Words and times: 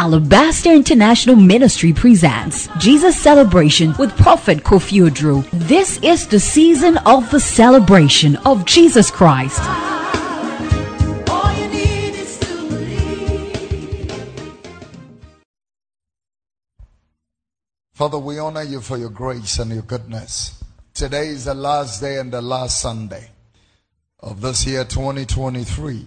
Alabaster 0.00 0.72
International 0.72 1.36
Ministry 1.36 1.92
presents 1.92 2.68
Jesus 2.78 3.20
Celebration 3.20 3.94
with 3.98 4.16
Prophet 4.16 4.60
Kofi 4.60 5.06
Oduro. 5.06 5.46
This 5.52 5.98
is 6.02 6.26
the 6.26 6.40
season 6.40 6.96
of 7.04 7.30
the 7.30 7.38
celebration 7.38 8.36
of 8.46 8.64
Jesus 8.64 9.10
Christ. 9.10 9.60
Father, 17.92 18.18
we 18.18 18.38
honor 18.38 18.62
you 18.62 18.80
for 18.80 18.96
your 18.96 19.10
grace 19.10 19.58
and 19.58 19.70
your 19.70 19.82
goodness. 19.82 20.64
Today 20.94 21.26
is 21.26 21.44
the 21.44 21.52
last 21.52 22.00
day 22.00 22.16
and 22.16 22.32
the 22.32 22.40
last 22.40 22.80
Sunday 22.80 23.28
of 24.20 24.40
this 24.40 24.66
year 24.66 24.86
2023. 24.86 26.06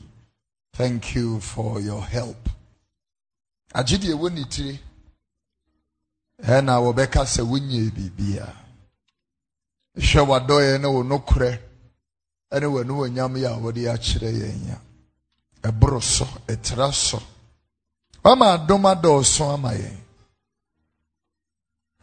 Thank 0.73 1.13
you 1.13 1.39
for 1.39 1.79
your 1.79 2.01
help. 2.01 2.42
Agidi 3.73 4.07
ewo 4.13 4.29
ne 4.29 4.43
tiri. 4.53 4.79
Ɛna 6.53 6.73
wɔbɛka 6.83 7.21
sɛ 7.33 7.41
wonyɛ 7.49 7.81
biribia 7.95 8.45
hwɛ 9.95 10.21
w'adɔeɛ 10.29 10.81
ne 10.81 10.87
wo 10.87 11.03
nokorɛ 11.03 11.51
ne 12.59 12.65
w'ani 12.67 12.91
w'onyam 12.93 13.33
yɛ 13.41 13.47
a 13.55 13.59
wɔde 13.63 13.81
akyerɛ 13.93 14.29
yɛn 14.39 14.67
ya 14.67 14.77
ɛboro 15.69 16.01
so 16.01 16.25
ɛtra 16.47 16.91
so 16.93 17.21
wama 18.23 18.53
adom 18.57 18.83
adɔɔso 18.85 19.53
ama 19.53 19.71
yɛn. 19.73 19.97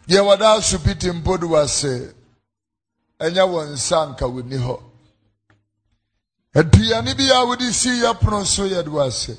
Deɛ 0.07 0.21
wɔda 0.23 0.57
asopiti 0.59 1.11
mpo 1.11 1.37
de 1.39 1.47
wase 1.47 2.15
ɛnyɛ 3.21 3.43
wɔ 3.53 3.61
nsa 3.73 4.07
nka 4.11 4.25
wɔni 4.27 4.59
hɔ. 4.59 4.83
Aduane 6.55 7.15
bi 7.17 7.31
a 7.31 7.45
wode 7.47 7.73
si 7.73 7.91
yɛ 8.03 8.19
pono 8.21 8.45
so 8.45 8.63
yɛde 8.69 8.89
wase 8.89 9.37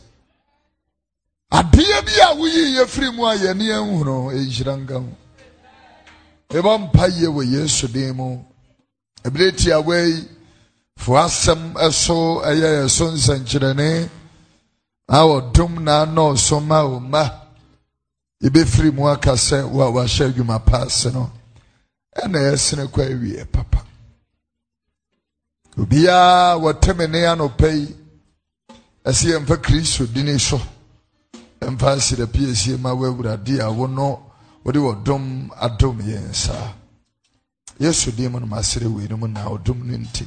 adeɛ 1.59 1.97
bi 2.05 2.13
a 2.27 2.35
woyi 2.39 2.61
yɛ 2.77 2.83
firi 2.87 3.09
mu 3.15 3.23
a 3.25 3.33
yɛne 3.35 3.65
ahunu 3.77 4.15
ɛnhyira 4.31 4.73
nka 4.81 4.95
ho. 5.03 5.09
Ɛbɔ 6.57 6.71
mpa 6.83 7.05
yie 7.07 7.27
wɔ 7.27 7.43
yesu 7.53 7.87
din 7.87 8.15
mu. 8.15 8.43
Ɛberɛ 9.25 9.55
tia 9.57 9.79
wei 9.81 10.27
fo 10.97 11.13
asɛm 11.13 11.73
ɛso 11.73 12.41
ɛyɛ 12.43 12.67
yɛ 12.77 12.89
so 12.89 13.05
nsɛnkyerɛnne 13.11 14.09
a 15.09 15.17
wɔdom 15.27 15.79
na 15.83 16.05
anɔɔso 16.05 16.63
ma 16.65 16.85
wo 16.85 16.99
ma 16.99 17.23
yɛbɛfiri 18.43 18.93
mu 18.93 19.07
aka 19.07 19.33
sɛ 19.33 19.69
wo 19.69 19.81
a 19.81 19.91
wahyɛ 19.91 20.27
adwuma 20.33 20.59
paase 20.65 21.11
no 21.13 21.29
ɛna 22.17 22.39
ɛsene 22.53 22.87
kɔ 22.87 23.01
awie 23.11 23.45
papa. 23.51 23.83
Obiara 25.77 26.57
wɔteme 26.59 27.09
ne 27.09 27.19
anɔpa 27.25 27.67
yi 27.75 27.95
ɛsɛ 29.05 29.25
yɛmfa 29.35 29.57
kristo 29.61 30.05
dini 30.07 30.39
so 30.39 30.61
ɛmfa 31.65 31.91
asirapie 31.95 32.55
sie 32.55 32.77
ma 32.77 32.91
wo 32.93 33.05
awurade 33.05 33.59
a 33.59 33.69
wo 33.71 33.85
no 33.87 34.19
wode 34.63 34.77
wɔdom 34.79 35.49
adom 35.59 35.97
yɛn 36.01 36.33
saa 36.33 36.73
yesu 37.79 38.11
din 38.11 38.31
mu 38.31 38.39
no 38.39 38.45
masere 38.47 38.85
wei 38.87 39.07
no 39.07 39.17
mu 39.17 39.27
na 39.27 39.45
ɔdom 39.45 39.83
no 39.85 39.97
nti 39.97 40.25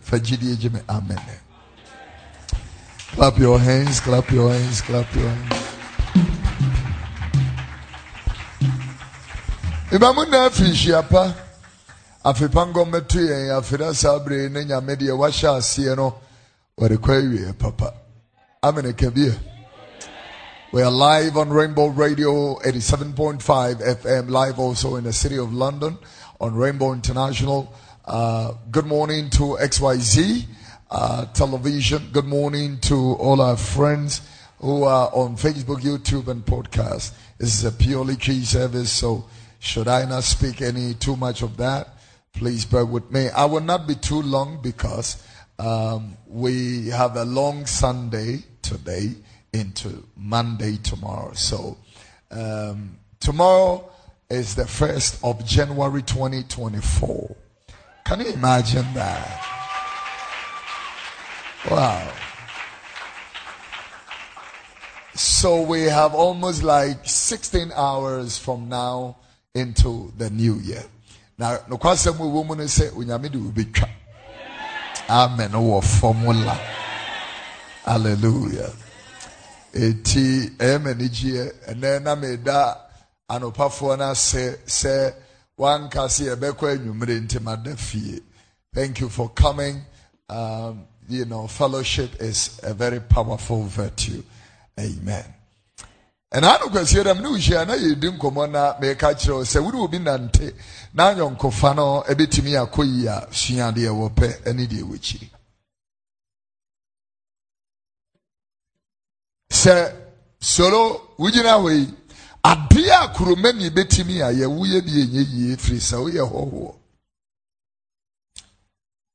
fa 0.00 0.16
gyidie 0.18 0.56
gye 0.60 0.68
me 0.70 0.80
amen. 0.88 1.20
Clap 3.14 3.38
your 3.38 3.58
hands 3.58 4.00
clap 4.00 4.30
your 4.30 4.52
hands 4.52 4.80
clap 4.82 5.12
your 5.14 5.28
hands. 5.28 5.64
Ibamu 9.90 10.28
na 10.30 10.46
afiri 10.48 10.72
hyia 10.72 11.02
pa. 11.08 11.34
Afepa 12.24 12.64
nkɔmmɛto 12.68 13.18
yɛn 13.20 13.56
afei 13.58 13.94
saa 13.94 14.18
bere 14.18 14.48
ne 14.50 14.64
nyame 14.64 14.96
deɛ 14.96 15.16
wahyɛ 15.16 15.56
aseɛ 15.58 15.96
no 15.96 16.14
wɔde 16.78 16.96
kɔ 16.98 17.10
awie 17.20 17.52
papa. 17.58 17.92
Amene 18.62 18.92
kabie 18.92 19.34
We 20.70 20.82
are 20.82 20.90
live 20.90 21.38
on 21.38 21.48
Rainbow 21.48 21.86
Radio 21.86 22.56
87.5 22.56 23.40
FM, 24.02 24.28
live 24.28 24.58
also 24.58 24.96
in 24.96 25.04
the 25.04 25.14
city 25.14 25.38
of 25.38 25.54
London 25.54 25.96
on 26.42 26.54
Rainbow 26.54 26.92
International. 26.92 27.72
Uh, 28.04 28.52
good 28.70 28.84
morning 28.84 29.30
to 29.30 29.56
XYZ 29.62 30.44
uh, 30.90 31.24
television. 31.32 32.10
Good 32.12 32.26
morning 32.26 32.80
to 32.80 33.14
all 33.14 33.40
our 33.40 33.56
friends 33.56 34.20
who 34.58 34.82
are 34.82 35.08
on 35.14 35.36
Facebook, 35.36 35.80
YouTube, 35.80 36.28
and 36.28 36.44
podcast. 36.44 37.12
This 37.38 37.54
is 37.54 37.64
a 37.64 37.72
purely 37.72 38.16
key 38.16 38.44
service, 38.44 38.92
so 38.92 39.24
should 39.60 39.88
I 39.88 40.04
not 40.04 40.24
speak 40.24 40.60
any 40.60 40.92
too 40.92 41.16
much 41.16 41.40
of 41.40 41.56
that? 41.56 41.88
Please 42.34 42.66
bear 42.66 42.84
with 42.84 43.10
me. 43.10 43.30
I 43.30 43.46
will 43.46 43.62
not 43.62 43.88
be 43.88 43.94
too 43.94 44.20
long 44.20 44.60
because 44.60 45.16
um, 45.58 46.18
we 46.26 46.88
have 46.88 47.16
a 47.16 47.24
long 47.24 47.64
Sunday 47.64 48.40
today 48.60 49.14
into 49.52 50.04
Monday 50.16 50.76
tomorrow. 50.76 51.32
So 51.32 51.78
um, 52.30 52.98
tomorrow 53.20 53.90
is 54.30 54.54
the 54.54 54.66
first 54.66 55.22
of 55.24 55.44
January 55.44 56.02
2024. 56.02 57.36
Can 58.04 58.20
you 58.20 58.26
imagine 58.32 58.86
that? 58.94 59.44
Wow. 61.70 62.12
So 65.14 65.62
we 65.62 65.82
have 65.82 66.14
almost 66.14 66.62
like 66.62 67.04
16 67.04 67.72
hours 67.74 68.38
from 68.38 68.68
now 68.68 69.16
into 69.54 70.12
the 70.16 70.30
new 70.30 70.54
year. 70.56 70.84
Now, 71.36 71.58
no 71.68 71.76
question 71.76 72.18
we 72.18 72.28
woman 72.28 72.66
say. 72.68 72.90
Amen. 75.10 75.54
Or 75.54 75.82
formula. 75.82 76.54
Hallelujah. 77.84 78.72
Eti 79.74 80.50
emenijie 80.58 81.52
ene 81.68 81.98
na 82.00 82.14
meda 82.16 82.76
anopafoɔ 83.30 83.98
no 83.98 84.10
ase 84.10 84.58
sɛ 84.66 85.14
wanka 85.58 86.08
se 86.10 86.24
yɛbɛkɔ 86.24 86.76
anwummere 86.78 87.20
nti 87.20 87.40
mada 87.42 87.76
fie 87.76 88.20
thank 88.74 89.00
you 89.00 89.08
for 89.08 89.28
coming. 89.30 89.82
Um, 90.28 90.84
you 91.08 91.24
know 91.24 91.46
fellowship 91.46 92.10
is 92.20 92.60
a 92.62 92.72
very 92.74 93.00
powerful 93.00 93.64
virtue. 93.64 94.22
Amen. 94.78 95.24
Ɛna 96.32 96.56
ano 96.56 96.66
kwasie 96.68 97.02
dɛm 97.02 97.20
ne 97.22 97.28
wohyia 97.28 97.66
na 97.66 97.74
yɛdi 97.74 98.18
nkɔmmɔ 98.18 98.50
na 98.50 98.74
meka 98.80 99.14
kyerɛ 99.14 99.34
wo 99.34 99.42
sɛ 99.44 99.62
wode 99.64 99.74
obi 99.76 99.98
nante 99.98 100.54
na 100.94 101.12
anyɔnkofa 101.14 101.74
no 101.76 102.02
ɛbɛtumi 102.08 102.52
akɔ 102.66 102.84
yi 102.86 103.06
a 103.06 103.26
sua 103.32 103.72
deɛ 103.72 103.88
wɔpɛ 103.90 104.54
ne 104.54 104.66
deɛ 104.66 104.82
wɔkyiri 104.82 105.28
sɛ 109.62 109.76
soro 110.40 110.82
wogyina 111.18 111.52
hɔ 111.62 111.70
yi 111.78 111.94
adeɛ 112.50 112.90
a 113.02 113.08
kuromani 113.14 113.70
bɛtumi 113.70 114.16
a 114.22 114.32
yɛwoyɛ 114.32 114.78
bi 114.84 114.92
ɛnyɛ 115.02 115.22
yie 115.32 115.56
firi 115.56 115.78
sɛ 115.80 115.96
woyɛ 116.02 116.22
hɔhoɔ. 116.32 116.74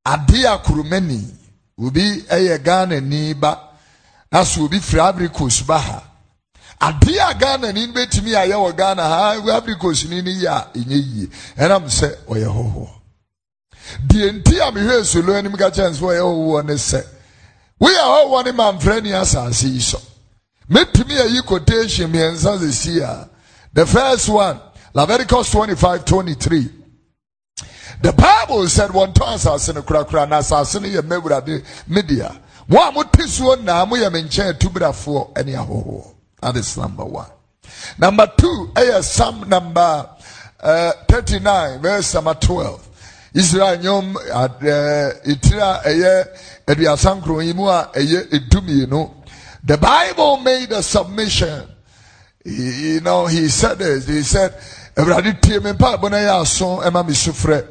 Adeɛ 0.06 0.46
a 0.54 0.58
kuromani 0.60 1.20
obi 1.80 2.02
yɛ 2.30 2.58
ghanani 2.64 3.34
ba 3.40 3.70
na 4.32 4.44
obi 4.60 4.80
firi 4.80 5.00
abricos 5.02 5.62
ba 5.66 5.80
ha. 5.80 6.04
Adeɛ 6.82 7.20
a 7.30 7.34
ghanani 7.36 7.88
no 7.88 7.94
bɛtumi 7.94 8.36
a 8.36 8.48
yɛwɔ 8.52 8.76
ghana 8.76 9.04
ha 9.04 9.36
abricos 9.58 10.06
ni 10.10 10.22
no 10.22 10.32
yɛ 10.32 10.48
a 10.48 10.72
ɛnyɛ 10.78 10.98
yie. 11.14 11.28
Ɛnam 11.58 11.86
sɛ 11.88 12.26
ɔyɛ 12.28 12.48
hɔhoɔ. 12.48 12.90
Deɛ 14.08 14.32
nti 14.42 14.60
a 14.60 14.72
mehwɛ 14.72 15.06
solo 15.06 15.34
anim 15.36 15.56
ka 15.56 15.70
ɔyɛ 15.70 16.20
hɔhoɔ 16.20 16.66
ne 16.66 16.74
sɛ 16.74 17.02
woyɛ 17.80 18.04
hɔhoɔ 18.04 18.46
ne 18.46 18.52
mamfrɛ 18.52 19.04
ni 19.04 19.12
asase 19.12 19.64
yi 19.74 19.80
so 19.80 20.00
metumi 20.70 21.20
ayi 21.20 21.42
quotation 21.46 22.12
mmiɛnsa 22.12 22.58
sisi 22.60 23.02
a 23.02 23.30
the 23.74 23.86
first 23.86 24.30
one 24.30 24.60
leviticus 24.94 25.52
25 25.52 26.06
23 26.06 26.70
the 28.02 28.12
bible 28.14 28.68
said 28.68 28.90
wɔntɔ 28.92 29.34
asase 29.36 29.74
no 29.74 29.82
korakora 29.82 30.28
na 30.28 30.40
asase 30.40 30.82
no 30.82 30.88
yɛ 30.88 31.02
mmɛwurade 31.02 31.64
media 31.88 32.32
mo 32.68 32.80
a 32.88 32.92
mote 32.92 33.12
soɔ 33.24 33.62
naa 33.64 33.86
moyɛ 33.86 34.12
me 34.12 34.22
nkyɛn 34.24 34.54
atubirafoɔ 34.54 35.46
ne 35.46 35.54
ahɔhoɔ 35.54 36.14
that 36.42 36.58
is 36.58 36.76
number 36.78 37.06
one. 37.06 37.30
Number 37.98 38.28
two 38.38 38.70
ɛyɛ 38.76 39.02
psalm 39.04 39.48
number 39.48 40.10
uh, 40.60 40.92
39 41.08 41.82
verse 41.82 42.14
number 42.16 42.34
12 42.34 42.90
israel 43.34 43.78
nyɔm 43.78 44.14
ɛtiri 44.14 45.60
a 45.62 45.82
ɛyɛ 45.90 46.28
aduasa 46.68 47.20
nkron 47.22 47.46
yi 47.46 47.54
mu 47.54 47.68
a 47.68 47.90
ɛyɛ 47.94 48.30
edumienu 48.32 49.10
the 49.64 49.78
Bible 49.78 50.38
made 50.38 50.72
a 50.72 50.84
submission. 50.84 51.68
You 52.46 53.00
know, 53.02 53.26
he 53.26 53.48
said 53.48 53.80
this. 53.80 54.08
He 54.08 54.22
said, 54.22 54.52
Awurade 54.96 55.42
tie 55.42 55.60
me 55.60 55.72
mpa 55.72 55.98
abɔ 55.98 56.12
na 56.12 56.18
yɛ 56.18 56.42
aso 56.42 56.82
ɛma 56.82 57.08
me 57.08 57.14
sufrɛ 57.14 57.66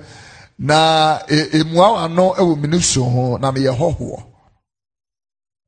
na 0.58 1.20
emua 1.28 2.04
ano 2.04 2.34
ɛwɔ 2.34 2.68
me 2.68 2.80
so 2.80 3.04
ho 3.04 3.36
na 3.36 3.52
meyɛ 3.52 3.76
hɔhoɔ. 3.76 4.26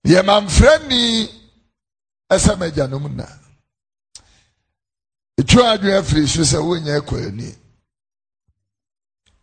Yɛ 0.07 0.23
mamfrɛ 0.25 0.89
ni 0.89 1.29
ɛsɛ 2.31 2.57
m'agya 2.59 2.91
nom 2.91 3.17
na. 3.17 3.27
Etwa 5.39 5.77
adwene 5.77 5.99
afiri 6.01 6.27
so 6.27 6.41
sɛ 6.43 6.61
wonyɛ 6.63 7.01
kɔ 7.07 7.29
ani. 7.29 7.55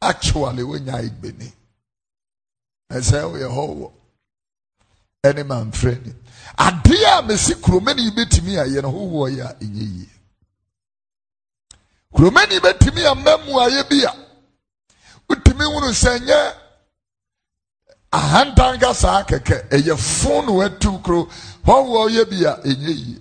Actually 0.02 0.64
wonya 0.64 1.00
igbeni. 1.08 1.54
Ɛsɛ 2.92 3.24
woyɛ 3.32 3.48
hɔhoɔ. 3.48 3.92
Ɛne 5.24 5.44
mamfrɛ 5.48 6.06
ni. 6.06 6.14
Adeɛ 6.66 7.06
a 7.18 7.22
mesi 7.28 7.54
kuromani 7.56 8.10
bɛtumi 8.16 8.54
ayɛ 8.64 8.82
no 8.82 8.90
hohoɔ 8.92 9.28
yɛ 9.38 9.44
a 9.50 9.54
ɛnyɛ 9.64 9.86
yie. 9.96 10.10
Kuromani 12.14 12.60
bɛtumi 12.60 13.06
ama 13.12 13.38
mu 13.46 13.54
ayɛ 13.66 13.90
bi 13.90 14.04
a 14.04 14.14
wotumi 15.28 15.66
hunu 15.74 15.92
sɛ 16.04 16.20
nyɛ 16.28 16.54
ahantan 18.14 18.80
ka 18.80 18.94
saa 18.94 19.24
kɛkɛ. 19.24 19.70
Ɛyɛ 19.70 19.98
fon 19.98 20.46
no 20.46 20.54
watu 20.54 21.02
kuro 21.04 21.26
hɔhoɔ 21.66 22.10
yɛ 22.16 22.30
bi 22.30 22.46
a 22.46 22.54
ɛnyɛ 22.62 22.96
yie. 23.06 23.20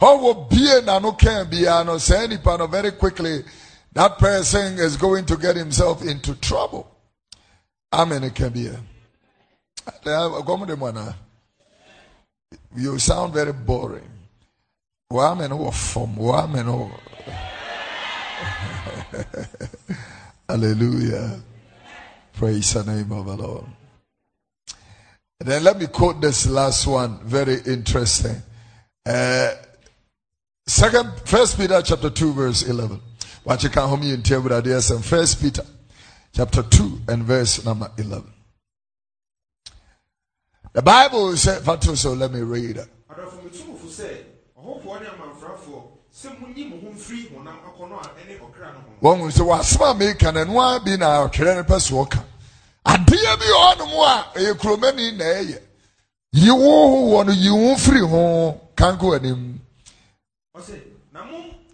Bie 0.00 0.80
n'ano 0.82 1.12
kɛn 1.18 1.50
biara 1.50 1.84
no 1.84 1.98
saa 1.98 2.26
no 2.26 2.66
very 2.68 2.92
quickly 2.92 3.44
that 3.92 4.18
person 4.18 4.78
is 4.78 4.96
going 4.96 5.24
to 5.26 5.36
get 5.36 5.56
himself 5.56 6.02
into 6.02 6.34
trouble. 6.36 6.86
Amen 7.92 8.30
can 8.30 8.50
be 8.50 8.70
you 12.76 12.98
sound 12.98 13.34
very 13.34 13.52
boring. 13.52 14.08
Amen 15.12 15.50
wɔ 15.50 15.72
fam 15.72 16.18
amen 16.18 16.66
wɔ 16.66 16.90
hallelujah. 20.48 21.40
Praise 22.34 22.74
the 22.74 22.84
name 22.84 23.10
of 23.12 23.26
the 23.26 23.36
lord. 23.36 23.64
And 25.40 25.48
then 25.48 25.64
let 25.64 25.78
me 25.78 25.86
quote 25.86 26.20
this 26.20 26.46
last 26.46 26.86
one 26.86 27.18
very 27.24 27.60
interesting. 27.66 28.42
Uh, 29.06 29.50
second 30.66 31.10
first 31.24 31.56
peter 31.56 31.80
chapter 31.82 32.10
2 32.10 32.32
verse 32.32 32.62
11 32.68 33.00
Watch 33.48 33.64
you 33.64 33.70
can 33.70 33.88
home 33.88 34.02
in 34.02 34.22
and 34.90 35.04
First 35.04 35.40
Peter 35.40 35.64
chapter 36.34 36.62
2 36.62 37.00
and 37.08 37.22
verse 37.22 37.64
number 37.64 37.90
11. 37.96 38.37
The 40.78 40.82
Bible 40.82 41.36
said, 41.36 41.64
so 41.98 42.12
let 42.12 42.30
me 42.30 42.38
read 42.40 42.76
it. 42.76 42.88
wɔn 49.02 49.18
nso 49.26 49.44
wasoma 49.46 49.94
meka 49.98 50.32
na 50.32 50.44
nua 50.44 50.78
bi 50.84 50.94
na 50.96 51.26
ɔtwerɛ 51.26 51.56
no 51.56 51.62
pɛ 51.64 51.80
so 51.80 52.04
ɔka. 52.04 52.22
Adeɛ 52.86 53.38
bi 53.40 53.46
wɔ 53.46 53.74
hɔnom 53.74 53.92
a 54.06 54.38
ɛyɛ 54.38 54.52
kuromani 54.54 55.16
na 55.16 55.24
ɛyɛ. 55.24 55.58
Yi 56.32 56.50
wo 56.52 57.10
wɔ 57.10 57.26
no 57.26 57.32
yi 57.32 57.50
wo 57.50 57.74
firi 57.74 58.08
ho 58.08 58.60
kanko 58.76 59.16
anim. 59.16 59.60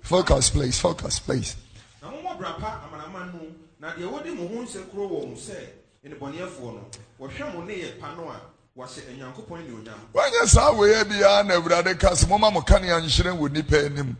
Focus 0.00 0.48
please 0.48 0.78
focus 0.80 1.18
please. 1.18 1.56
Bra 2.00 2.54
pa 2.58 2.80
amanaman 2.88 3.34
no 3.34 3.40
na 3.80 3.92
deɛ 3.92 4.10
wɔde 4.10 4.34
mo 4.34 4.48
ho 4.48 4.64
nsɛkuro 4.64 5.10
wɔ 5.10 5.28
mo 5.28 5.34
sɛ 5.36 5.60
nnebɔneyɛfoɔ 6.06 6.72
no 6.72 6.80
wɔhwɛ 7.20 7.52
mo 7.54 7.64
ne 7.64 7.74
yɛ 7.74 7.98
pa 8.00 8.14
no 8.14 8.30
a 8.30 8.40
wɔahyɛ 8.76 9.08
anyankopɔn 9.10 9.66
ne 9.66 9.72
onyam 9.72 10.00
wɔnyɛ 10.12 10.46
saa 10.48 10.72
wei 10.72 11.04
biara 11.04 11.44
na 11.46 11.54
awurade 11.54 11.98
ka 11.98 12.10
sɛ 12.10 12.28
momma 12.28 12.50
mo 12.50 12.60
kanea 12.62 13.00
nhyerɛn 13.00 13.38
wɔ 13.38 13.48
nnipa 13.48 13.86
anim 13.86 14.16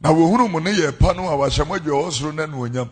na 0.00 0.10
wɔhunu 0.10 0.50
mo 0.50 0.58
ne 0.58 0.72
yɛ 0.72 0.98
pa 0.98 1.12
no 1.12 1.28
a 1.28 1.36
wɔahyɛ 1.36 1.66
mo 1.66 1.74
adwa 1.78 2.02
wɔ 2.04 2.10
soro 2.12 2.32
no 2.34 2.46
anuonyam 2.46 2.90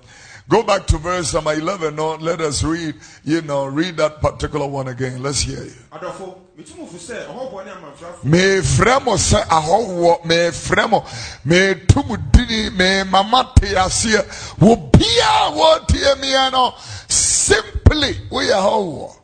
Go 0.50 0.64
back 0.64 0.84
to 0.88 0.98
verse 0.98 1.32
number 1.32 1.52
11. 1.52 1.94
No, 1.94 2.16
let 2.16 2.40
us 2.40 2.64
read, 2.64 2.96
you 3.22 3.40
know, 3.42 3.66
read 3.66 3.96
that 3.98 4.20
particular 4.20 4.66
one 4.66 4.88
again. 4.88 5.22
Let's 5.22 5.42
hear 5.42 5.62
you. 5.62 5.70
Me 8.24 8.40
fremo 8.58 9.16
se 9.16 9.36
ahowo 9.36 10.24
me 10.24 10.50
fremo 10.50 11.04
me 11.44 11.74
tumudini 11.86 12.76
me 12.76 13.04
mama 13.08 13.52
te 13.54 13.68
asie 13.76 14.18
wo 14.58 14.74
bia 14.76 15.50
wo 15.54 15.78
tie 15.86 16.14
me 16.20 16.32
no 16.50 16.74
simply 17.08 18.12
we 18.30 18.46
ahowo 18.50 19.19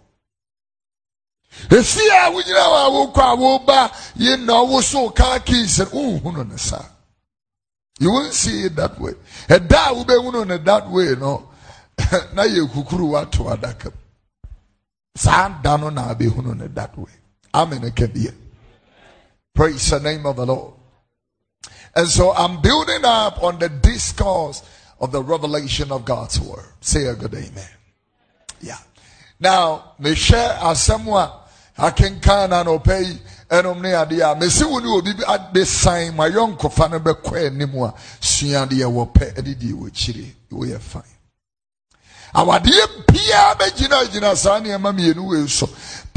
esi 1.79 2.01
a 2.11 2.31
wunyina 2.31 2.69
wa 2.71 2.89
wo 2.89 3.07
kwa 3.09 3.35
wo 3.35 3.59
ba 3.59 3.91
ye 4.17 4.37
no 4.37 4.65
wo 4.65 4.81
so 4.81 5.11
ka 5.11 5.39
kis 5.39 5.79
wo 5.93 6.19
hunu 6.19 6.45
ne 6.49 6.57
sa 6.57 6.81
you 7.99 8.11
won't 8.13 8.33
see 8.33 8.65
it 8.65 8.77
that 8.77 8.99
way. 9.01 9.13
ɛda 9.49 9.91
a 9.91 9.95
wobɛhunu 9.95 10.47
no 10.47 10.59
that 10.59 10.91
way 10.91 11.15
no? 11.17 11.49
Na 12.35 12.43
yɛ 12.45 12.69
kukuru 12.71 13.11
wato 13.13 13.45
adaka 13.51 13.87
mu 13.87 13.99
saa 15.17 15.49
da 15.63 15.77
no 15.77 15.89
na 15.91 16.15
abɛhunu 16.15 16.57
no 16.57 16.69
that 16.69 16.97
way. 16.99 17.13
Amen 17.55 17.91
ka 17.93 18.07
bie 18.07 18.31
praise 19.55 19.91
the 19.91 20.01
name 20.01 20.27
of 20.27 20.37
the 20.37 20.45
lord. 20.47 20.75
And 21.95 22.07
so 22.09 22.33
i'm 22.33 22.61
building 22.61 23.05
up 23.05 23.43
on 23.43 23.59
the 23.59 23.71
discourse 23.71 24.63
of 25.01 25.13
the 25.13 25.23
revelation 25.23 25.91
of 25.93 26.05
god's 26.05 26.39
word. 26.41 26.67
Say 26.81 27.07
a 27.07 27.15
good 27.15 27.35
amen. 27.35 27.71
Yeah. 28.61 28.79
Now 29.41 29.95
mehwɛ 30.01 30.59
asɛm 30.59 31.07
a 31.17 31.46
akenkan 31.79 32.51
na 32.51 32.63
no 32.63 32.79
pay 32.79 33.05
ɛnom 33.51 33.81
ne 33.81 33.91
adeɛ 33.93 34.33
a 34.33 34.35
mesi 34.35 34.65
wo 34.65 34.79
ne 34.81 34.89
obi 34.89 35.11
abesan 35.25 36.15
ma 36.15 36.25
yɔnkofa 36.29 36.91
no 36.91 36.99
bɛkɔ 37.01 37.47
anim 37.47 37.75
a 37.83 37.95
sua 38.21 38.67
deɛ 38.67 38.87
wɔpɛ 38.87 39.43
de 39.45 39.55
deɛ 39.55 39.73
wɔkyire 39.75 40.27
woyɛ 40.51 40.81
fine. 40.81 41.03
Awadeɛ 42.35 43.07
biara 43.07 43.55
bɛgyina 43.59 44.11
gyina 44.11 44.37
saa 44.37 44.59
nneɛma 44.61 44.93
mmienu 44.93 45.29
wei 45.29 45.47
so 45.49 45.67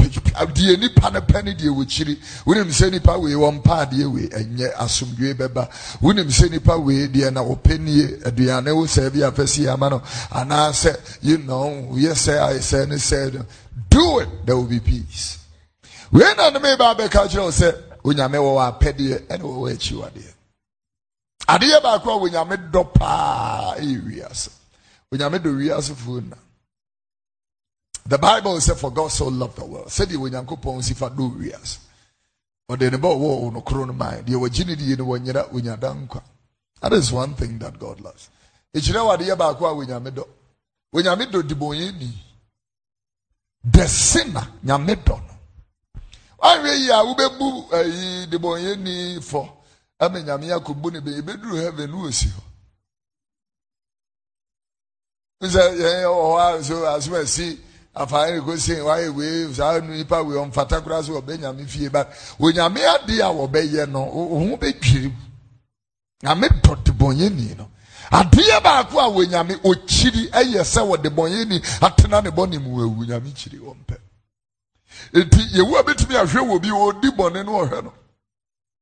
deɛ 0.00 0.78
nipa 0.80 1.10
no 1.10 1.20
pɛ 1.20 1.44
ne 1.44 1.54
deɛ 1.54 1.68
wɔkyiri 1.68 2.18
wonim 2.46 2.68
sɛ 2.72 2.90
nipa 2.90 3.18
wei 3.18 3.32
wɔmpa 3.34 3.86
adeɛ 3.86 4.06
wei 4.12 4.28
ɛnyɛ 4.28 4.74
asomdwe 4.76 5.34
bɛba. 5.34 5.68
Wonim 6.00 6.28
sɛ 6.28 6.50
nipa 6.50 6.76
wei 6.78 7.06
deɛ 7.08 7.32
na 7.32 7.42
wɔpɛ 7.42 7.78
nie 7.78 8.06
aduane 8.24 8.74
wo 8.74 8.86
sɛ 8.86 9.12
bi 9.12 9.18
afɛ 9.20 9.46
si 9.46 9.68
ama 9.68 9.90
no 9.90 10.02
anaasɛ 10.32 10.96
you 11.22 11.36
know 11.38 11.68
woyɛ 11.92 12.12
sɛ 12.12 12.38
ayɛ 12.48 12.58
sɛ 12.58 12.88
ne 12.88 12.96
sɛ 12.96 13.46
do 13.90 14.18
it 14.20 14.28
there 14.46 14.56
will 14.56 14.64
be 14.64 14.80
peace 14.80 15.36
wei 16.12 16.34
na 16.36 16.50
ne 16.50 16.58
meba 16.58 16.94
bɛka 16.94 17.28
kyerɛ 17.30 17.42
wo 17.44 17.50
sɛ 17.50 17.68
onyame 18.04 18.38
wɔ 18.38 18.50
wɔ 18.56 18.62
apɛdeɛ 18.70 19.16
ɛne 19.28 19.42
wɔwɔ 19.42 19.72
akyiwadeɛ 19.74 20.34
adeɛ 21.54 21.80
baako 21.82 22.10
a 22.10 22.16
onyame 22.24 22.56
dɔ 22.70 22.92
paa 22.94 23.74
ɛyɛ 23.76 23.98
wiase. 24.06 24.50
Onyame 25.12 25.38
dɔ 25.38 25.50
wiasefoɔ 25.58 26.28
na. 26.28 26.36
The 28.06 28.18
bible 28.18 28.60
said 28.60 28.78
for 28.78 28.90
god 28.92 29.08
so 29.10 29.26
loved 29.28 29.56
the 29.56 29.64
world. 29.64 29.88
Sɛdeɛ 29.88 30.16
onyankopɔn 30.16 30.82
si 30.82 30.94
fa 30.94 31.10
dɔ 31.10 31.36
wiase. 31.38 31.78
Ɔde 32.70 32.90
ne 32.92 32.96
bɛ 32.98 33.08
ɔwɔ 33.16 33.52
no 33.52 33.60
koro 33.62 33.84
no 33.84 33.92
man 33.92 34.22
deɛ 34.24 34.36
wɔgye 34.36 34.66
ne 34.66 34.74
die 34.76 34.96
no 34.96 35.04
wɔnyera 35.06 35.50
onyada 35.52 35.94
nkwa. 36.06 36.22
That 36.80 36.92
is 36.92 37.12
one 37.12 37.34
thing 37.34 37.58
that 37.58 37.78
god 37.78 38.00
loves. 38.00 38.28
Ɛkyerɛ 38.74 39.00
wɔ 39.02 39.16
adeɛ 39.18 39.36
baako 39.36 39.66
a 39.66 39.74
onyame 39.86 40.10
dɔ 40.12 40.24
onyame 40.94 41.26
dɔ 41.30 41.42
dibɔnyɛni 41.42 42.10
the 43.64 43.86
sinner 43.88 44.46
nyame 44.64 44.94
dɔ 45.04 45.20
ahwɛ 46.40 46.70
yi 46.82 46.90
a 46.90 47.04
wobɛbu 47.04 47.46
ayi 47.72 48.26
debɔnyɛni 48.30 49.20
fɔ 49.20 49.42
ama 49.98 50.18
nyame 50.20 50.46
akɔbu 50.56 50.90
ne 50.92 51.00
bɛ 51.00 51.10
ebɛduru 51.20 51.56
heaven 51.62 51.90
no 51.90 51.98
osi 52.08 52.28
hɔ 52.28 52.42
sɛ 55.48 55.62
yɛn 55.80 56.04
wɔ 56.04 56.24
hɔ 56.28 56.58
a 56.60 56.64
so 56.64 56.86
aso 56.86 57.14
asi 57.16 57.58
afaayɛ 57.94 58.34
ne 58.34 58.40
ko 58.44 58.56
se 58.56 58.74
wayɛ 58.80 59.14
wei 59.14 59.52
saa 59.54 59.78
nipa 59.80 60.22
wei 60.22 60.36
ɔmfata 60.36 60.80
koraa 60.82 61.02
so 61.04 61.20
ɔbɛ 61.20 61.38
nyame 61.38 61.66
fie 61.68 61.88
ba. 61.88 62.06
Onyame 62.38 62.78
ade 62.84 63.20
a 63.20 63.28
wɔbɛyɛ 63.32 63.88
no 63.90 64.00
ohun 64.04 64.56
bɛdwiri 64.58 65.12
nyame 66.22 66.48
dɔ 66.62 66.82
debɔnyɛni 66.84 67.56
no. 67.58 67.68
Adeɛ 68.12 68.62
baako 68.62 68.98
a 68.98 69.08
wɔnyame 69.10 69.60
okyiri 69.62 70.30
ɛyɛ 70.30 70.62
sɛ 70.64 70.80
wɔde 70.88 71.08
bɔnyɛni 71.14 71.60
atena 71.80 72.22
ne 72.22 72.30
bɔ 72.30 72.48
ne 72.48 72.58
mu 72.58 72.80
awu 72.82 73.04
nyame 73.06 73.30
kyiri 73.34 73.58
wɔn 73.60 73.76
pɛ. 75.12 75.20
eti 75.20 75.56
yewu 75.56 75.76
a 75.78 75.82
betumi 75.84 76.14
ahwɛ 76.16 76.40
wɔ 76.48 76.62
bi 76.62 76.68
ɔdi 76.68 77.10
bɔne 77.16 77.44
no 77.44 77.52
ɔhwɛ 77.64 77.84
no. 77.84 77.92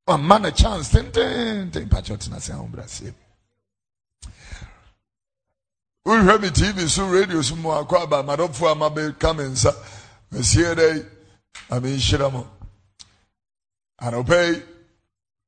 Ɔma 0.08 0.40
no 0.42 0.50
chance 0.50 0.88
tententen 0.90 1.88
pakyɛ 1.88 2.16
ɔtena 2.16 2.40
se 2.40 2.52
ahobrɛaseɛ 2.52 3.14
wohwɛ 6.08 6.40
me 6.40 6.48
tv 6.48 6.88
so 6.88 7.06
radio 7.08 7.42
so 7.42 7.54
mu 7.56 7.68
akɔ 7.68 8.02
aba 8.02 8.22
amadɔfoɔ 8.22 8.72
ama 8.72 8.90
bɛka 8.90 9.37
me 9.37 9.44
nsa. 9.44 9.75
Masie 10.32 10.75
dɛ 10.75 11.06
amenhyira 11.70 12.32
mo. 12.32 12.46
Anɔpɛ 14.00 14.48
yi 14.54 14.62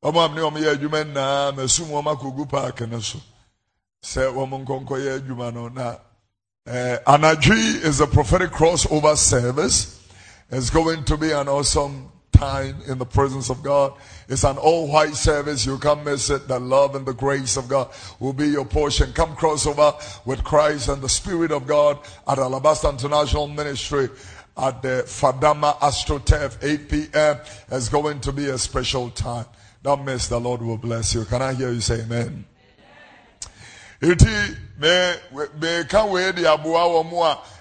ɔmo 0.05 0.25
am 0.25 0.35
ne 0.35 0.41
ɔmo 0.43 0.59
yɛ 0.59 0.77
adwuma 0.77 1.05
nyinaa 1.05 1.53
masum 1.57 1.89
wɔn 1.89 2.05
akɔgu 2.15 2.49
paaki 2.51 2.87
no 2.91 3.01
so. 3.01 3.19
Sɛ 4.03 4.33
wɔn 4.35 4.65
nkɔnkɔ 4.67 4.97
yɛ 5.01 5.19
adwuma 5.21 5.53
no 5.55 5.69
na 5.69 5.97
ɛɛ 6.67 7.05
anadwi 7.05 7.83
is 7.85 8.01
a 8.01 8.07
prophetic 8.07 8.51
crossover 8.51 9.17
service. 9.17 10.00
It's 10.51 10.71
going 10.71 11.05
to 11.05 11.17
be 11.17 11.31
an 11.31 11.49
awesome 11.49 12.11
time 12.33 12.77
in 12.89 12.99
the 12.99 13.07
presence 13.07 13.51
of 13.51 13.63
God. 13.63 13.93
It's 14.29 14.45
an 14.45 14.57
all 14.57 14.89
white 14.89 15.15
service. 15.15 15.65
You 15.65 15.79
can't 15.79 16.05
miss 16.05 16.31
it. 16.31 16.49
The 16.49 16.59
love 16.59 16.95
and 16.97 17.07
the 17.07 17.13
grace 17.13 17.57
of 17.57 17.69
God 17.69 17.91
will 18.19 18.33
be 18.33 18.49
your 18.49 18.65
portion. 18.65 19.13
Come 19.13 19.37
crossover 19.37 19.95
with 20.27 20.43
Christ 20.43 20.89
and 20.89 21.03
the 21.03 21.09
Spirit 21.09 21.53
of 21.53 21.67
God 21.67 21.99
at 22.27 22.39
Alabaster 22.39 22.89
International 22.89 23.47
Ministry 23.47 24.09
at 24.57 24.83
the 24.83 25.05
Fadama 25.07 25.79
Astroturf 25.79 26.59
8 26.63 26.89
p.m. 26.89 27.39
It's 27.71 27.89
going 27.89 28.21
to 28.21 28.33
be 28.33 28.47
a 28.47 28.59
special 28.59 29.11
time. 29.11 29.47
Don't 29.83 30.05
miss. 30.05 30.27
The 30.29 30.41
Lord 30.41 30.63
will 30.63 30.79
bless 30.79 31.15
you. 31.15 31.25
Can 31.27 31.43
I 31.43 31.55
hear 31.55 31.71
you 31.71 31.81
say 31.81 32.01
amen? 32.03 32.45
Iti 34.03 34.57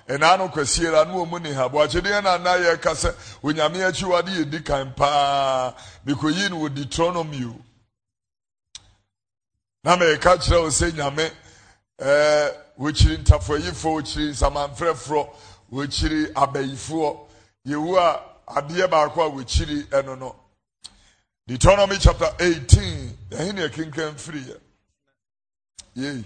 me 0.10 0.16
me 0.18 0.18
ka 0.18 0.18
we 0.18 0.18
di 0.18 0.18
aboa 0.18 0.18
wo 0.18 0.18
mo 0.18 0.18
a 0.18 0.18
ɛnaa 0.18 0.38
no 0.38 0.50
kwasiera 0.50 1.08
no 1.08 1.14
wɔ 1.26 1.30
mu 1.30 1.40
ne 1.40 1.54
ha 1.54 1.70
boakyedeɛ 1.70 2.24
no 2.24 2.30
ana 2.32 2.50
yɛka 2.58 2.96
sɛ 2.96 3.16
onyame 3.44 3.84
akyiwade 3.84 4.32
yɛdi 4.32 4.66
kan 4.66 4.94
paa 4.96 5.74
mekɔyii 6.06 6.50
no 6.50 6.58
wɔ 6.62 6.74
deuteronomy 6.76 7.46
o 7.46 7.56
na 9.84 9.96
mɛka 9.96 10.38
kyerɛ 10.38 10.62
wo 10.62 10.70
sɛ 10.70 10.92
nyame 10.94 11.32
ɛɛ 12.00 12.56
wɔkyiri 12.80 13.18
ntafoayifoɔ 13.24 14.02
wɔkyiri 14.02 14.30
nsamanfrɛfoɔ 14.32 15.30
wɔkyiri 15.72 16.34
abayifoɔ 16.34 17.28
yɛwu 17.68 17.98
a 17.98 18.22
adeɛ 18.62 18.90
baako 18.90 19.22
a 19.22 19.30
wɔkyiri 19.32 19.84
ɛno 19.90 20.18
no 20.18 20.36
deuteronomy 21.48 21.98
chapter 22.00 22.34
18 22.40 23.18
ɛhe 23.30 23.54
ne 23.54 23.68
ɛkenkan 23.68 24.16
firi 24.20 24.42
yɛ 24.42 24.60
yei 25.96 26.24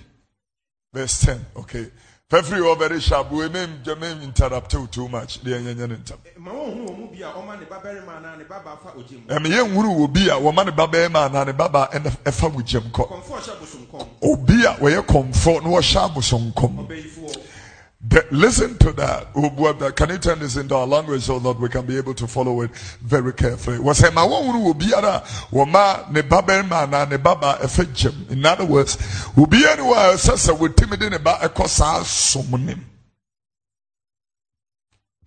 verse 0.94 1.26
10 1.26 1.46
okay 1.58 1.92
fɛfiri 2.30 2.60
hɔ 2.62 2.78
very 2.80 3.00
sharp. 3.00 3.32
We 3.32 3.48
mem 3.50 3.82
mem 4.00 4.22
interrupt 4.22 4.74
you 4.74 4.88
too 4.88 5.08
much. 5.10 5.42
Deɛ 5.44 5.60
ɛnyɛnyɛ 5.62 5.88
ne 5.90 5.96
ntam 5.96 6.18
ma 6.38 6.52
wɔnhu 6.52 6.88
wɔ 6.88 6.98
mu 6.98 7.08
bi 7.12 7.22
a 7.22 7.32
ɔma 7.32 7.60
ne 7.60 7.66
babarima 7.66 8.18
anaa 8.18 8.38
ne 8.38 8.44
babaa 8.46 8.78
fa 8.82 8.90
ogye 8.98 9.18
mu. 9.18 9.28
Ɛme 9.28 9.48
yɛnhuru 9.48 9.96
wɔ 9.98 10.14
bi 10.14 10.22
a 10.30 10.40
wɔma 10.40 10.66
ne 10.66 10.72
babarima 10.72 11.30
anaa 11.30 11.46
ne 11.46 11.52
baba 11.54 11.90
ɛna 11.94 12.10
ɛfa 12.24 12.54
wo 12.54 12.62
gyam 12.62 12.92
kɔ. 12.92 13.08
Kɔmfo 13.08 13.34
a 13.36 13.40
ɔhyɛ 13.40 13.60
bosomkɔm 13.60 14.08
obi 14.24 14.66
a 14.66 14.74
wɔyɛ 14.76 15.06
kɔmfɔ 15.06 15.64
na 15.64 15.70
wɔhyɛ 15.70 16.10
abosonkɔm 16.10 16.88
ɔbɛyifoɔ 16.88 17.34
The- 17.34 17.40
listen 18.32 18.78
to 18.80 18.92
that. 18.94 19.34
Can 19.96 20.10
you 20.10 20.18
turn 20.18 20.40
this 20.40 20.56
into 20.56 20.76
our 20.76 20.86
language 20.88 21.24
so 21.24 21.40
that 21.40 21.60
we 21.60 21.70
can 21.70 21.86
be 21.86 21.98
able 21.98 22.14
to 22.16 22.28
follow 22.28 22.62
it 22.62 22.72
very 23.02 23.34
carefully? 23.34 23.78
A. 23.78 23.82
In 28.30 28.46
other 28.46 28.66
words, 28.66 28.98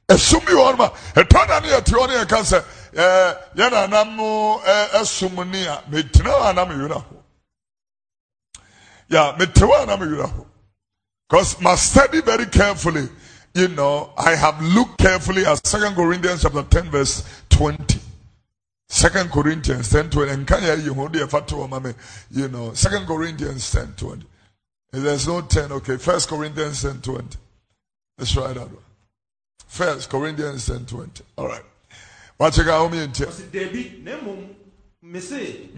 hɔ 0.09 0.77
ma 0.79 0.89
ɛtɔ 1.15 1.47
da 1.49 1.61
ne 1.61 1.69
yɛte 1.69 1.93
hɔ 1.93 2.07
ne 2.09 2.15
yɛka 2.15 2.39
sɛ 2.45 2.65
ɛɛ 2.95 3.37
yɛn 3.57 3.71
nanam 3.73 4.17
no 4.17 4.61
ɛɛ 4.65 5.03
ɛsom 5.03 5.51
ni 5.51 5.67
Because 11.29 11.61
must 11.61 11.93
study 11.93 12.21
very 12.21 12.47
carefully. 12.47 13.09
You 13.55 13.69
know, 13.69 14.13
I 14.19 14.35
have 14.35 14.61
looked 14.63 14.99
carefully 14.99 15.47
at 15.47 15.67
Second 15.67 15.95
Corinthians 15.95 16.43
chapter 16.43 16.63
10, 16.63 16.91
verse 16.91 17.43
20. 17.49 17.99
Second 18.89 19.31
Corinthians 19.33 19.91
10, 19.91 20.11
20. 20.11 20.31
And 20.31 20.47
you 20.85 20.95
hold 20.95 21.13
the? 21.15 21.95
You 22.31 22.49
know, 22.49 22.73
Second 22.75 23.07
Corinthians 23.07 23.71
10, 23.73 23.95
20. 23.97 24.27
If 24.93 25.03
there's 25.03 25.27
no 25.27 25.41
10, 25.41 25.73
okay. 25.73 25.97
First 25.97 26.29
Corinthians 26.29 26.83
10, 26.83 27.01
20. 27.01 27.39
Let's 28.19 28.33
try 28.33 28.53
that 28.53 28.61
one. 28.61 28.77
First 29.67 30.09
Corinthians 30.11 30.67
10, 30.67 30.87
20. 30.87 31.25
All 31.39 31.49
right. 31.49 31.63
Me 32.39 32.49
you. 32.49 34.03
na 34.05 34.17
mmom 34.17 34.55
mese. 35.13 35.71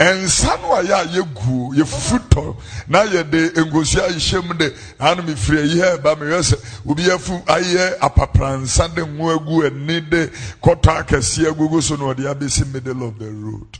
Nsa 0.00 0.56
no 0.62 0.72
a 0.74 0.82
yɛ 0.82 0.94
a 0.94 1.04
yɛguo 1.14 1.74
yɛfufu 1.76 2.18
tɔ 2.30 2.56
na 2.88 3.04
yɛde 3.04 3.52
nkosua 3.64 4.08
ahyɛ 4.08 4.46
mu 4.46 4.54
de 4.54 4.74
ano 4.98 5.22
mefiri 5.22 5.58
ayi 5.60 5.78
ha 5.80 5.96
ɛba 5.98 6.16
mehwɛ 6.16 6.40
sɛ 6.42 6.56
obi 6.90 7.02
afu 7.10 7.32
ayɛ 7.44 7.98
apapransa 8.00 8.88
de 8.94 9.02
ngo 9.04 9.30
agu 9.36 9.62
ani 9.66 10.00
de 10.00 10.26
kɔtɔ 10.62 11.04
akɛseɛ 11.04 11.50
agugu 11.52 11.82
so 11.82 11.96
na 11.96 12.14
ɔde 12.14 12.24
abɛsi 12.32 12.64
middle 12.72 13.02
of 13.08 13.18
the 13.18 13.30
road. 13.30 13.78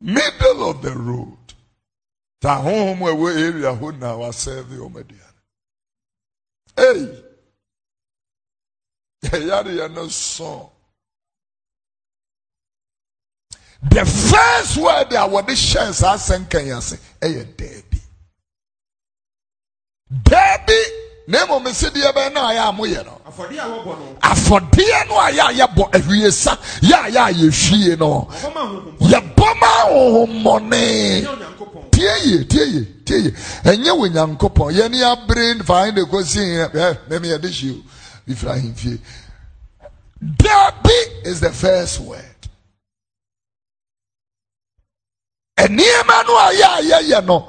Middle 0.00 0.70
of 0.70 0.80
the 0.82 0.92
road. 0.96 1.54
Ta 2.40 2.62
honhom 2.62 3.02
a 3.02 3.12
ɛwɔ 3.12 3.36
area 3.36 3.76
hɔ 3.76 3.98
na 3.98 4.14
wasɛve 4.16 4.78
ɔm 4.78 4.94
aduane 4.94 5.40
ei! 6.78 7.24
Yɛyareyɛ 9.22 9.92
no 9.92 10.06
sɔn 10.06 10.70
the 13.90 14.04
first 14.04 14.76
word 14.78 15.12
a 15.12 15.28
wɔde 15.28 15.52
hyɛ 15.54 15.92
saa 15.92 16.14
asɛnkan 16.16 16.64
yi 16.66 16.72
ase 16.72 16.96
ɛyɛ 17.20 17.44
daabi 17.56 18.00
daabi 20.24 20.80
na 21.26 21.46
mmom 21.46 21.64
sideɛ 21.72 22.12
bɛn 22.14 22.32
na 22.34 22.48
ayɛ 22.50 22.68
a 22.68 22.72
moyɛ 22.72 23.04
no. 23.04 23.20
Afɔdeɛ 23.26 23.58
a 23.58 23.68
wɔbɔ 23.68 23.98
no. 23.98 24.16
Afɔdeɛ 24.22 25.08
no 25.08 25.14
a 25.18 25.30
yɛ 25.32 25.42
a 25.48 25.52
yɛbɔ 25.66 25.90
awiesa 25.92 26.58
yɛ 26.82 26.96
a 27.06 27.10
yɛ 27.10 27.28
a 27.28 27.32
yɛhwie 27.32 27.98
no. 27.98 28.28
Ahohombɔ 28.30 29.10
yɛbɔ 29.10 29.60
ma 29.60 29.66
ahohommɔne 29.84 31.26
onyankopɔn. 31.26 31.90
Tie 31.90 32.18
yie 32.24 32.44
tie 32.44 32.64
yie 32.64 32.86
tie 33.04 33.16
yie. 33.16 33.30
Ɛnyɛ 33.64 33.90
wɔ 33.96 34.12
nyankopɔn 34.12 34.72
yɛne 34.74 35.02
abere 35.02 35.62
fae 35.64 35.90
de 35.92 36.02
kɔsi 36.02 36.68
ɛ 36.72 36.98
mɛmi 37.08 37.26
yɛde 37.32 37.48
hyie 37.50 37.72
o. 37.72 37.82
Bifira 38.28 38.54
ahemfie. 38.56 38.98
Daabi 40.22 41.26
is 41.26 41.40
the 41.40 41.50
first 41.50 42.00
word 42.00 42.33
nneɛma 45.68 46.16
no 46.26 46.32
a 46.38 46.48
yɛ 46.52 46.66
a 46.78 46.80
yɛyɛ 46.90 47.26
no 47.26 47.48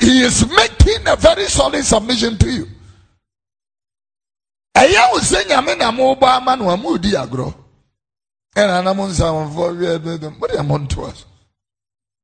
he 0.00 0.22
is 0.24 0.46
making 0.50 1.06
a 1.08 1.16
very 1.16 1.46
solid 1.48 1.84
submission 1.84 2.38
to 2.38 2.48
you. 2.50 2.66
Ɛyɛ 4.76 5.12
wo 5.12 5.18
sɛ 5.20 5.44
nyame 5.48 5.76
na 5.78 5.90
mobɔ 5.90 6.26
ama 6.36 6.56
no 6.56 6.70
a 6.70 6.76
moodi 6.76 7.12
agorɔ 7.14 7.54
ɛna 8.56 8.84
na 8.84 8.92
mo 8.94 9.06
nsamfoɔ 9.08 9.68
wiɛ 9.78 9.98
dɛdɛ 9.98 10.38
mode 10.38 10.62
mo 10.66 10.78
ntoa 10.78 11.12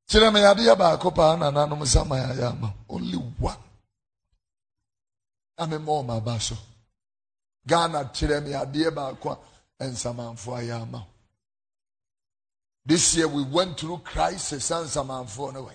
kyerɛ 0.09 0.33
me 0.33 0.41
yadeɛ 0.41 0.77
baako 0.79 1.11
paa 1.15 1.37
na 1.37 1.51
nanom 1.51 1.85
sama 1.87 2.17
yɛayɛ 2.17 2.51
ama 2.51 2.75
only 2.89 3.17
one. 3.39 3.57
Na 5.59 5.67
mema 5.67 5.93
ɔma 6.03 6.17
aba 6.17 6.41
so 6.41 6.57
ghana 7.67 8.05
kyerɛ 8.15 8.43
me 8.45 8.51
yadeɛ 8.51 8.91
baako 8.95 9.39
a 9.79 9.85
nsamanfoɔ 9.85 10.55
ayɛ 10.61 10.83
ama 10.83 11.07
this 12.87 13.17
year 13.17 13.29
we 13.29 13.43
went 13.45 13.79
through 13.79 13.99
crisis 13.99 14.71
and 14.71 14.87
nsamanfoɔ 14.87 15.53
no 15.55 15.63
way. 15.63 15.75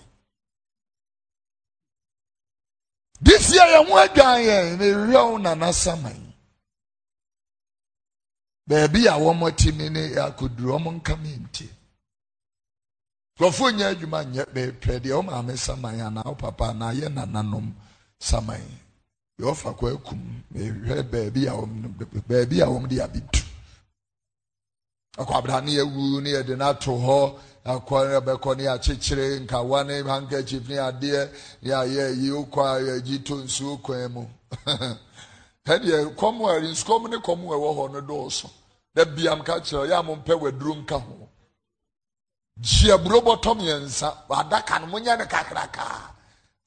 This 3.20 3.54
year 3.54 3.62
yɛn 3.64 3.86
ho 3.88 3.94
adwan 3.96 4.40
yɛn 4.44 4.78
mehwɛ 4.78 5.30
wo 5.30 5.36
nana 5.38 5.72
saman 5.72 6.32
baabi 8.68 9.06
a 9.06 9.12
wɔn 9.18 9.40
atimi 9.48 9.88
ne 9.90 10.02
akoduro 10.20 10.76
wɔn 10.84 10.96
nka 11.00 11.14
mi 11.22 11.30
nti 11.44 11.66
nkurɔfoɔ 13.36 13.68
nyɛ 13.76 13.84
adwuma 13.92 14.20
nyɛ 14.32 14.44
bɛɛpɛ 14.54 14.92
deɛ 15.02 15.14
wɔn 15.16 15.26
maame 15.26 15.56
saman 15.56 16.00
anaa 16.00 16.24
wɔn 16.28 16.38
papa 16.38 16.64
anaa 16.72 16.92
yɛ 16.92 17.08
nananom 17.14 17.72
saman 18.18 18.60
deɛ 19.38 19.48
ɔfa 19.52 19.70
kɔ 19.78 19.94
akum 19.96 20.20
mehwɛ 20.52 21.02
baabi 21.10 21.46
a 21.46 21.52
wɔn 21.56 21.72
baabi 22.28 22.60
a 22.60 22.66
wɔn 22.66 22.88
de 22.88 22.96
abitu 23.00 23.45
akɔ 25.18 25.32
abira 25.38 25.60
ne 25.64 25.72
ewu 25.76 26.20
ne 26.22 26.30
yɛde 26.30 26.54
n'ato 26.56 26.92
hɔ 27.06 27.34
akɔ 27.64 28.08
ne 28.08 28.20
bɛkɔ 28.20 28.56
ne 28.56 28.64
akyekyere 28.66 29.40
nkawa 29.46 29.86
ne 29.86 30.02
handkerchief 30.02 30.68
ne 30.68 30.76
adeɛ 30.76 31.30
ne 31.62 31.70
ayɛ 31.70 32.16
yi 32.22 32.30
okɔ 32.30 32.60
a 32.64 32.80
yɛgyi 32.80 33.24
to 33.24 33.34
nsuo 33.44 33.82
kwan 33.82 34.12
mu 34.12 34.26
ɛdeɛ 35.66 36.14
kɔm 36.16 36.36
a 36.48 36.60
nsukɔm 36.60 37.10
ne 37.10 37.16
kɔm 37.18 37.40
a 37.44 37.54
ɛwɔ 37.56 37.70
hɔ 37.76 37.92
no 37.92 38.00
dɔɔso 38.00 38.50
na 38.94 39.04
biam 39.04 39.42
ka 39.44 39.60
kyerɛ 39.60 39.88
yɛ 39.90 39.98
a 39.98 40.02
mo 40.02 40.16
mpɛ 40.16 40.34
waduro 40.40 40.74
nka 40.74 40.98
ho. 40.98 41.28
Gyiaburo 42.60 43.20
bɔtɔ 43.20 43.50
mmiɛnsa 43.58 44.08
adaka 44.30 44.78
no 44.80 44.86
monyɛ 44.86 45.18
no 45.18 45.24
kakraka. 45.26 45.84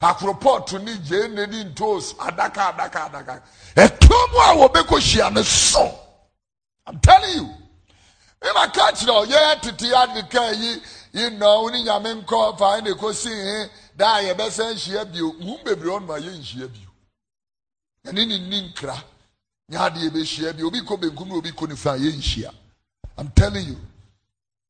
Akoropɔɔto 0.01 0.83
ne 0.83 0.93
gyee 0.97 1.27
ne 1.29 1.45
di 1.47 1.63
ntoos 1.63 2.13
adaka 2.17 2.71
adaka 2.71 3.09
adaka. 3.09 3.41
Ɛtuo 3.75 4.19
mu 4.31 4.37
a 4.39 4.67
wɔbɛkɔ 4.69 4.99
hyia 4.99 5.29
no 5.33 5.41
so. 5.41 5.99
I'm 6.85 6.99
telling 6.99 7.35
you. 7.37 7.49
Ɛma 8.41 8.71
ka 8.73 8.91
kyerɛ 8.91 9.13
ɔyɛ 9.23 9.61
tete 9.61 9.87
adeka 9.95 10.51
yi 10.53 10.81
yi 11.13 11.29
nɔ 11.29 11.61
wo 11.61 11.69
ne 11.69 11.83
nyame 11.83 12.21
nkɔ 12.23 12.57
fa 12.57 12.81
ne 12.81 12.91
kɔsi 12.91 13.29
he 13.29 13.69
da 13.95 14.15
a 14.17 14.21
yɛbɛsɛ 14.23 14.73
nhyia 14.73 15.05
bio 15.11 15.31
hu 15.31 15.57
bebree 15.63 15.91
ɔnom 15.91 16.09
a 16.15 16.19
yɛnhyia 16.19 16.67
bio 16.71 16.89
ɛne 18.05 18.27
ne 18.27 18.37
nni 18.37 18.71
nkra 18.73 18.95
nyɛ 19.71 19.77
adeɛ 19.77 20.09
bɛhyia 20.09 20.55
bio 20.55 20.67
obi 20.67 20.79
kɔ 20.81 20.99
benkum 20.99 21.27
na 21.27 21.35
obi 21.35 21.51
kɔ 21.51 21.67
nifa 21.69 21.97
yɛnhyia 21.97 22.53
i'm 23.17 23.29
telling 23.31 23.67
you. 23.67 23.77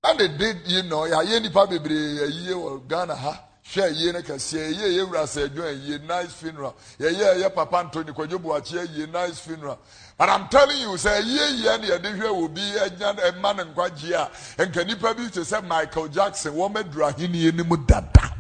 Na 0.04 0.14
de 0.14 0.24
yi 0.66 0.82
nɔ 0.82 1.10
yɛayɛ 1.12 1.42
nipa 1.42 1.68
bebree 1.68 2.20
ayie 2.24 2.54
wɔ 2.54 2.88
ghana 2.88 3.16
ha. 3.16 3.44
Hwɛ 3.66 3.84
ayie 3.84 4.12
no 4.14 4.22
kɛseɛ 4.22 4.72
yɛyɛ 4.74 4.88
yɛ 4.98 5.04
wura 5.08 5.24
sɛ 5.28 5.44
adwo 5.46 5.64
ayie 5.66 6.00
nice 6.08 6.32
funeral. 6.34 6.74
Yɛyɛ 7.00 7.36
ɛyɛ 7.36 7.54
papa 7.54 7.84
ntoni 7.84 8.14
kwadwo 8.14 8.40
buakye 8.40 8.80
ayie 8.80 9.06
nice 9.12 9.40
funeral 9.40 9.78
but 10.20 10.30
i'm 10.30 10.48
telling 10.50 10.78
you 10.78 10.90
sɛ 10.90 11.12
ayie 11.18 11.64
yɛ 11.64 11.82
ne 11.82 11.88
yɛde 11.88 12.20
hwɛ 12.20 12.44
obi 12.44 12.62
anya 12.62 13.14
ɛma 13.32 13.56
ne 13.56 13.64
nkwagye 13.64 14.14
a. 14.14 14.30
Nka 14.66 14.86
nipa 14.86 15.14
bi 15.16 15.30
te 15.30 15.40
sɛ 15.40 15.66
michael 15.66 16.08
jackson 16.10 16.54
wɔn 16.54 16.76
aduru 16.76 17.08
ahenni 17.12 17.48
anim 17.48 17.86
dada. 17.88 18.36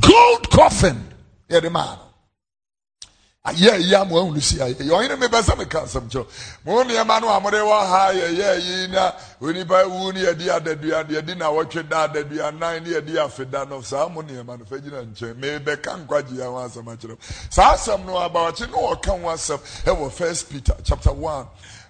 Gold 0.00 0.48
coffin. 0.50 1.02
Yɛde 1.50 1.70
maa 1.72 1.96
no 1.96 2.09
ayɛ 3.44 3.78
yi 3.80 3.94
ama 3.94 4.16
ahunu 4.20 4.40
si 4.40 4.56
ayɛ 4.58 4.80
yi 4.84 4.90
ɔyene 4.90 5.16
mebɛ 5.16 5.40
sɛ 5.42 5.56
meka 5.56 5.80
asɛm 5.82 6.08
kyerɛ 6.10 6.26
mo 6.64 6.84
nneɛma 6.84 7.20
no 7.22 7.28
a 7.28 7.40
mode 7.40 7.54
wɔ 7.54 7.86
ha 7.88 8.10
yɛyɛ 8.12 8.60
yi 8.60 8.86
na. 8.88 9.12
Onipa 9.40 9.88
wu 9.88 10.12
ne 10.12 10.20
yɛde 10.20 10.46
adadua 10.60 11.04
yɛde 11.08 11.36
na 11.38 11.46
wɔtwe 11.50 11.88
da 11.88 12.06
adadua 12.06 12.52
nan 12.58 12.84
ne 12.84 12.90
yɛde 12.90 13.16
afeda 13.16 13.66
no. 13.66 13.80
Saa 13.80 14.08
mo 14.08 14.20
nneɛma 14.22 14.58
no 14.58 14.64
fa 14.66 14.76
gyina 14.78 15.02
nkyɛn 15.06 15.34
mebɛka 15.40 16.06
nkwagyeɛ 16.06 16.44
ho 16.44 16.56
asɛm 16.68 16.84
akyerɛ 16.94 17.16
saa 17.50 17.74
asɛm 17.74 18.04
no 18.04 18.12
abawakye 18.18 18.66
ne 18.66 18.76
wɔka 18.76 19.06
ho 19.18 19.28
asɛm 19.28 19.58
ɛwɔ 19.86 20.12
first 20.12 20.50
peter 20.50 20.76
chapter 20.84 21.12
1 21.12 21.46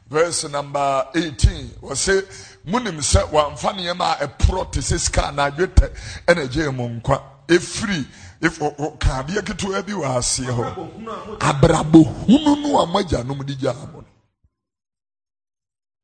verse 0.08 0.44
number 0.48 1.08
18 1.16 1.70
wɔse 1.82 2.24
monim 2.68 2.98
sɛ 3.00 3.28
wɔamfa 3.28 3.74
nneɛma 3.74 4.20
a 4.22 4.28
ɛporɔ 4.28 4.70
te 4.70 4.78
sɛ 4.80 5.00
sika 5.00 5.22
anaa 5.32 5.50
dwetɛ 5.50 5.90
ɛna 6.28 6.48
gyee 6.48 6.70
mo 6.70 6.88
nkwa. 6.88 7.20
Ɛfiri 7.48 7.98
if 7.98 8.29
Oh, 8.42 8.74
oh, 8.78 8.90
ka 8.98 9.22
adeɛ 9.22 9.42
ketewa 9.44 9.82
bi 9.86 9.92
wɔ 9.92 10.06
aseɛ 10.18 10.50
hɔ 10.56 11.38
abrabɔhunu 11.38 12.62
no 12.62 12.80
a 12.80 12.86
moagyanom 12.86 13.44
de 13.46 13.54
gyaa 13.54 13.92
mo 13.92 14.00
no 14.00 14.06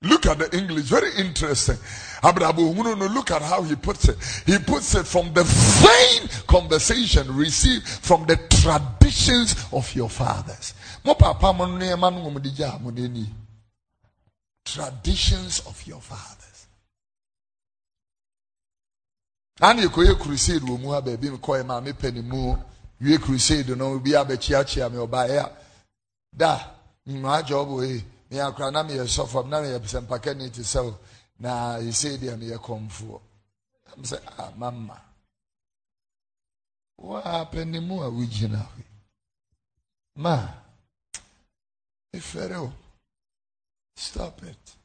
Look 0.02 0.26
at 0.26 0.38
the 0.38 0.56
English, 0.56 0.84
very 0.84 1.10
interesting. 1.16 1.76
Abrabahunu, 2.22 2.98
no, 2.98 3.06
look 3.06 3.30
at 3.30 3.40
how 3.42 3.62
he 3.62 3.74
puts 3.76 4.08
it. 4.08 4.16
He 4.44 4.58
puts 4.58 4.94
it 4.94 5.06
from 5.06 5.32
the 5.32 5.42
vain 5.44 6.28
conversation 6.46 7.34
received 7.34 7.86
from 7.88 8.26
the 8.26 8.36
traditions 8.36 9.56
of 9.72 9.92
your 9.94 10.10
fathers. 10.10 10.74
Mo 11.04 11.14
papa 11.14 11.52
mo 11.52 11.64
nneɛma 11.66 12.12
no 12.12 12.30
wɔn 12.30 12.42
de 12.42 12.50
gyaa 12.50 12.80
mo 12.80 12.90
n'ani. 12.90 13.26
Traditions 14.64 15.60
of 15.60 15.82
your 15.86 16.00
fathers. 16.00 16.35
Ana 19.60 19.82
ekɔyɛ 19.86 20.12
crusade 20.20 20.64
wɔ 20.68 20.76
mu 20.82 20.88
ha 20.92 21.00
baabi 21.00 21.30
mi 21.30 21.38
kɔɛ 21.38 21.64
maame 21.66 21.92
pɛ 21.92 22.12
ne 22.12 22.20
mu. 22.20 22.56
Wie 23.00 23.18
crusade 23.18 23.74
no 23.76 23.94
obi 23.94 24.10
abɛkyiakyia 24.12 24.90
mi 24.90 24.98
ɔbaeɛ 24.98 25.38
a 25.44 25.56
da 26.30 26.52
nnwa 27.06 27.38
agya 27.38 27.56
ɔbɔ 27.56 27.86
yi 27.88 28.04
me 28.30 28.36
akora 28.38 28.70
na 28.70 28.82
meyɛ 28.82 29.04
sɔfo 29.06 29.46
na 29.48 29.60
meyɛ 29.60 29.80
sɛ 29.80 30.00
mpaka 30.04 30.34
ne 30.36 30.50
te 30.50 30.60
sɛ 30.62 30.84
wo 30.84 30.98
na 31.38 31.78
ɛsei 31.78 32.18
deɛ 32.18 32.36
meyɛ 32.36 32.58
kɔmfoɔ. 32.58 33.20
Sɛ 34.02 34.20
ah, 34.38 34.52
mama 34.56 35.00
woapɛ 37.00 37.64
ne 37.66 37.80
mu 37.80 38.02
a 38.02 38.10
wogyina 38.10 38.58
hɔ 38.60 38.84
ma 40.16 40.48
ɛfɛre 42.14 42.56
o 42.60 42.72
stop 43.96 44.42
it. 44.42 44.76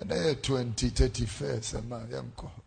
Ɛnɛ 0.00 0.14
yɛ 0.24 0.42
20 0.42 0.90
31 0.90 1.60
sɛ 1.62 1.82
ma 1.86 1.98
yɛnkɔ 2.00 2.65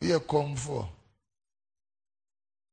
woyɛ 0.00 0.18
kɔmfoɔ. 0.30 0.98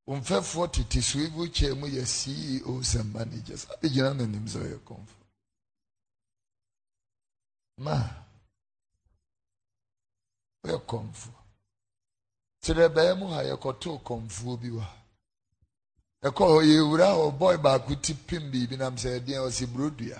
Mfɛfoɔ 0.07 0.65
tete 0.71 0.99
ebi 1.23 1.43
kyɛ 1.55 1.69
mu 1.79 1.87
yɛ 1.87 2.03
ceo 2.05 2.73
sɛ 2.89 2.99
managers 3.13 3.63
abɛgyina 3.73 4.11
n'anim 4.13 4.45
sɛ 4.53 4.59
ɔyɛ 4.65 4.79
kɔmfo 4.87 5.17
ma 7.85 7.95
ɔyɛ 10.63 10.77
kɔmfo 10.89 11.31
kyerɛ 12.61 12.85
bɛɛ 12.95 13.17
mu 13.19 13.25
ha 13.33 13.39
yɛkɔtoo 13.49 13.97
kɔmfoɔ 14.07 14.53
bi 14.61 14.69
wɔ 14.77 14.85
ɛkɔ 16.27 16.43
hɔ 16.53 16.59
yɛwura 16.69 17.07
hɔ 17.17 17.25
bɔy 17.39 17.57
baako 17.57 17.95
ti 17.99 18.13
pim 18.13 18.43
biribi 18.51 18.77
nam 18.77 18.95
sɛ 18.95 19.09
ɛdeɛ 19.19 19.39
ɔsi 19.47 19.65
burodua. 19.73 20.19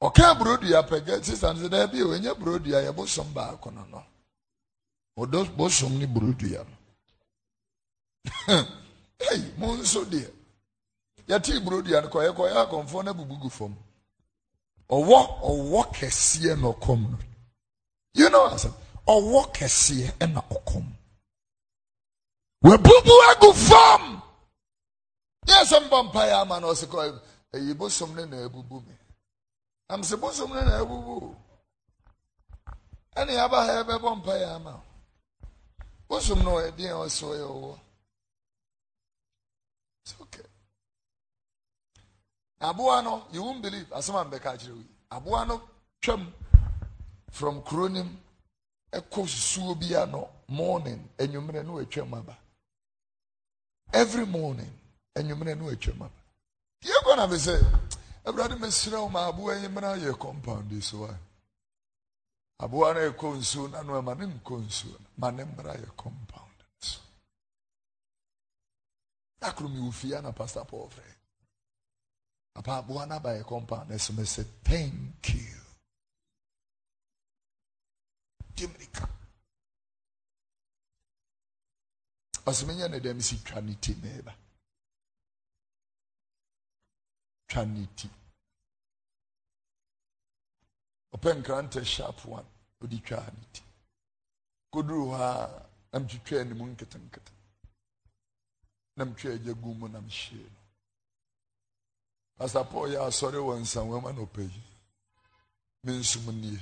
Ɔka 0.00 0.34
burodua 0.38 0.80
pɛgɛ 0.88 1.22
sisan 1.22 1.56
sɛ 1.60 1.68
dɛbi 1.68 2.00
o 2.02 2.12
enye 2.16 2.32
burodua 2.34 2.80
yɛ 2.80 2.96
bosom 2.96 3.28
baako 3.34 3.70
no 3.70 3.84
no. 3.84 4.06
Ɔdɔ 5.20 5.38
bosom 5.56 5.98
ne 5.98 6.06
burodua 6.06 6.64
no 6.64 6.76
hey 9.18 9.40
mo 9.58 9.76
nso 9.76 10.04
deɛ 10.04 10.30
yɛte 11.28 11.60
burodua 11.64 12.00
no 12.02 12.08
kɔyɛ 12.08 12.30
kɔyɛ 12.36 12.56
akɔmfoɔ 12.64 13.04
no 13.04 13.10
abubu 13.12 13.36
gu 13.42 13.48
fam 13.50 13.74
ɔwɔ 14.90 15.18
ɔwɔ 15.50 15.80
kɛseɛ 15.94 16.60
na 16.60 16.68
ɔkɔm 16.72 17.18
you 18.14 18.28
know 18.30 18.46
asɛm 18.48 18.72
ɔwɔ 19.06 19.40
kɛseɛ 19.54 20.08
ɛna 20.18 20.40
ɔkɔm 20.56 20.86
wabubu 22.64 23.14
agu 23.30 23.52
fam 23.54 24.22
yɛ 25.46 25.64
sɛ 25.70 25.76
mbɔ 25.88 25.98
mpaeɛ 26.10 26.34
ama 26.42 26.60
no 26.60 26.72
ɔsɛ 26.72 26.86
kɔ 26.86 27.20
ɛyi 27.54 27.76
bosom 27.76 28.14
no 28.14 28.24
na 28.24 28.36
abubu 28.48 28.80
me. 28.86 28.94
Am 29.92 30.00
sɛ 30.02 30.16
bosom 30.20 30.50
no 30.54 30.60
na 30.64 30.78
abubu 30.80 31.36
ɛne 33.18 33.32
yɛaba 33.38 33.58
ha 33.66 33.72
yɛbɛbɔ 33.78 34.08
mpaeɛ 34.18 34.46
ama 34.56 34.72
wo. 36.12 36.18
bosom 36.18 36.42
no 36.44 36.52
ɛdeɛ 36.60 36.92
ɔsɛ 37.04 37.24
ɔyɛ 37.26 37.46
ɔwɔ 37.48 37.78
It's 40.04 40.14
okay. 40.20 40.42
Aboa 42.60 43.02
no, 43.04 43.24
you 43.32 43.42
won't 43.42 43.62
believe. 43.62 43.88
Asɛm 43.90 44.20
a 44.20 44.24
mbɛka 44.24 44.54
akyerɛ 44.54 44.74
wo. 44.74 44.84
Aboa 45.10 45.46
no 45.46 45.62
twam 46.02 46.32
from 47.30 47.62
kuro 47.62 47.88
nim 47.88 48.18
ɛkɔ 48.92 49.28
suo 49.28 49.74
bi 49.74 49.94
ano 49.94 50.28
morning 50.48 51.08
enwummerɛ 51.18 51.64
no 51.64 51.74
atwam 51.78 52.14
aba. 52.18 52.36
Every 53.92 54.26
morning 54.26 54.72
enwummerɛ 55.16 55.56
no 55.58 55.66
atwam 55.70 55.96
aba. 56.02 56.10
Deɛ 56.82 56.98
kɔ 57.04 57.16
na 57.16 57.26
me 57.26 57.36
sɛ 57.36 57.54
Awurade 58.24 58.56
mesrɛ 58.58 59.00
wo 59.00 59.08
ma 59.08 59.28
aboa 59.28 59.56
yi 59.60 59.68
mmra 59.68 59.96
yɛ 59.98 60.16
compound 60.18 60.70
yi 60.70 60.80
so. 60.80 61.08
Aboa 62.58 62.94
no 62.94 63.00
ɛkɔ 63.10 63.26
nsuo 63.38 63.70
no 63.70 63.78
ano 63.78 64.02
ma 64.02 64.14
ne 64.14 64.26
nkɔ 64.26 64.54
nsuo 64.66 64.98
no 65.00 65.08
ma 65.16 65.30
compound 65.96 66.64
so. 66.78 67.00
Dakoro 69.40 69.68
mi 69.68 69.80
wɔ 69.80 69.92
fie 69.92 70.20
na 70.20 70.32
pastor 70.32 70.64
Paul 70.64 70.88
frɛ. 70.88 71.14
Papa 72.54 72.72
aboa 72.82 73.06
no 73.06 73.14
aba 73.16 73.42
compound 73.44 73.90
ɛso 73.90 74.14
me 74.16 74.22
sɛ 74.22 74.44
thank 74.62 75.34
you. 75.34 75.60
Dimirika. 78.54 79.08
Ɔsɛ 82.46 82.64
menyɛ 82.66 82.90
ne 82.90 82.98
dɛm 83.00 83.22
si. 83.22 83.36
Twa 83.38 83.60
ne 83.60 83.74
ti. 87.96 88.10
Ɔpɛ 91.14 91.30
nkrantɛ 91.38 91.84
sharp 91.84 92.24
one. 92.24 92.46
Ɔde 92.82 93.02
twa 93.04 93.20
ne 93.26 93.44
ti. 93.52 93.62
Koduru 94.72 95.06
hɔ 95.12 95.20
a 95.20 95.68
na 95.92 95.98
metwitwa 96.00 96.40
anim 96.40 96.74
nketenkete. 96.76 97.32
na 98.96 99.04
metwa 99.04 99.32
agya 99.32 99.54
gu 99.54 99.74
mu 99.74 99.88
na 99.88 100.00
mehyee 100.00 100.50
no 100.54 100.60
pastor 102.36 102.64
paul 102.64 102.90
yɛ 102.90 102.98
asɔre 103.08 103.38
wɔ 103.38 103.54
nsanwama 103.60 104.12
na 104.12 104.22
ɔpɛ 104.22 104.42
yi. 104.42 104.62
Me 105.84 105.92
nsum 105.98 106.26
nie 106.40 106.60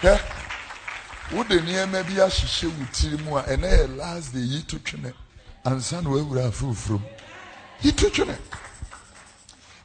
hwɛ 0.00 0.14
wode 1.32 1.56
nneɛma 1.60 2.02
bi 2.06 2.20
ahyehyɛ 2.20 2.68
wo 2.78 2.84
tiri 2.92 3.16
mu 3.24 3.36
a 3.38 3.42
ɛnɛ 3.42 3.68
yɛ 3.78 3.96
last 3.96 4.32
day 4.34 4.40
yi 4.40 4.62
to 4.62 4.78
twene. 4.78 5.14
Ansa 5.64 6.02
na 6.02 6.10
wawura 6.10 6.48
afoforɔ 6.50 7.00
mu 7.00 7.08
yi 7.84 7.92
to 7.92 8.10
twene 8.10 8.36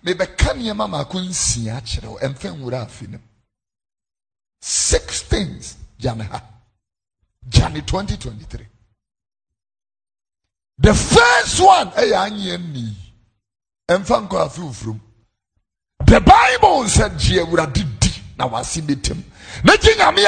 mebɛka 0.03 0.53
nneɛma 0.53 0.87
maako 0.89 1.19
nsia 1.21 1.81
kyerɛ 1.81 2.07
wo 2.07 2.17
ɛmfa 2.19 2.49
nwura 2.57 2.81
afe 2.85 3.07
no 3.07 3.19
six 4.61 5.21
things 5.23 5.75
Jan 5.99 6.19
ha. 6.21 6.41
January 7.49 7.81
2023. 7.81 8.65
The 10.77 10.93
first 10.93 11.59
one, 11.61 11.91
eh, 11.97 12.11
anye 12.15 12.57
ni. 12.57 12.95
Emfa 13.89 14.21
nkɔ 14.27 14.49
ofrom. 14.63 14.99
The 16.05 16.21
Bible 16.21 16.87
said 16.87 17.17
gye 17.19 17.39
awurade 17.43 17.83
di 17.99 18.09
na 18.37 18.47
wasi 18.47 18.81
betem. 18.81 19.21
Na 19.63 19.75
gye 19.75 19.93
nyame 19.95 20.23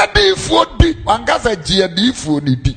di, 0.77 0.93
wankasa 1.05 1.55
gye 1.63 1.87
adiifoɔ 1.87 2.61
di. 2.63 2.75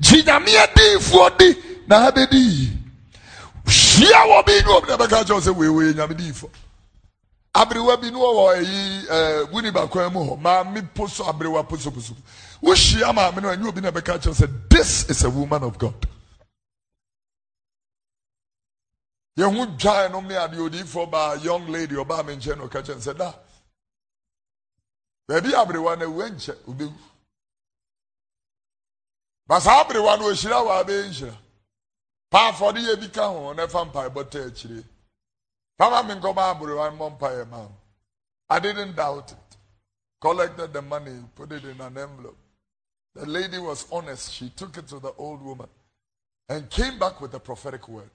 Gye 0.00 0.22
nyame 0.22 0.52
adiifoɔ 0.66 1.38
di 1.38 1.54
na 1.86 2.00
ha. 2.00 2.10
Hyia 3.66 4.20
wɔ 4.28 4.44
bi 4.46 4.52
ne 4.64 4.72
obi 4.72 4.86
na 4.88 4.96
bɛka 4.96 5.24
kyerɛw 5.24 5.40
sɛ 5.40 5.54
wei 5.56 5.68
wei 5.68 5.92
nyame 5.94 6.14
diifoɔ. 6.14 6.50
aberewa 7.54 7.96
bi 8.00 8.10
ne 8.10 8.16
wɔwɔ 8.18 8.44
ɛyi 8.56 9.06
ɛɛ 9.06 9.50
wuni 9.52 9.70
bakwan 9.72 10.12
mu 10.12 10.20
hɔ 10.20 10.38
maame 10.40 10.82
po 10.94 11.06
so 11.06 11.24
aberewa 11.24 11.66
po 11.68 11.76
so 11.76 11.90
po 11.90 12.00
so 12.00 12.14
wohyia 12.62 13.12
maame 13.14 13.40
no 13.42 13.48
ɛnyɛ 13.48 13.66
obi 13.68 13.80
na 13.80 13.90
bɛka 13.90 14.18
kyerɛ 14.20 14.34
sɛ 14.34 14.68
this 14.68 15.08
is 15.10 15.24
a 15.24 15.30
woman 15.30 15.62
of 15.64 15.78
God. 15.78 16.06
Yɛn 19.38 19.56
ho 19.56 19.66
dwa 19.66 20.08
ɛnom 20.08 20.26
ne 20.26 20.34
adeɛ 20.34 20.58
odiifoɔ 20.70 21.10
baa 21.10 21.34
young 21.34 21.66
lady 21.68 21.94
ɔbaa 21.94 22.24
mi 22.26 22.36
nkyɛn 22.36 22.58
na 22.58 22.64
ɔka 22.64 22.82
kyerɛ 22.84 23.00
sɛ 23.00 23.16
da. 23.18 23.32
Baabi 25.28 25.52
aberewa 25.54 25.98
na 25.98 26.04
ewu 26.04 26.22
nkyɛ 26.30 26.54
obewu 26.68 26.92
basa 29.48 29.70
aberewa 29.82 30.18
no 30.18 30.26
ohyira 30.30 30.60
wɔ 30.62 30.84
abɛɛ 30.84 31.08
nhyira 31.08 31.36
paafɔde 32.30 32.80
yɛ 32.80 33.00
bi 33.00 33.08
ka 33.08 33.28
ho 33.28 33.52
na 33.52 33.66
ɛfa 33.66 33.90
mpaebɔ. 33.92 34.84
Papa 35.78 36.08
mi 36.08 36.14
I 38.48 38.58
didn't 38.60 38.94
doubt 38.96 39.32
it. 39.32 39.56
collected 40.20 40.72
the 40.72 40.82
money, 40.82 41.22
put 41.34 41.52
it 41.52 41.64
in 41.64 41.80
an 41.80 41.98
envelope. 41.98 42.36
The 43.14 43.26
lady 43.26 43.58
was 43.58 43.86
honest. 43.92 44.32
She 44.32 44.50
took 44.50 44.76
it 44.76 44.88
to 44.88 44.98
the 44.98 45.12
old 45.18 45.42
woman 45.42 45.68
and 46.48 46.68
came 46.70 46.98
back 46.98 47.20
with 47.20 47.34
a 47.34 47.40
prophetic 47.40 47.88
word. 47.88 48.10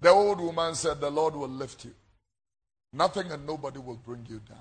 The 0.00 0.08
old 0.08 0.40
woman 0.40 0.74
said, 0.74 1.00
The 1.00 1.10
Lord 1.10 1.34
will 1.34 1.48
lift 1.48 1.84
you. 1.84 1.94
Nothing 2.92 3.30
and 3.30 3.46
nobody 3.46 3.78
will 3.78 3.96
bring 3.96 4.26
you 4.28 4.40
down. 4.48 4.58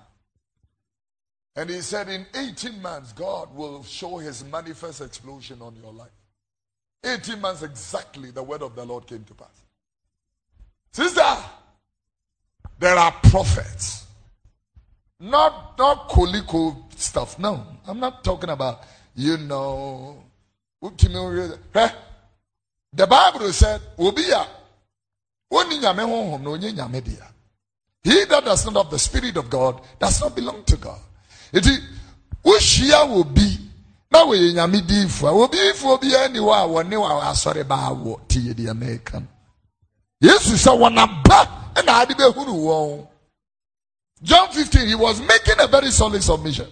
And 1.56 1.70
he 1.70 1.82
said, 1.82 2.10
In 2.10 2.26
18 2.36 2.82
months, 2.82 3.14
God 3.14 3.56
will 3.56 3.84
show 3.84 4.18
his 4.18 4.44
manifest 4.44 5.02
explosion 5.02 5.62
on 5.62 5.76
your 5.82 5.94
life. 5.94 6.10
18 7.04 7.40
months 7.40 7.64
exactly, 7.64 8.32
the 8.32 8.44
word 8.44 8.62
of 8.62 8.76
the 8.76 8.86
Lord 8.86 9.08
came 9.08 9.24
to 9.24 9.34
pass. 9.34 9.48
Sister, 10.92 11.38
there 12.80 12.96
are 12.96 13.12
prophets. 13.24 14.06
Not 15.20 15.78
not 15.78 16.08
koliko 16.08 16.86
stuff. 16.96 17.38
No, 17.40 17.66
I'm 17.88 18.00
not 18.00 18.24
talking 18.24 18.50
about, 18.50 18.84
you 19.16 19.38
know. 19.38 20.24
The 20.82 21.58
Bible 22.94 23.52
said, 23.52 23.82
Obia, 23.98 24.48
he 25.52 25.80
that 28.26 28.46
does 28.46 28.66
not 28.66 28.76
have 28.76 28.90
the 28.92 29.00
Spirit 29.00 29.36
of 29.36 29.50
God 29.50 29.82
does 30.00 30.22
not 30.22 30.36
belong 30.36 30.64
to 30.64 30.78
God. 30.78 31.00
It 31.52 31.68
is, 31.68 31.82
wohyia 32.46 33.06
wɔ 33.10 33.24
bi 33.34 33.59
na 34.12 34.20
wɔyɛ 34.26 34.54
nyame 34.54 34.82
diifo 34.82 35.28
a 35.28 35.32
obiifoɔ 35.32 36.02
biara 36.02 36.28
ni 36.32 36.40
hɔ 36.40 36.52
a 36.54 36.68
wɔne 36.68 36.96
wɔ 36.96 37.22
asɔre 37.32 37.64
baa 37.68 37.90
wɔ 37.92 38.28
te 38.28 38.40
yɛ 38.40 38.54
deɛ 38.54 38.74
mɛka 38.74 39.20
no 39.22 39.28
yesu 40.22 40.54
sɛ 40.56 40.72
wɔnaba 40.78 41.48
na 41.86 42.02
ade 42.02 42.14
bɛhunu 42.14 42.54
wɔn. 42.54 43.08
John 44.22 44.50
15 44.52 44.88
he 44.88 44.96
was 44.96 45.22
making 45.22 45.56
a 45.60 45.68
very 45.68 45.92
solid 45.92 46.22
submission. 46.22 46.68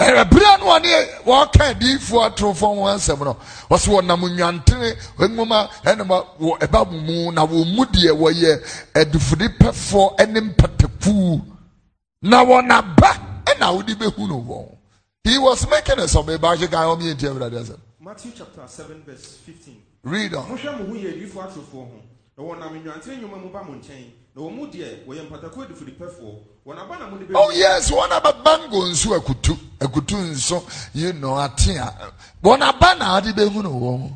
Ɛbere 0.00 0.58
no 0.60 0.66
ɔne 0.66 1.24
wɔka 1.24 1.74
adiifoɔ 1.74 2.30
atorofo 2.30 2.66
ho 2.74 2.82
asɛm 2.86 3.24
no 3.24 3.34
ɔsɛ 3.70 3.88
wɔnam 3.88 4.20
nnwantene 4.30 4.96
nwoma 5.18 5.68
ɛnam 5.84 6.08
wɔ 6.40 6.58
ɛba 6.60 6.90
mu 6.90 7.30
na 7.32 7.44
wɔn 7.46 7.74
mu 7.74 7.84
deɛ 7.84 8.12
wɔyɛ 8.12 8.92
adufudi 8.94 9.48
pɛfoɔ 9.58 10.28
ne 10.28 10.40
mpataku 10.40 11.44
na 12.22 12.44
wɔnaba 12.44 13.27
bɛhu 13.58 14.28
no 14.28 14.40
wɔn 14.40 14.76
he 15.24 15.36
was 15.38 15.68
making 15.68 15.98
a 15.98 16.08
submission 16.08 16.40
baahye 16.40 16.70
kan 16.70 16.86
ɔmo 16.88 17.02
yɛ 17.02 17.14
nti 17.14 17.26
awurade 17.28 17.58
asɛm 17.60 17.78
Matthew 18.00 18.30
chapter 18.34 18.62
7, 18.66 19.02
verse 19.04 19.36
15. 19.44 19.82
read 20.04 20.32
on 20.34 20.44
Mohwɛ 20.48 20.78
mo 20.78 20.86
ho 20.86 20.94
yɛ 20.94 21.12
adiyifoɔ 21.12 21.42
atorofoɔ 21.44 21.72
ho, 21.72 22.02
na 22.36 22.42
wɔnam 22.44 22.82
nnwantene 22.82 23.18
nnwuma 23.20 23.42
mu 23.42 23.50
ba 23.50 23.62
mo 23.64 23.74
nkyɛn, 23.74 24.10
na 24.34 24.42
wɔn 24.42 24.54
mu 24.56 24.66
deɛ 24.66 25.04
wɔyɛ 25.06 25.28
mpataku 25.28 25.66
adifudipɛfoɔ. 25.66 26.38
Wɔn 26.66 26.78
aba 26.78 26.98
na 26.98 27.10
mode 27.10 27.26
Oh 27.34 27.50
yes, 27.50 27.90
wɔn 27.90 28.10
aba 28.10 28.32
bango 28.42 28.82
nso 28.86 29.18
akutu, 29.18 29.58
akutu 29.78 30.16
nso, 30.16 30.64
you 30.94 31.12
know, 31.12 31.34
atea. 31.34 32.12
Wɔn 32.42 32.62
aba 32.62 32.94
na 32.98 33.16
ade 33.18 33.34
behu 33.36 33.62
no 33.62 33.70
wɔn. 33.70 34.12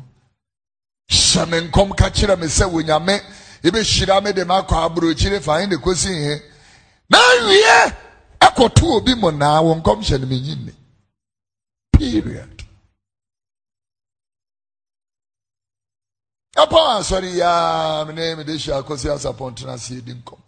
Hyɛ 1.11 1.49
me 1.49 1.67
nkɔm 1.69 1.95
ka 1.97 2.09
kyerɛ 2.09 2.39
me 2.39 2.47
sɛ 2.47 2.69
wonyame 2.71 3.21
me 4.23 4.31
de 4.33 4.43
aburokyire 4.45 5.39
fa 5.41 5.65
ne 5.67 5.75
kosi 5.77 6.09
ihe. 6.09 6.41
Na 7.09 7.19
wie 7.47 7.93
ɛkɔto 8.47 8.85
obi 8.97 9.13
mo 9.15 9.29
naa 9.31 9.59
wɔn 9.65 9.79
nkɔm 9.81 9.99
hyɛ 10.07 10.19
no 10.19 10.25
me 10.27 10.39
nyi 10.39 10.55
ne. 10.65 10.73
Period. 11.91 12.63
Ɛpɔ 16.55 16.79
asɔre 16.97 17.29
yaa 17.35 18.05
me 18.07 18.13
ne 18.13 18.35
me 18.35 18.43
de 18.43 18.53
hyɛ 18.53 18.73
akosi 18.81 19.07
asapɔntena 19.09 19.77
si 19.79 19.97
edi 19.97 20.13
nkɔm. 20.13 20.39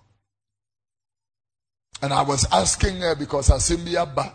And 2.02 2.14
I 2.14 2.22
was 2.24 2.46
asking 2.52 2.98
her 3.02 3.16
because 3.16 3.50
asɛm 3.50 3.86
bi 3.86 3.96
aba. 4.00 4.26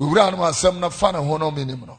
Owura 0.00 0.30
no 0.30 0.38
asɛm 0.38 0.78
no 0.78 0.90
fa 0.90 1.12
ne 1.12 1.18
ho 1.18 1.36
no 1.36 1.50
minim 1.50 1.80
no. 1.86 1.98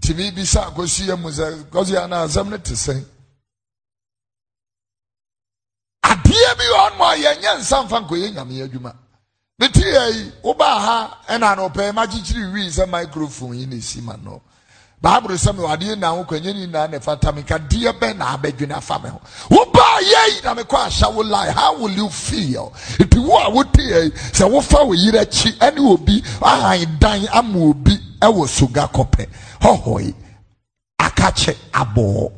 Tìmí 0.00 0.34
bi 0.34 0.42
sá 0.44 0.70
akosi 0.70 1.06
yɛ 1.08 1.18
mu 1.20 1.28
sɛ 1.30 1.64
kɔsi 1.70 1.92
yɛ 1.96 2.08
na 2.08 2.24
asɛm 2.26 2.48
no 2.48 2.58
te 2.58 2.74
sɛn. 2.74 3.04
Adeɛ 6.04 6.56
bi 6.58 6.64
wɔ 6.64 6.90
hɔnom 6.90 7.00
a 7.00 7.16
yɛnyɛ 7.16 7.58
nsa 7.58 7.82
nfa 7.84 8.00
nkɔyɛ 8.06 8.34
nyame 8.34 8.62
adwuma. 8.68 9.01
Ne 9.58 9.66
yɛ 9.68 10.14
yi, 10.14 10.32
wobaa 10.42 10.78
ha 10.80 11.18
ɛna 11.28 11.46
anɔpɛ 11.54 11.94
ma 11.94 12.06
kyikyiri 12.06 12.52
wii 12.52 12.68
sɛ 12.70 12.88
microphone 12.88 13.54
yi 13.58 13.66
na 13.66 13.76
esi 13.76 14.00
ma 14.02 14.16
no. 14.24 14.40
Baabulu 15.02 15.36
sɛ 15.36 15.54
mi 15.54 15.62
adeɛ 15.64 15.98
na 15.98 16.10
ho 16.10 16.24
kɔnyɛ 16.24 16.54
ni 16.54 16.66
na 16.66 16.86
ne 16.86 16.98
fata 17.00 17.32
mi 17.32 17.42
ka 17.42 17.58
deɛ 17.58 17.92
bɛn 17.98 18.16
na 18.16 18.36
abɛdwene 18.36 18.76
afa 18.76 18.98
mi 19.02 19.08
ho. 19.10 19.20
Wobaa 19.50 19.98
yɛ 20.00 20.34
yi 20.34 20.40
na 20.42 20.54
mi 20.54 20.62
kɔ 20.62 20.86
ahyɛ 20.86 21.14
wo 21.14 21.22
lie, 21.22 21.50
how 21.50 21.76
will 21.76 21.90
you 21.90 22.08
feel? 22.08 22.72
Eti 22.98 23.18
wo 23.18 23.36
a 23.38 23.50
wote 23.50 23.72
yɛ 23.74 24.04
yi, 24.04 24.10
sɛ 24.10 24.50
wofa 24.50 24.86
wo 24.86 24.94
yiri 24.94 25.18
akyi 25.20 25.52
ɛne 25.58 25.78
obi 25.78 26.22
ahan 26.40 26.98
dan 26.98 27.28
ama 27.32 27.58
obi 27.58 27.98
ɛwɔ 28.20 28.48
soga 28.48 28.88
kɔpɛ, 28.88 29.26
hɔhɔ 29.60 30.02
yi, 30.06 30.14
akakyɛ 30.98 31.56
abɔɔ. 31.72 32.32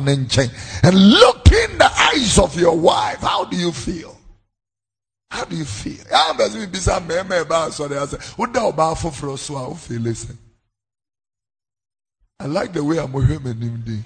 Ne 0.00 0.12
nkyɛn 0.16 0.50
and 0.84 0.96
look 1.20 1.46
in 1.52 1.78
the 1.78 1.90
eyes 2.10 2.38
of 2.38 2.58
your 2.58 2.76
wife 2.78 3.20
how 3.20 3.44
do 3.44 3.56
you 3.56 3.72
feel? 3.72 4.14
How 5.30 5.44
do 5.44 5.56
you 5.56 5.64
feel? 5.64 6.04
Yàrá 6.04 6.32
bẹsẹ 6.38 6.58
mi 6.60 6.66
bisa 6.66 7.00
mẹ́ẹ̀mẹ́ 7.00 7.38
ẹ̀ 7.42 7.48
bá 7.50 7.58
sọ̀rọ̀ 7.76 7.96
yà 8.00 8.06
sẹ́ 8.12 8.20
ó 8.38 8.52
dá 8.54 8.60
ọba 8.70 8.86
foforọ 9.00 9.34
so 9.38 9.74
fi 9.74 9.94
lé 9.98 10.12
sẹ́ 10.14 10.36
I 12.40 12.46
like 12.46 12.72
the 12.72 12.82
way 12.84 12.98
I'm 12.98 13.12
ohwẹ́ 13.12 13.42
mi 13.44 13.52
nim 13.54 13.82
di. 13.86 13.98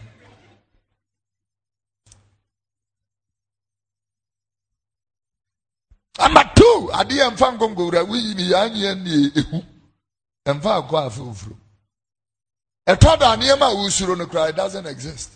Number 6.18 6.44
two, 6.54 6.90
mfa 7.32 7.50
nkongowura 7.52 8.02
wuyi 8.08 8.34
mi 8.36 8.44
yà 8.50 8.58
á 8.64 8.68
nyɛ 8.74 8.90
nie 9.04 9.30
ehu 9.40 9.58
mfa 10.56 10.70
akɔ 10.80 10.96
afoforo. 11.06 11.56
Ɛtɔ 12.88 13.18
da 13.18 13.36
nneɛma 13.36 13.66
a 13.70 13.74
wosuro 13.74 14.16
no 14.16 14.26
koraa 14.26 14.48
it 14.50 14.56
doesn't 14.56 14.86
exist. 14.86 15.30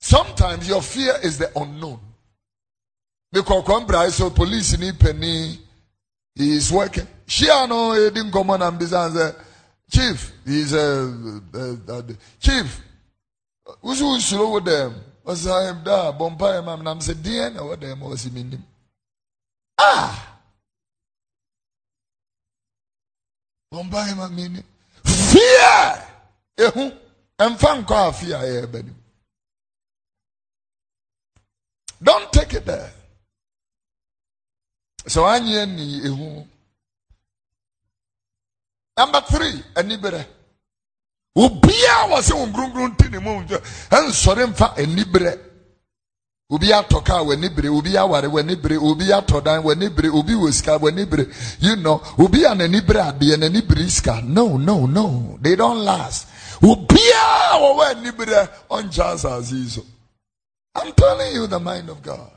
Sometimes 0.00 0.68
your 0.68 0.82
fear 0.82 1.14
is 1.22 1.38
the 1.38 1.50
unknown. 1.58 2.00
Mekɔkɔ 3.34 3.86
mbra 3.86 4.10
so 4.10 4.30
police 4.30 4.78
ni 4.78 4.92
pani 4.92 5.58
he 6.34 6.56
is 6.56 6.70
working. 6.72 7.06
Hyia 7.26 7.68
no 7.68 7.90
yɛdi 7.92 8.30
nkɔmmɔ 8.30 8.58
na 8.58 8.70
mbisa 8.70 9.10
sɛ 9.10 9.34
chief 9.90 10.32
he 10.46 10.60
is 10.60 10.72
a 10.72 10.80
uh, 11.54 11.92
uh, 11.92 12.02
chief 12.40 12.80
woso 13.82 14.04
wosuro 14.14 14.50
wo 14.50 14.60
dɛm 14.60 14.94
ɔsɛ 15.26 15.84
da 15.84 16.12
bɔ 16.12 16.30
mpaeɛ 16.36 16.64
ma 16.64 16.76
nam 16.76 16.98
sɛ 17.00 17.14
deɛ 17.14 17.52
na 17.54 17.60
ɛwɔ 17.60 17.76
dɛm 17.76 18.00
ɔsi 18.00 18.30
menim 18.30 18.62
ah! 19.78 20.38
Bɔ 23.72 23.82
mpaeɛ 23.90 24.16
ma 24.16 24.28
menim 24.28 24.64
fear 25.04 26.01
ehu 26.56 26.92
mfa 27.50 27.70
nkɔ 27.78 27.94
afi 28.08 28.32
a 28.32 28.38
ɛyɛ 28.38 28.62
ɛbɛ 28.66 28.82
nim 28.84 28.96
don't 32.02 32.32
take 32.32 32.52
it 32.54 32.64
there. 32.66 32.92
Sɛ 35.06 35.20
wanyɛ 35.22 35.66
ni 35.76 36.00
ehu. 36.08 36.46
Number 38.96 39.20
three 39.22 39.62
anibere 39.76 40.26
obiara 41.36 42.08
wɔ 42.10 42.18
sɛ 42.22 42.32
wɔn 42.34 42.52
kurunkurun 42.52 42.96
ti 42.98 43.08
ne 43.08 43.18
mu 43.18 43.40
nso 43.42 43.58
ɛnsɔre 43.90 44.46
mfa 44.50 44.74
anibere 44.76 45.38
obi 46.50 46.66
atɔ 46.72 47.04
kaa 47.04 47.22
wɔ 47.24 47.32
anibere 47.36 47.68
obi 47.70 47.96
aware 47.96 48.28
wɔ 48.28 48.40
anibere 48.40 48.76
obi 48.78 49.06
atɔ 49.06 49.42
dan 49.42 49.62
wɔ 49.62 49.72
anibere 49.72 50.08
obi 50.12 50.34
wɔ 50.34 50.52
sika 50.52 50.78
wɔ 50.78 50.88
anibere 50.92 51.26
you 51.60 51.76
know 51.76 52.02
obi 52.18 52.44
a 52.44 52.50
n'anibere 52.54 53.00
adeɛ 53.12 53.36
n'anibere 53.38 53.88
sika. 53.88 54.20
No 54.22 54.56
no 54.58 54.86
no. 54.86 55.38
They 55.40 55.56
don't 55.56 55.84
last 55.84 56.26
i'm 60.74 60.92
telling 60.92 61.34
you 61.34 61.46
the 61.48 61.58
mind 61.60 61.88
of 61.90 62.00
god. 62.02 62.30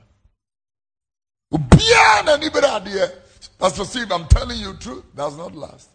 Pastor 3.59 3.85
steve 3.85 4.11
i'm 4.11 4.27
telling 4.27 4.59
you 4.59 4.73
truth 4.73 5.03
does 5.15 5.38
not 5.38 5.55
last. 5.55 5.89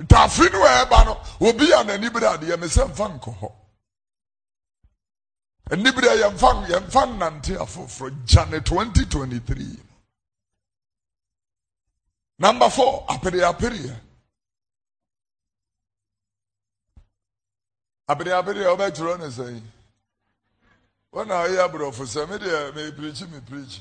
Ntaafin 0.00 0.52
no 0.52 0.62
a 0.64 0.86
ɛba 0.86 1.04
no 1.06 1.20
obi 1.48 1.70
a 1.72 1.82
n'anibere 1.84 2.38
adeɛ 2.38 2.56
mesɛ 2.56 2.88
nfa 2.88 3.18
nkɔ 3.20 3.38
hɔ. 3.40 3.52
Anibere 5.70 6.16
yɛmfa 6.22 6.66
yɛmfa 6.68 7.02
nnante 7.06 7.56
afoforɔ 7.58 8.10
gyane 8.26 8.60
2023 8.64 9.76
number 12.38 12.70
four 12.70 13.04
apere 18.10 18.32
apere 18.32 18.64
apere 18.64 18.76
ɔbɛtwerɛ 18.76 19.18
ne 19.18 19.26
sɛn 19.26 19.62
wɔn 21.12 21.30
a 21.30 21.48
ɔyɛ 21.48 21.58
aborɔfo 21.68 22.04
sɛ 22.06 22.28
me 22.28 22.38
deɛ 22.38 22.72
mepirikyi 22.74 23.26
mepirikyi 23.28 23.80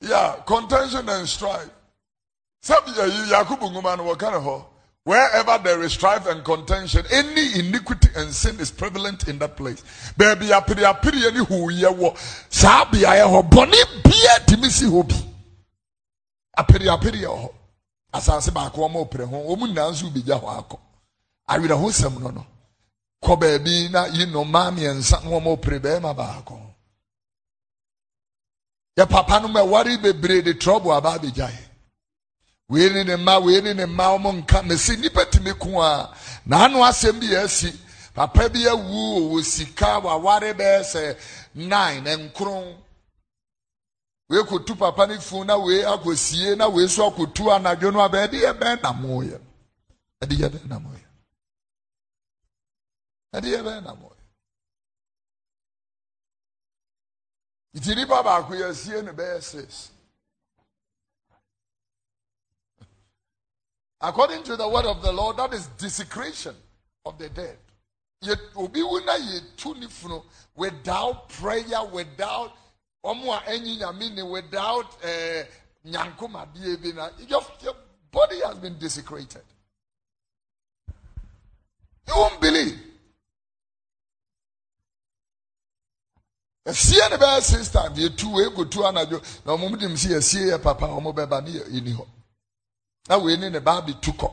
yeah 0.00 0.36
contention 0.46 1.08
and 1.08 1.28
strife 1.28 1.70
sɛbi 2.62 2.94
yayi 2.96 3.30
yakubu 3.30 3.70
nwoma 3.70 3.96
no 3.96 4.04
wɔka 4.04 4.30
ne 4.32 4.38
hɔ 4.38 4.64
Wherever 5.04 5.58
there 5.58 5.82
is 5.82 5.92
strife 5.92 6.26
and 6.28 6.44
contention, 6.44 7.04
any 7.10 7.58
iniquity 7.58 8.08
and 8.14 8.32
sin 8.32 8.58
is 8.60 8.70
prevalent 8.70 9.26
in 9.26 9.36
that 9.40 9.56
place. 9.56 9.82
Baby, 10.16 10.46
apiri 10.46 10.84
apiri 10.84 11.26
any 11.26 11.44
who 11.44 11.70
ye 11.70 11.88
wo. 11.88 12.14
Sabi 12.48 13.04
aye 13.04 13.20
ho 13.28 13.42
boni 13.42 13.76
bia 14.04 14.38
timisi 14.46 14.88
hobi. 14.88 15.20
Apiri 16.56 16.86
apiri 16.86 17.24
ho. 17.24 17.52
Asase 18.14 18.54
ba 18.54 18.70
ko 18.72 18.88
mo 18.88 19.04
pre 19.06 19.24
ho. 19.24 19.44
Omu 19.48 19.66
nansu 19.74 20.12
bi 20.14 20.20
ja 20.20 20.38
ho 20.38 20.46
akọ. 20.46 20.78
Awira 21.50 21.76
ho 21.76 21.90
sem 21.90 22.14
no 22.22 22.30
no. 22.30 22.46
Kọ 23.24 23.36
baabi 23.40 23.88
na 23.90 24.06
yi 24.06 24.26
no 24.26 24.44
ma 24.44 24.70
miensa 24.70 25.16
no 25.24 25.40
mo 25.40 25.56
pre 25.56 25.78
be 25.78 25.92
ma 26.00 26.12
ba 26.12 26.26
akọ. 26.38 26.56
Ye 28.96 29.04
papa 29.06 29.40
no 29.40 29.48
me 29.48 29.62
worry 29.62 29.96
bebre 29.96 30.42
the 30.44 30.54
trouble 30.54 30.92
about 30.92 31.22
the 31.22 31.30
jai 31.30 31.54
wei 32.72 32.88
ne 32.90 33.04
ne 33.04 33.16
mma 33.16 33.38
wei 33.44 33.60
ne 33.60 33.72
ne 33.74 33.86
mma 33.86 34.04
ɔmo 34.16 34.30
nka 34.38 34.58
mesi 34.68 34.96
nipa 34.96 35.22
tumi 35.32 35.52
ko 35.62 35.68
a 35.82 36.10
n'ano 36.48 36.78
asɛm 36.88 37.16
bi 37.20 37.28
asi 37.36 37.70
papa 38.14 38.48
bi 38.48 38.60
awu 38.72 39.30
wɔ 39.32 39.44
sika 39.44 39.98
waware 40.04 40.52
bɛyɛ 40.58 40.80
sɛ 40.92 41.16
nine 41.54 42.04
nkron 42.16 42.76
wei 44.30 44.42
kotu 44.44 44.74
papa 44.78 45.06
ne 45.06 45.16
funu 45.18 45.44
na 45.46 45.56
wei 45.58 45.82
akɔsie 45.82 46.56
na 46.56 46.66
wei 46.68 46.86
so 46.88 47.10
akɔtu 47.10 47.44
anadwo 47.54 47.92
no 47.92 47.98
ɛde 48.08 48.38
yɛ 48.40 48.52
bɛn 48.58 48.82
nam 48.82 49.02
yɛ 49.02 49.38
ɛde 50.22 50.34
yɛ 50.40 50.48
bɛn 50.48 50.66
nam 50.68 50.84
yɛ 50.84 51.11
ɛde 53.34 53.48
yɛ 53.48 53.62
bɛn 53.62 53.84
nam 53.84 54.00
yɛ 54.02 54.16
nti 57.74 57.94
nipa 57.94 58.22
baako 58.22 58.54
yɛ 58.54 58.74
sie 58.74 59.02
ne 59.02 59.12
bɛyɛ 59.12 59.42
six. 59.42 59.90
According 64.00 64.42
to 64.42 64.56
the 64.56 64.68
word 64.68 64.84
of 64.84 65.00
the 65.00 65.12
Lord, 65.12 65.38
that 65.38 65.54
is 65.54 65.68
desecration 65.78 66.54
of 67.06 67.18
the 67.18 67.28
dead. 67.30 67.56
Obi 68.56 68.80
wuna 68.80 69.16
ye 69.18 69.40
tunifno 69.56 70.24
without 70.54 71.28
prayer, 71.28 71.84
without 71.90 72.52
omo 73.04 73.40
enyi 73.46 73.78
nyamini, 73.78 74.22
without 74.30 75.02
eh, 75.02 75.44
nyankoma 75.86 76.46
diebina. 76.54 77.10
Your, 77.28 77.42
your 77.62 77.74
body 78.10 78.40
has 78.44 78.58
been 78.58 78.78
desecrated. 78.78 79.42
You 82.06 82.14
won't 82.14 82.40
believe. 82.40 82.91
Ɛsie 86.66 87.08
ne 87.10 87.16
bɛyɛ 87.16 87.42
six 87.42 87.68
times 87.70 87.98
yɛ 87.98 88.16
tu 88.16 88.30
wei 88.32 88.48
go 88.54 88.64
tu 88.64 88.80
anadwo. 88.84 89.20
Na 89.44 89.52
ɔmo 89.56 89.76
de 89.78 89.88
mu 89.88 89.96
si 89.96 90.08
ɛsie 90.08 90.46
yɛ 90.50 90.62
papa 90.62 90.86
ɔmo 90.86 91.12
bɛba 91.14 91.42
ne 91.44 91.50
yɛ 91.50 91.82
ni 91.82 91.92
hɔ. 91.92 92.06
Na 93.08 93.18
wei 93.18 93.36
ne 93.36 93.48
ne 93.50 93.58
ba 93.60 93.80
bi 93.82 93.92
tu 94.00 94.12
kɔ. 94.12 94.30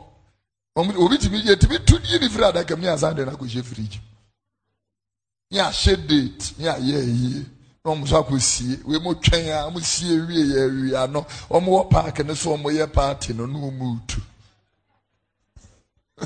Obi 0.75 1.17
tumi 1.17 1.41
yɛ 1.41 1.55
tumi 1.59 1.79
tu 1.85 1.95
yi 2.03 2.19
ne 2.19 2.29
firi 2.29 2.43
adaka 2.45 2.75
mu 2.77 2.83
yɛ 2.85 2.93
asan 2.93 3.15
de 3.15 3.25
na 3.25 3.31
kò 3.35 3.45
hyɛ 3.45 3.63
firiji 3.63 3.99
yɛ 5.51 5.61
ahyɛ 5.69 5.95
date 6.07 6.53
yɛ 6.59 6.69
ayɛ 6.77 6.97
ayie 7.01 7.45
na 7.83 7.91
wɔn 7.91 8.01
nso 8.03 8.15
akɔ 8.23 8.39
sie. 8.39 8.79
Wei 8.85 8.99
mo 8.99 9.13
twɛn 9.15 9.49
a 9.49 9.69
wɔn 9.71 9.83
sie 9.83 10.19
wie 10.19 10.43
yɛ 10.53 10.59
awie 10.69 10.93
ano. 11.03 11.21
Wɔn 11.49 11.65
wɔ 11.65 11.89
paaki 11.89 12.23
ne 12.25 12.35
so 12.35 12.55
wɔn 12.55 12.73
yɛ 12.77 12.87
paati 12.93 13.33
no 13.35 13.45
na 13.47 13.57
wɔn 13.59 14.07
tu. 14.07 14.21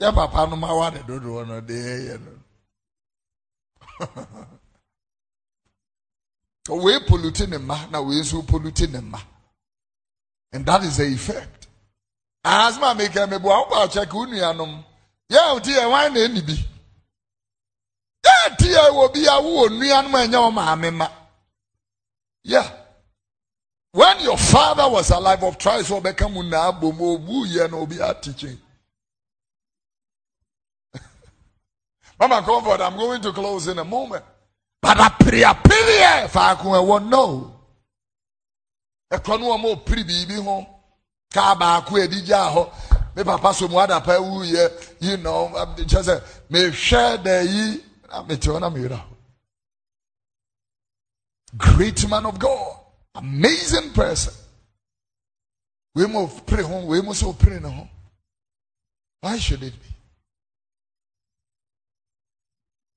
Yɛ 0.00 0.12
papa 0.14 0.46
no 0.50 0.56
ma 0.56 0.74
wa 0.74 0.90
ne 0.90 0.98
dodoɔ 1.00 1.46
no 1.48 1.60
de 1.62 1.72
yɛ 1.74 2.18
no. 2.20 2.33
wei 6.68 6.98
pollute 7.08 7.46
ne 7.48 7.58
mma 7.58 7.86
na 7.90 8.00
wei 8.00 8.20
nso 8.20 8.42
pollute 8.46 8.86
ne 8.90 9.00
mma 9.00 9.20
and 10.52 10.64
that 10.66 10.84
is 10.84 10.96
the 10.98 11.04
effect. 11.06 11.66
Asoma 12.44 12.94
mi 12.96 13.04
kɛ 13.08 13.28
mi 13.30 13.38
bu 13.38 13.48
awo 13.50 13.68
ba 13.70 13.88
kyɛ 13.92 14.08
ka 14.10 14.16
o 14.18 14.24
nuanom 14.26 14.84
yɛ 15.32 15.40
o 15.54 15.58
ti 15.60 15.72
yɛ 15.72 15.90
wan 15.90 16.12
na 16.14 16.20
eni 16.20 16.40
bi 16.46 16.52
yɛ 18.24 18.56
ti 18.58 18.66
yɛ 18.68 18.84
wɔ 18.96 19.12
bi 19.14 19.20
awo 19.34 19.50
wɔ 19.58 19.68
nuanom 19.78 20.14
a 20.14 20.18
ɛnyɛ 20.26 20.38
wɔn 20.44 20.54
maame 20.54 20.90
ma 20.94 21.08
yeah. 22.46 22.70
When 23.92 24.20
your 24.20 24.36
father 24.36 24.86
was 24.88 25.10
alive 25.10 25.42
of 25.44 25.56
try 25.56 25.80
so 25.82 26.00
ɔbɛka 26.00 26.30
mu 26.32 26.42
na 26.42 26.70
abom 26.72 26.98
obu 27.00 27.46
yɛ 27.46 27.70
na 27.70 27.76
obi 27.78 27.96
atikyɛn 27.96 28.58
mama 32.18 32.42
comfort 32.42 32.80
i'm 32.80 32.96
going 32.96 33.20
to 33.20 33.32
close 33.32 33.68
in 33.68 33.78
a 33.78 33.84
moment. 33.84 34.24
But 34.82 34.98
apiri 34.98 35.42
ɛ 35.42 36.28
faako 36.28 36.76
ɛwɔ 36.78 37.08
no. 37.08 37.52
Ɛkɔ 39.12 39.40
no 39.40 39.52
a 39.52 39.58
opiri 39.76 40.04
biribi 40.04 40.42
ho 40.44 40.66
kaa 41.32 41.54
baako 41.54 41.98
edi 42.04 42.20
gya 42.22 42.52
hɔ 42.52 42.70
me 43.16 43.24
papa 43.24 43.54
so 43.54 43.66
mu 43.68 43.76
adapa 43.76 44.16
ewu 44.18 44.44
yɛ 44.44 44.92
you 45.00 45.16
know 45.16 45.48
kyɛ 45.76 46.02
sɛ 46.02 46.22
mehwɛ 46.50 47.22
da 47.24 47.40
yi 47.40 47.82
na 48.10 48.22
mete 48.24 48.46
hɔ 48.48 48.60
na 48.60 48.70
mehwɛ 48.70 49.02
great 51.56 52.08
man 52.08 52.26
of 52.26 52.36
God. 52.38 52.76
Amazing 53.14 53.92
person. 53.92 54.34
Wei 55.94 56.06
mu 56.06 56.26
opiri 56.26 56.62
ho 56.62 56.84
wei 56.86 57.00
mu 57.00 57.12
sɛ 57.12 57.32
opiri 57.34 57.60
ne 57.62 57.88
why 59.22 59.38
should 59.38 59.62
it 59.62 59.72
be? 59.72 59.93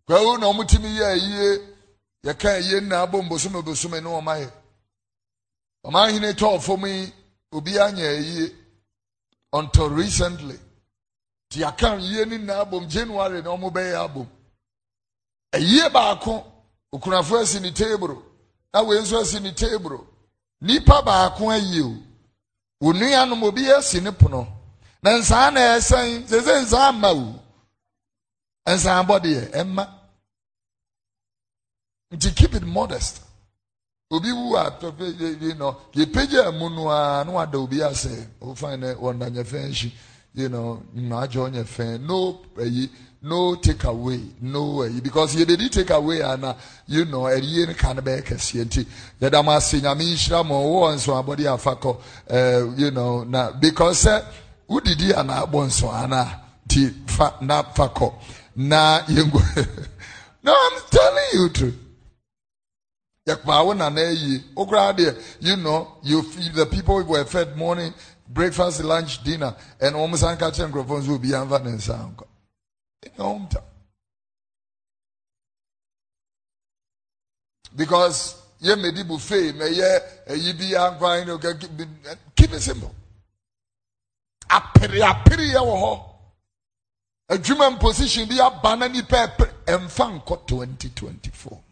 Kwawu 0.08 0.38
na 0.38 0.48
wɔn 0.48 0.68
ti 0.70 0.78
mi 0.84 0.88
yɛ 1.00 1.10
yie 1.28 1.48
yɛka 2.26 2.52
yie 2.68 2.78
nna 2.82 2.96
abɔ 3.04 3.18
mbosome 3.26 3.60
bosome 3.68 4.00
ne 4.04 4.08
wɔn 4.16 4.28
ayɛ 4.34 4.48
ɔman 5.86 6.06
ahene 6.10 6.30
tɔɔ 6.40 6.62
fam 6.66 6.84
yi 6.86 7.14
obi 7.52 7.78
anya 7.80 8.12
yie 8.14 8.56
until 9.54 9.90
recently. 9.90 10.58
Ti 11.50 11.60
yɛka 11.60 11.90
yie 12.02 12.24
ne 12.26 12.38
nna 12.38 12.56
abom 12.64 12.88
january 12.88 13.42
na 13.42 13.50
wɔn 13.50 13.70
bɛyɛ 13.74 13.96
abom. 14.06 14.28
Ɛyie 15.54 15.92
baako 15.92 16.34
okunafo 16.94 17.42
asi 17.42 17.60
ne 17.60 17.72
teeburo 17.72 18.24
na 18.74 18.82
wei 18.84 19.00
nso 19.02 19.20
asi 19.20 19.40
ne 19.42 19.52
teeburo 19.52 20.08
nipa 20.62 21.02
baako 21.02 21.52
ayie 21.52 21.82
o 21.84 21.98
wɔn 22.82 22.96
nuanom 22.98 23.44
obi 23.44 23.70
asi 23.72 24.00
ne 24.00 24.12
pono 24.12 24.48
na 25.04 25.18
nsaa 25.20 25.52
na 25.54 25.60
ɛsɛn 25.76 26.28
sese 26.30 26.62
nsaa 26.64 26.94
mma 26.94 27.10
o 27.12 27.36
nsaa 28.72 29.04
bɔ 29.06 29.20
deɛ 29.20 29.52
ɛmma. 29.52 29.97
Nti 32.12 32.36
keep 32.36 32.54
it 32.56 32.64
modest 32.64 33.22
obi 34.12 34.32
wu 34.32 34.56
a 34.56 34.78
you 35.42 35.54
know 35.56 35.76
yɛpagya 35.94 36.52
mu 36.58 36.70
no 36.70 36.88
a 36.90 37.24
na 37.26 37.32
wada 37.32 37.58
obi 37.58 37.78
asɛ 37.78 38.26
wofan 38.42 38.80
dɛ 38.82 38.96
wɔnda 38.96 39.30
nyɛ 39.30 39.44
fɛn 39.44 39.72
hyi 39.74 39.92
you 40.34 40.50
know 40.50 40.82
mmaagye 40.96 41.40
ɔnyɛ 41.50 41.64
fɛn. 41.66 42.02
No 42.02 42.40
no 43.22 43.56
take 43.56 43.84
away 43.86 44.22
no 44.42 44.82
ayi. 44.84 45.02
Because 45.04 45.36
yɛbɛdi 45.36 45.70
take 45.72 45.90
away 45.90 46.22
ana 46.22 46.56
you 46.88 47.04
know 47.06 47.24
ɛyie 47.24 47.68
no 47.68 47.74
ka 47.74 47.94
no 47.94 48.02
bɛyɛ 48.02 48.22
kɛseɛ 48.24 48.64
nti 48.66 48.86
yɛda 49.22 49.44
mo 49.44 49.52
ase 49.52 49.82
nyame 49.82 50.04
nhyira 50.04 50.46
mo 50.46 50.64
wɔwɔ 50.64 50.96
nso 50.96 51.14
abɔde 51.22 51.46
afa 51.54 51.76
kɔ 51.76 51.98
ɛɛ 52.30 52.80
you 52.80 52.92
know 52.92 53.24
na 53.24 53.52
because 53.52 54.06
sɛ 54.06 54.24
wodidi 54.70 55.14
ana 55.18 55.46
abɔ 55.46 55.66
nso 55.66 55.92
ana 55.92 56.42
ti 56.68 56.90
fa 57.08 57.34
na 57.42 57.64
fa 57.64 57.90
kɔ. 57.90 58.14
Na 58.56 59.02
no 60.44 60.54
i'm 60.54 60.82
telling 60.90 61.26
you 61.34 61.50
truth. 61.50 61.87
You 63.28 63.36
know, 65.58 65.98
you 66.02 66.22
the 66.54 66.66
people 66.72 67.04
were 67.04 67.26
fed 67.26 67.58
morning, 67.58 67.94
breakfast, 68.30 68.82
lunch, 68.84 69.22
dinner, 69.24 69.54
and 69.82 69.96
almost 69.96 70.24
catch 70.40 70.60
microphones 70.60 71.08
will 71.08 71.20
be 71.20 71.30
anva 71.30 71.64
and 71.66 71.82
sound. 71.82 72.20
In 73.04 73.12
your 73.18 73.28
hometown. 73.28 73.64
Because 77.76 78.42
ye 78.62 78.74
medi 78.76 79.04
buffet, 79.04 79.56
may 79.56 79.72
ye 79.72 79.98
eh, 80.28 80.34
ye 80.34 80.54
be 80.54 80.72
anva, 80.72 81.28
eh, 81.28 81.36
keep 82.34 82.54
it 82.54 82.62
simple. 82.62 82.96
Apiri 84.50 85.02
apiri 85.02 85.52
ya 85.52 85.62
wo 85.62 86.06
adwuma 87.30 87.78
position 87.78 88.26
bi 88.26 88.40
aba 88.40 88.78
na 88.78 88.88
nipa 88.88 89.36
ɛmfa 89.66 90.24
nkɔ 90.24 90.48
2024 90.48 91.67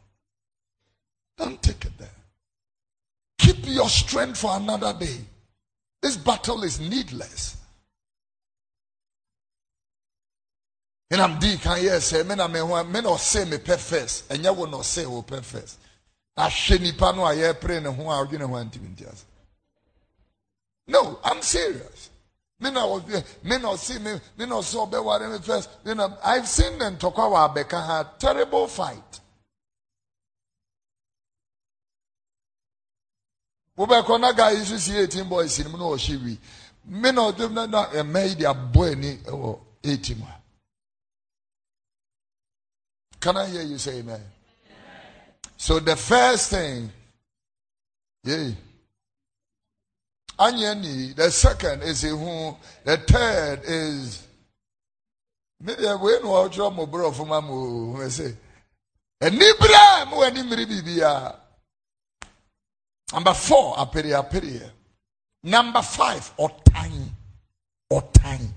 don't 1.38 1.62
take 1.62 1.86
it 1.86 1.98
there. 1.98 2.08
Keep 3.40 3.68
your 3.68 3.90
strength 3.90 4.40
for 4.40 4.56
another 4.56 4.94
day. 5.00 5.18
This 6.02 6.18
battle 6.18 6.64
is 6.64 6.80
needless. 6.80 7.58
And 11.12 11.22
I'm 11.22 11.40
deep, 11.40 11.62
can 11.62 11.84
you 11.84 12.00
say, 12.00 12.24
men 12.24 12.40
are 12.40 12.50
men, 12.50 12.92
men 12.92 13.06
or 13.06 13.18
say 13.20 13.46
me 13.46 13.58
pay 13.58 13.78
and 14.30 14.44
you 14.44 14.54
will 14.54 14.68
not 14.68 14.86
say 14.86 15.04
who 15.04 15.22
pay 15.22 15.40
first. 15.42 15.80
I 16.38 16.50
sheni 16.50 16.92
pano 16.92 17.24
I 17.26 17.54
pray 17.54 17.78
and 17.78 17.88
who 17.88 18.08
are 18.08 18.26
want 18.26 18.74
to 18.74 18.80
No, 20.88 21.20
I'm 21.24 21.42
serious. 21.42 22.10
Me 22.60 22.72
no 22.72 23.04
me 23.44 23.58
no 23.58 23.76
see 23.76 24.00
me 24.00 24.14
me 24.38 24.46
no 24.46 24.62
so 24.62 24.86
be 24.86 24.98
what 24.98 25.22
first. 25.44 25.70
Know, 25.86 26.18
I've 26.24 26.48
seen 26.48 26.80
them 26.80 26.98
talk 26.98 27.18
about 27.18 27.54
Becca 27.54 28.12
terrible 28.18 28.68
fight. 28.68 29.20
Wobɛkɔ 33.78 34.20
na 34.20 34.32
guy 34.34 34.56
nso 34.56 34.78
si 34.80 34.92
18 34.94 35.24
boys 35.30 35.60
no 35.60 35.70
mu 35.70 35.78
na 35.78 35.84
ɔhyɛ 35.84 36.24
wi 36.24 36.38
me 36.86 37.12
na 37.12 37.32
ɔdwom 37.32 37.52
na 37.54 37.66
na 37.66 37.86
ɛmɛ 37.90 38.30
yi 38.30 38.36
de 38.36 38.46
abɔ 38.46 38.92
ani 38.92 39.18
wɔ 39.18 39.60
18 39.84 40.18
mu 40.18 40.26
a 40.26 40.42
can 43.20 43.38
i 43.38 43.48
hear 43.48 43.64
you 43.64 43.78
say 43.80 44.00
amen? 44.00 44.22
So 45.58 45.80
the 45.80 45.96
first 45.96 46.52
thing 46.52 46.92
yeah. 48.24 48.52
Anyani 50.38 51.16
the 51.16 51.32
second 51.32 51.84
is 51.84 52.04
ihu 52.04 52.56
the 52.84 52.98
third 52.98 53.62
is 53.66 54.24
maybe 55.60 55.84
wei 55.84 56.20
na 56.22 56.30
ɔtwerɛ 56.46 56.74
mo 56.76 56.86
borɔfo 56.86 57.26
ma 57.28 57.42
mo 57.42 57.54
hu 57.94 57.98
sɛ 58.04 58.36
anibere 59.22 60.10
mo 60.10 60.18
w'ani 60.18 60.44
mmiri 60.44 60.66
biribiara 60.66 61.40
Number 63.14 63.34
four, 63.34 63.76
apere 63.76 64.14
apere. 64.14 64.70
Number 65.44 65.82
five, 65.82 66.36
otan. 66.38 67.10
Otan. 67.92 68.50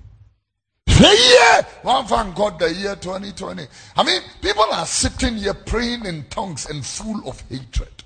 The 0.87 1.67
one 1.83 2.07
thank 2.07 2.35
God 2.35 2.59
the 2.59 2.73
year 2.73 2.97
2020. 2.97 3.67
I 3.97 4.03
mean, 4.03 4.21
people 4.43 4.65
are 4.73 4.87
sitting 4.87 5.37
here 5.37 5.55
praying 5.55 6.07
in 6.07 6.25
tongues 6.29 6.69
and 6.69 6.85
full 6.85 7.29
of 7.29 7.41
hatred. 7.43 8.03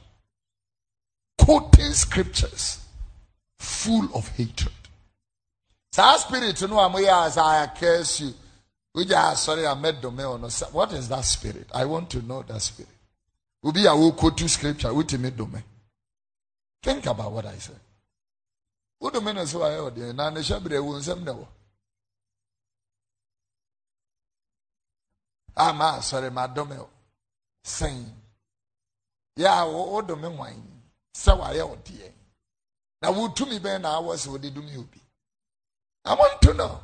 Quoting 1.38 1.92
scriptures 1.92 2.84
full 3.58 4.08
of 4.14 4.28
hatred. 4.36 4.74
Saa 5.92 6.16
spirit 6.16 6.60
no 6.62 6.76
amoya 6.76 7.26
as 7.26 7.38
I 7.38 7.66
curse 7.78 8.20
you. 8.20 8.34
We 8.94 9.04
just 9.04 9.16
ah, 9.16 9.34
sorry 9.34 9.66
I 9.66 9.74
met 9.74 10.02
dome 10.02 10.18
What 10.72 10.92
is 10.92 11.08
that 11.08 11.24
spirit? 11.24 11.68
I 11.74 11.86
want 11.86 12.10
to 12.10 12.22
know 12.22 12.42
that 12.42 12.60
spirit. 12.60 12.90
Ubi 13.62 13.86
a 13.86 13.96
wo 13.96 14.12
quote 14.12 14.40
scripture, 14.50 14.92
me 14.92 15.30
dome. 15.30 15.62
Think 16.82 17.06
about 17.06 17.32
what 17.32 17.46
I 17.46 17.56
said. 17.56 17.78
What 18.98 19.14
do 19.14 19.20
men 19.20 19.46
say? 19.46 19.58
I 19.58 19.70
heard 19.74 19.96
you. 19.96 20.12
Now, 20.12 20.30
the 20.30 20.40
shabre 20.40 20.82
won't 20.84 21.04
say 21.04 21.14
no. 21.14 21.48
Ah, 25.56 26.00
sorry, 26.00 26.30
my 26.30 26.46
dome. 26.46 26.86
Saying, 27.64 28.06
yeah, 29.36 29.64
what 29.64 30.08
do 30.08 30.16
men 30.16 30.36
wine? 30.36 30.62
So 31.14 31.40
I 31.40 31.54
you. 31.54 32.12
Now, 33.00 33.12
would 33.12 33.36
to 33.36 33.46
me 33.46 33.58
ben 33.58 33.84
hours 33.84 34.28
would 34.28 34.42
do 34.42 34.62
me 34.62 34.72
be? 34.90 35.00
I 36.04 36.14
want 36.14 36.40
to 36.42 36.54
know. 36.54 36.80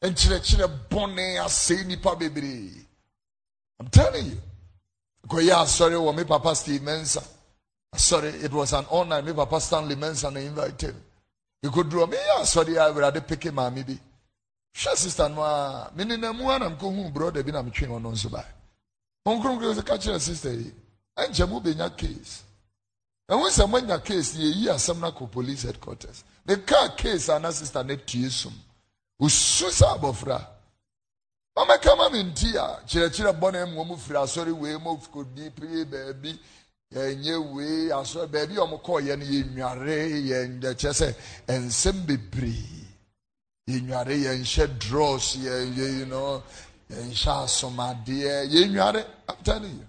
And 0.00 0.16
chile 0.16 0.40
chile 0.40 0.66
bonne, 0.88 1.38
I 1.38 1.46
say 1.48 1.84
nipa 1.84 2.14
baby. 2.16 2.70
I'm 3.80 3.88
telling 3.88 4.26
you. 4.26 4.38
Go, 5.26 5.38
yeah, 5.38 5.64
sorry, 5.64 5.98
what 5.98 6.16
me 6.16 6.24
papa 6.24 6.54
Steve 6.54 6.82
Mensa. 6.82 7.22
Sorry, 7.94 8.28
it 8.28 8.52
was 8.52 8.72
an 8.72 8.84
honor. 8.90 9.22
Me 9.22 9.32
Papa 9.32 9.60
Stanley 9.60 9.96
Mensah 9.96 10.34
invited. 10.36 10.94
You 11.62 11.70
could 11.70 11.88
draw 11.88 12.06
me. 12.06 12.16
Yeah, 12.16 12.44
sorry, 12.44 12.78
I 12.78 12.90
would 12.90 13.02
have 13.02 13.26
pick 13.26 13.52
my 13.52 13.70
maybe. 13.70 13.98
Sure, 14.72 14.94
sister, 14.94 15.28
no, 15.28 15.40
uh, 15.40 15.90
me 15.96 16.04
ni 16.04 16.16
na 16.16 16.32
mu 16.32 16.44
anam 16.50 16.76
ko 16.76 16.90
hu 16.90 17.10
brother 17.10 17.42
bi 17.42 17.50
na 17.50 17.62
me 17.62 17.70
twen 17.70 17.90
ono 17.90 18.10
nso 18.12 18.30
ba. 18.30 18.44
On 19.26 19.40
kron 19.40 19.58
kron 19.58 19.74
se 19.74 19.82
kire 19.82 20.20
sister 20.20 20.52
yi. 20.52 20.70
Enche 21.18 21.48
mu 21.48 21.60
be 21.60 21.74
case. 21.96 22.44
And 23.28 23.40
when 23.40 23.50
someone 23.50 23.86
nya 23.86 24.04
case 24.04 24.36
ye 24.36 24.50
yi 24.50 24.66
asem 24.68 25.00
na 25.00 25.10
ko 25.10 25.26
police 25.26 25.62
headquarters. 25.62 26.22
The 26.44 26.58
car 26.58 26.90
case 26.90 27.28
ana 27.30 27.50
sister 27.50 27.82
ne 27.82 27.96
tie 27.96 28.28
sum. 28.28 28.54
Usu 29.20 29.70
sa 29.70 29.96
abofra. 29.96 30.46
Mama 31.56 31.78
kama 31.78 32.10
me 32.10 32.22
ntia, 32.22 32.86
kire 32.86 33.10
kire 33.10 33.32
bɔ 33.32 33.74
mu 33.74 33.84
mu 33.84 33.96
firi 33.96 34.18
asɔre 34.18 34.52
wei 34.52 34.76
mu 34.78 34.96
ko 35.12 35.24
di 35.24 35.50
pie 35.50 35.84
baabi 35.84 36.38
yɛnyɛ 36.94 37.34
wei 37.54 37.90
asɔ 37.98 38.20
baabi 38.32 38.54
a 38.56 38.64
wɔkɔɔyɛ 38.72 39.14
no 39.18 39.24
yɛnware 39.24 39.96
yɛn 40.30 40.60
sɛ 41.00 41.08
nsɛm 41.48 41.96
bebree 42.06 42.86
yɛnware 43.68 44.14
yɛnhyɛ 44.24 44.64
dross 44.78 45.36
yɛn 45.36 45.74
you 45.76 46.06
know 46.06 46.42
yɛnhyɛ 46.90 47.32
asomadeɛ 47.44 48.34
yɛnware 48.52 49.04
i'm 49.28 49.36
telling 49.44 49.86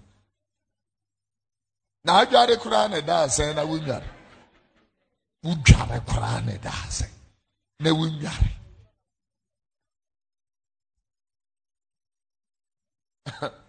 na 2.04 2.20
adware 2.22 2.56
koraa 2.62 2.88
ɛda 2.88 3.14
asɛn 3.26 3.54
na 3.56 3.62
wonware 3.64 4.08
wodware 5.44 6.00
koraa 6.06 6.40
ɛda 6.44 6.70
asɛn 6.86 7.10
na 7.80 7.90
wonware 7.90 8.50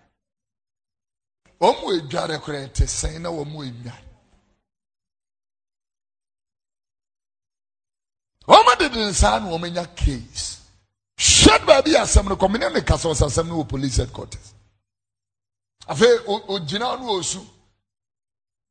wɔn 1.61 1.75
mu 1.81 1.91
edware 1.97 2.39
koraa 2.39 2.67
te 2.73 2.85
sɛn 2.85 3.21
na 3.21 3.29
wɔn 3.29 3.47
mu 3.51 3.61
enware 3.63 4.03
wɔn 8.47 9.09
nsa 9.09 9.39
na 9.39 9.47
wɔn 9.51 9.65
anya 9.65 9.85
case. 9.95 10.57
Hyɛn 11.17 11.65
baabi 11.65 11.91
asɛm 11.95 12.27
no 12.29 12.35
kɔmini 12.35 12.73
ne 12.73 12.81
kasa 12.81 13.07
ɔsɛ 13.09 13.25
asɛm 13.27 13.47
no 13.47 13.63
wɔ 13.63 13.69
police 13.69 13.97
headquarters. 13.97 14.53
Afei 15.87 16.17
ogyina 16.25 16.99
no 16.99 17.19
osu 17.19 17.45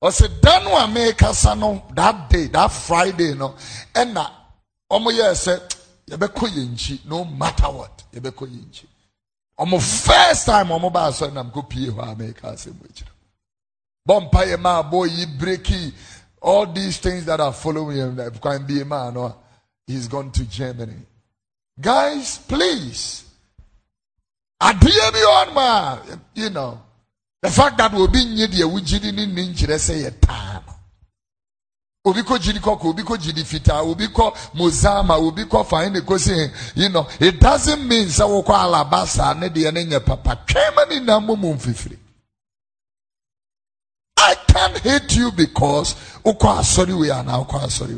ɔsɛ 0.02 0.40
dan 0.40 0.64
no 0.64 0.76
a 0.76 0.86
mekasa 0.88 1.56
no 1.58 1.84
that 1.94 2.28
day 2.28 2.46
that 2.48 2.68
friday 2.72 3.34
no 3.34 3.54
ɛna 3.94 4.30
wɔn 4.90 5.12
yɛ 5.14 5.30
sɛ 5.34 5.60
yɛbɛkɔ 6.08 6.48
yɛn 6.48 6.68
nkyi 6.74 7.04
no 7.06 7.24
matter 7.24 7.70
what 7.70 8.02
yɛbɛkɔ 8.12 8.46
yɛn 8.48 8.66
nkyi. 8.68 8.86
Ɔmo 9.60 9.78
first 9.80 10.46
time 10.46 10.68
ɔmo 10.68 10.90
ba 10.92 11.08
asɔre 11.08 11.32
nam 11.32 11.50
ko 11.50 11.62
pie 11.62 11.88
hɔ 11.90 12.00
a 12.12 12.14
mɛka 12.16 12.52
asɛm 12.54 12.74
wɔ 12.80 12.86
akyire 12.90 13.10
bɔ 14.08 14.20
mpa 14.24 14.40
yɛ 14.46 14.58
maa 14.60 14.82
bɔ 14.82 15.08
yi 15.08 15.26
breki 15.26 15.92
all 16.42 16.66
these 16.66 16.98
things 16.98 17.24
that 17.26 17.40
are 17.40 17.52
following 17.52 17.96
him 17.98 18.16
kwan 18.40 18.64
bie 18.66 18.82
maa 18.84 19.10
no 19.10 19.36
he's 19.86 20.08
gone 20.08 20.30
to 20.32 20.44
germany. 20.44 20.96
Guys 21.80 22.38
please. 22.38 23.24
Adeɛ 24.62 25.12
bi 25.12 25.18
wɔ 25.18 25.54
ma 25.54 25.98
you 26.34 26.50
know. 26.50 26.80
The 27.42 27.50
fact 27.50 27.76
that 27.78 27.92
obi 27.94 28.24
nye 28.24 28.46
deɛ 28.46 28.64
wogyi 28.70 29.00
di 29.00 29.12
ne 29.12 29.26
nkyerɛ 29.26 29.76
sɛ 29.78 30.02
yɛ 30.04 30.20
taa 30.20 30.62
obi 32.10 32.22
kɔ 32.22 32.36
kɔkɔ 32.60 32.84
obi 32.86 33.02
kɔ 33.02 33.44
fitaa 33.44 33.82
obi 33.82 34.06
kɔ 34.08 34.34
mozama 34.54 35.16
obi 35.18 35.44
kɔ 35.44 35.66
fain 35.66 35.94
kosi 36.02 36.50
you 36.74 36.88
know. 36.88 37.06
It 37.18 37.40
doesn't 37.40 37.86
mean 37.86 38.08
sɛ 38.08 38.26
wokɔ 38.28 38.54
Alabaster 38.64 39.34
ne 39.34 39.48
deɛ 39.48 39.72
ne 39.72 39.84
nyɛ 39.84 40.04
papa. 40.04 40.38
Twɛn 40.46 40.88
ne 40.88 41.00
nam 41.00 41.26
mo 41.26 41.36
mu 41.36 41.54
nfifiri 41.54 41.96
i 44.20 44.34
can 44.46 44.74
hate 44.76 45.16
you 45.16 45.32
because 45.32 45.94
wokɔ 46.24 46.58
asɔre 46.60 46.98
wei 46.98 47.08
anaa 47.08 47.44
wokɔ 47.44 47.56
asɔre 47.66 47.94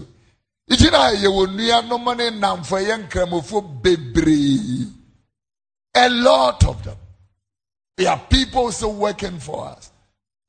wei 0.69 0.77
gyina 0.77 1.13
yɛ 1.23 1.29
wɔ 1.29 1.43
nuanom 1.57 2.17
ne 2.17 2.31
namfo 2.31 2.77
ɛyɛ 2.81 3.09
nkramofo 3.09 3.83
bebree 3.83 4.91
a 5.95 6.09
lot 6.09 6.65
of 6.65 6.83
them. 6.85 6.97
There 7.99 8.11
are 8.11 8.19
people 8.31 8.73
still 8.73 8.95
working 8.95 9.39
for 9.39 9.67
us 9.67 9.91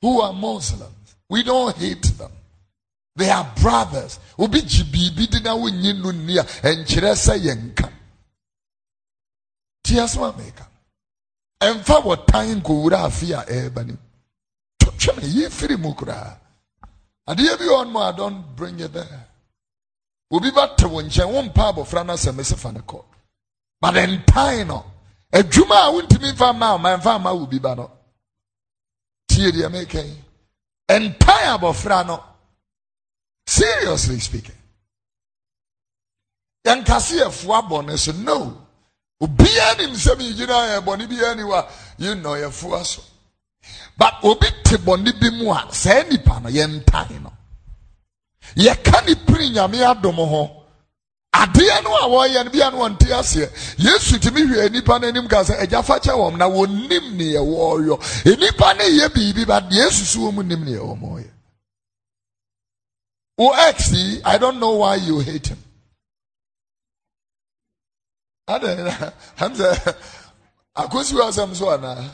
who 0.02 0.22
are 0.22 0.32
muslims. 0.32 1.16
We 1.30 1.44
don't 1.44 1.76
hate 1.76 2.04
them 2.18 2.32
they 3.16 3.30
are 3.30 3.52
brothers. 3.62 4.20
Obi 4.40 4.62
biribi 4.62 5.30
di 5.30 5.40
na 5.42 5.56
wonyi 5.56 5.94
no 6.02 6.12
ni 6.12 6.38
a 6.38 6.44
nkyerɛ 6.44 7.14
sɛ 7.16 7.38
yɛnka. 7.40 7.92
Ti 9.84 9.96
asoma 10.00 10.32
meka. 10.38 10.68
Ɛmfa 11.62 12.02
wɔ 12.04 12.26
tan 12.26 12.62
nkowura 12.62 13.06
afi 13.06 13.32
a 13.34 13.44
ɛreba 13.46 13.86
nim. 13.86 13.98
Twɛ 14.80 15.18
me 15.22 15.28
yi 15.28 15.50
firi 15.50 15.78
mu 15.80 15.94
koraa. 15.94 16.38
Bring 18.56 18.80
it 18.80 18.94
there. 18.94 19.28
Obi 20.32 20.52
ba 20.52 20.74
te 20.76 20.86
wo 20.86 21.02
nkyɛn 21.02 21.32
wo 21.32 21.42
mpa 21.44 21.74
abɔfra 21.74 22.84
kɔ. 22.86 23.06
But 23.80 23.94
ntan 23.96 24.68
no 24.68 24.86
a 25.32 25.44
wontumi 25.44 26.32
nfa 26.34 26.58
ma 26.58 26.78
ma 26.78 26.98
nfa 26.98 27.22
ma 27.22 27.32
wo 27.34 27.46
bi 27.46 27.60
ba 27.60 27.76
no. 27.76 27.92
Tie 29.28 29.52
deɛ 29.52 29.70
meka 29.72 30.02
yi. 30.04 30.24
Ntan 30.90 31.60
abɔfra 31.60 32.06
no. 32.08 32.24
Seriously 33.46 34.20
speaking. 34.20 34.56
Yankasi 36.66 37.20
efua 37.20 37.62
bɔne 37.68 37.98
so 37.98 38.12
no. 38.14 38.58
Obiara 39.22 39.78
nim 39.78 39.92
sɛ 39.96 40.18
mi 40.18 40.34
gyina 40.34 40.54
yɛ 40.72 40.84
bɔne 40.84 41.08
bi 41.10 41.36
ni 41.36 41.44
wa 41.44 41.66
you 41.98 42.16
know 42.16 42.32
yɛfua 42.32 42.86
so. 42.86 43.02
But 43.98 44.16
obi 44.24 44.48
te 44.64 44.78
bɔne 44.78 45.20
bi 45.20 45.30
mu 45.30 45.52
a 45.52 45.68
saa 45.72 46.04
nipa 46.04 46.40
no 46.40 46.50
yɛ 46.50 46.68
ntan 46.84 47.22
no. 47.22 47.34
Yɛka 48.56 49.06
ne 49.06 49.16
piri 49.16 49.50
nyame 49.50 49.80
adom 49.84 50.16
ho. 50.16 50.64
Adeɛ 51.36 51.84
no 51.84 51.96
a 51.96 52.08
wɔyɛ 52.08 52.46
no 52.46 52.50
bia 52.52 52.72
no 52.72 52.78
wɔnte 52.80 53.10
aseɛ. 53.12 53.50
Yesu 53.78 54.20
tumi 54.20 54.42
hwɛ 54.48 54.72
nipa 54.72 55.00
no 55.00 55.08
anim 55.08 55.28
ka 55.28 55.44
sɛ 55.44 55.60
agya 55.64 55.84
fa 55.84 56.00
kyɛ 56.00 56.14
wɔn 56.16 56.38
na 56.38 56.48
wɔnim 56.50 57.14
ne 57.14 57.34
yɛ 57.34 57.42
wɔɔyɔ. 57.44 58.38
Nipa 58.40 58.74
no 58.76 58.84
yɛ 58.86 59.10
biribi 59.10 59.46
ba 59.46 59.68
Yesu 59.70 60.06
so 60.06 60.20
wɔn 60.20 60.34
mu 60.34 60.44
nim 60.44 60.64
ne 60.64 60.72
yɛ 60.72 60.80
wɔn 60.80 61.00
wɔyɛ. 61.02 61.33
OXC, 63.40 64.22
I 64.26 64.38
don't 64.38 64.60
know 64.60 64.76
why 64.76 64.96
you 64.96 65.20
hate 65.20 65.48
him. 65.48 65.58
I 68.48 68.60
don't 68.60 68.80
I'm 69.40 69.54
the 69.56 69.96
Akosi 70.78 71.14
wasam 71.14 71.56
so 71.56 71.70
ana. 71.70 72.10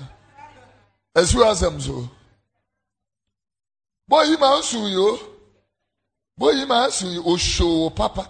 Esu 1.15 1.35
wasam 1.43 1.81
so. 1.81 2.09
Boy, 4.07 4.23
you 4.23 4.37
man 4.39 4.63
su 4.63 4.87
yo. 4.87 5.19
boyi 6.39 6.65
ma 6.65 6.85
asu 6.85 7.05
ohyoo 7.31 7.89
papa 7.97 8.23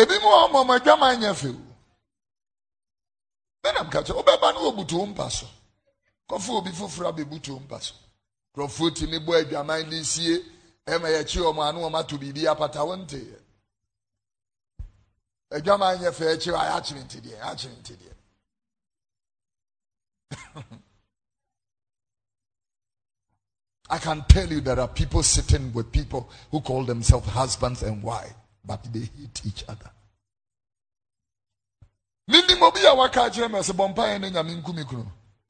ebi 0.00 0.14
mu 0.22 0.28
a 0.34 0.38
ɔmo 0.44 0.58
ɔmo 0.62 0.72
adwaman 0.76 1.14
nyɛ 1.20 1.32
few 1.40 1.54
bɛnam 3.62 3.88
kakyɛ 3.92 4.12
ɔbɛba 4.20 4.48
no 4.54 4.60
wɔbutu 4.66 4.94
wo 4.98 5.06
mpa 5.06 5.30
so 5.30 5.46
kɔfo 6.28 6.50
obi 6.58 6.70
foforɔ 6.78 7.06
abɛbutu 7.12 7.50
wo 7.54 7.60
mpa 7.60 7.78
so 7.80 7.94
adwaman 8.58 10.04
sie 10.04 10.44
apata 12.46 12.82
I 23.90 23.98
can 23.98 24.22
tell 24.28 24.46
you 24.46 24.60
there 24.60 24.78
are 24.80 24.88
people 24.88 25.22
sitting 25.22 25.72
with 25.72 25.90
people 25.90 26.28
who 26.50 26.60
call 26.60 26.84
themselves 26.84 27.26
husbands 27.28 27.82
and 27.82 28.02
wives, 28.02 28.34
but 28.64 28.84
they 28.92 29.00
hate 29.00 29.40
each 29.46 29.64
other. 29.66 29.90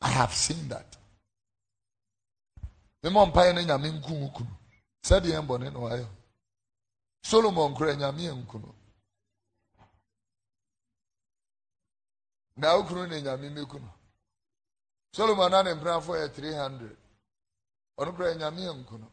I 0.00 0.08
have 0.10 0.32
seen 0.32 0.68
that. 0.68 0.87
Me 3.08 3.14
mɔ 3.14 3.26
mpaeɛ 3.26 3.52
ne 3.54 3.64
nyame 3.64 3.88
nku 3.90 4.12
wo 4.20 4.28
kunu. 4.36 4.54
Sɛdeɛ 5.02 5.40
mbɔne 5.42 5.72
na 5.72 5.78
wayɛ. 5.78 6.06
Solomon 7.22 7.74
kura 7.74 7.94
nyame 7.96 8.22
yɛ 8.28 8.34
nku 8.42 8.58
no. 8.60 8.74
Na 12.56 12.76
wo 12.76 12.84
kunu 12.84 13.06
ne 13.06 13.20
nyame 13.22 13.48
me 13.50 13.64
kunu. 13.64 13.88
Solomon 15.12 15.50
na 15.50 15.62
ne 15.62 15.74
mpenafo 15.74 16.12
yɛ 16.20 16.28
300. 16.34 16.96
ɔno 17.98 18.12
kura 18.14 18.34
nyame 18.34 18.60
yɛ 18.62 18.72
nku 18.80 18.98
no 18.98 19.08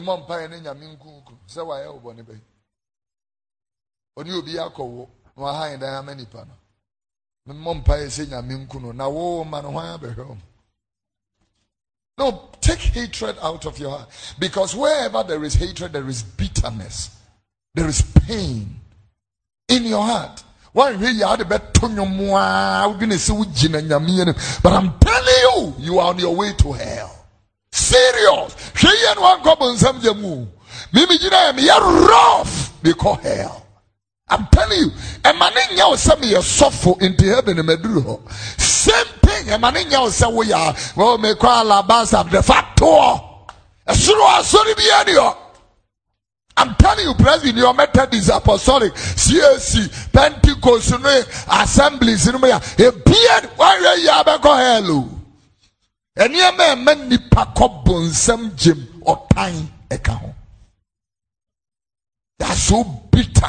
mmɔ 0.00 0.12
mpaeɛ 0.20 0.48
ne 0.50 0.60
nyame 0.60 0.84
nku 0.92 1.08
nku 1.18 1.32
sɛ 1.46 1.60
wayɛ 1.68 1.88
wo 1.92 2.00
bɔne 2.00 2.22
bɛyi 2.28 2.42
ɔne 4.16 4.30
obi 4.38 4.58
akɔ 4.58 4.82
wo 4.82 5.10
na 5.36 5.42
wahan 5.42 5.78
dan 5.78 5.94
ama 5.94 6.14
nipa 6.14 6.44
no 6.44 6.54
mmɔ 7.52 7.74
mpaeɛ 7.84 8.06
sɛ 8.08 8.22
nyame 8.30 8.54
nku 8.64 8.80
no 8.80 8.92
na 8.92 9.06
wo 9.08 9.44
ma 9.44 9.60
no 9.60 9.70
hwan 9.70 9.98
abɛhwɛ 9.98 10.24
wo 10.26 10.36
Take 12.62 12.78
hatred 12.78 13.36
out 13.42 13.66
of 13.66 13.78
your 13.78 13.90
heart. 13.90 14.08
Because 14.38 14.74
wherever 14.76 15.24
there 15.24 15.42
is 15.42 15.54
hatred, 15.54 15.92
there 15.92 16.08
is 16.08 16.22
bitterness. 16.22 17.10
There 17.74 17.88
is 17.88 18.02
pain 18.02 18.76
in 19.68 19.84
your 19.84 20.04
heart. 20.04 20.44
Your 20.74 20.92
But 24.62 24.72
I'm 24.72 24.98
telling 24.98 25.34
you, 25.42 25.74
you 25.78 25.98
are 25.98 26.08
on 26.08 26.18
your 26.18 26.36
way 26.36 26.52
to 26.58 26.72
hell. 26.72 27.26
Serious. 27.72 28.54
And. 28.84 30.48
Mimi 30.92 31.18
jina 31.18 31.52
me 31.54 31.68
rough. 31.68 32.72
Call 32.96 33.16
hell. 33.16 33.66
I'm 34.28 34.46
telling 34.46 34.78
you, 34.78 34.90
a 35.24 35.34
man 35.34 35.52
in 35.70 35.76
your 35.76 35.96
semi 35.96 36.32
a 36.34 36.42
suffer 36.42 36.92
into 37.00 37.24
heaven 37.24 37.58
in 37.58 37.66
Medru. 37.66 38.20
Same 38.58 39.06
thing, 39.42 39.52
a 39.52 39.58
man 39.58 39.76
in 39.76 39.90
your 39.90 40.10
say 40.10 40.26
we 40.32 40.52
are 40.52 40.74
well 40.96 41.18
me 41.18 41.34
call 41.34 41.64
la 41.64 41.82
bas 41.82 42.14
of 42.14 42.30
the 42.30 42.42
factor. 42.42 42.84
A 43.86 43.94
suru 43.94 44.42
sorry 44.42 44.74
be 44.74 44.88
any 44.94 45.18
I'm 46.56 46.74
telling 46.74 47.06
you, 47.06 47.14
President, 47.14 47.56
your 47.56 47.74
method 47.74 48.14
is 48.14 48.28
apostolic, 48.28 48.92
CAC, 48.92 50.12
Pentecost, 50.12 50.92
assemblies, 51.50 52.28
in 52.28 52.34
a 52.34 52.38
beard, 52.92 53.50
why 53.56 53.84
are 53.86 53.96
you 53.96 54.10
have 54.10 54.26
a 54.26 54.38
hello. 54.38 55.08
And 56.14 56.34
you 56.34 56.56
may 56.58 56.74
many 56.74 57.16
pack 57.30 57.56
bone 57.56 58.10
some 58.10 58.54
gym 58.54 58.86
or 59.00 59.26
time 59.32 59.70
account. 59.90 60.34
That's 62.38 62.60
so 62.60 62.84
bitter. 63.10 63.48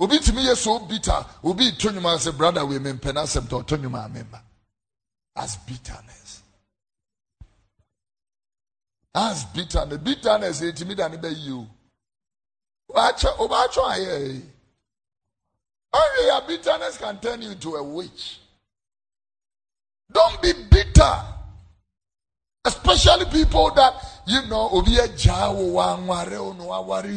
Obi 0.00 0.18
to 0.18 0.32
me, 0.32 0.54
so 0.56 0.80
bitter. 0.80 1.24
Obi 1.44 1.70
to 1.72 1.92
you, 1.92 2.18
say, 2.18 2.32
brother, 2.32 2.66
we 2.66 2.78
mean 2.80 2.96
penasem 2.96 3.48
to 3.48 3.62
turn 3.62 3.82
you, 3.82 3.90
member. 3.90 4.40
That's 5.34 5.56
bitterness. 5.56 6.42
That's 9.14 9.44
bitterness. 9.44 9.98
Bitterness 9.98 10.62
is 10.62 10.84
me 10.84 10.94
than 10.94 11.20
be 11.20 11.28
you. 11.28 11.66
Over 12.92 13.48
watch 13.48 13.78
eh, 13.78 14.02
eh. 14.02 14.40
Only 15.92 16.26
your 16.26 16.42
bitterness 16.46 16.98
can 16.98 17.18
turn 17.18 17.42
you 17.42 17.50
into 17.50 17.74
a 17.74 17.82
witch. 17.82 18.38
Don't 20.12 20.40
be 20.42 20.52
bitter. 20.70 21.12
Especially 22.64 23.24
people 23.26 23.70
that 23.74 23.94
you 24.26 24.42
know 24.48 24.68
obi 24.72 24.96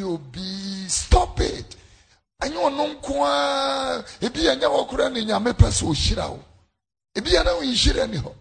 obi. 0.04 0.88
Stop 0.88 1.40
it. 1.42 1.76
Anyi 2.42 2.58
ono 2.58 2.88
nko 2.88 3.26
a 3.26 4.04
ebi 4.22 4.48
enya 4.48 4.70
wokura 4.70 5.10
ne 5.10 5.26
nyame 5.26 5.54
pese 5.54 5.86
ohyira 5.86 6.30
wo. 6.30 6.40
Ebi 7.16 7.34
ya 7.34 7.44
na 7.44 7.54
wo 7.54 7.64
nhira 7.64 8.08
ni 8.08 8.18
ho. 8.18 8.36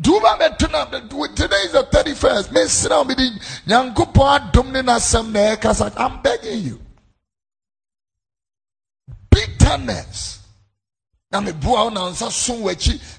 Duba 0.00 0.36
betuna 0.38 0.90
today 1.36 1.62
is 1.64 1.72
the 1.72 1.84
31st. 1.84 2.52
Me 2.52 2.66
sira 2.66 3.04
me 3.04 3.14
di 3.14 3.30
nyankopon 3.66 4.50
adom 4.50 4.72
ne 4.72 4.82
nasem 4.82 5.30
na 5.30 5.54
ekasa. 5.54 5.92
I'm 5.96 6.20
begging 6.22 6.62
you. 6.62 6.80
Bitterness. 9.30 10.40
Na 11.30 11.40
me 11.40 11.52
bua 11.52 11.90
na 11.90 12.10
nsa 12.10 12.30
so 12.30 12.54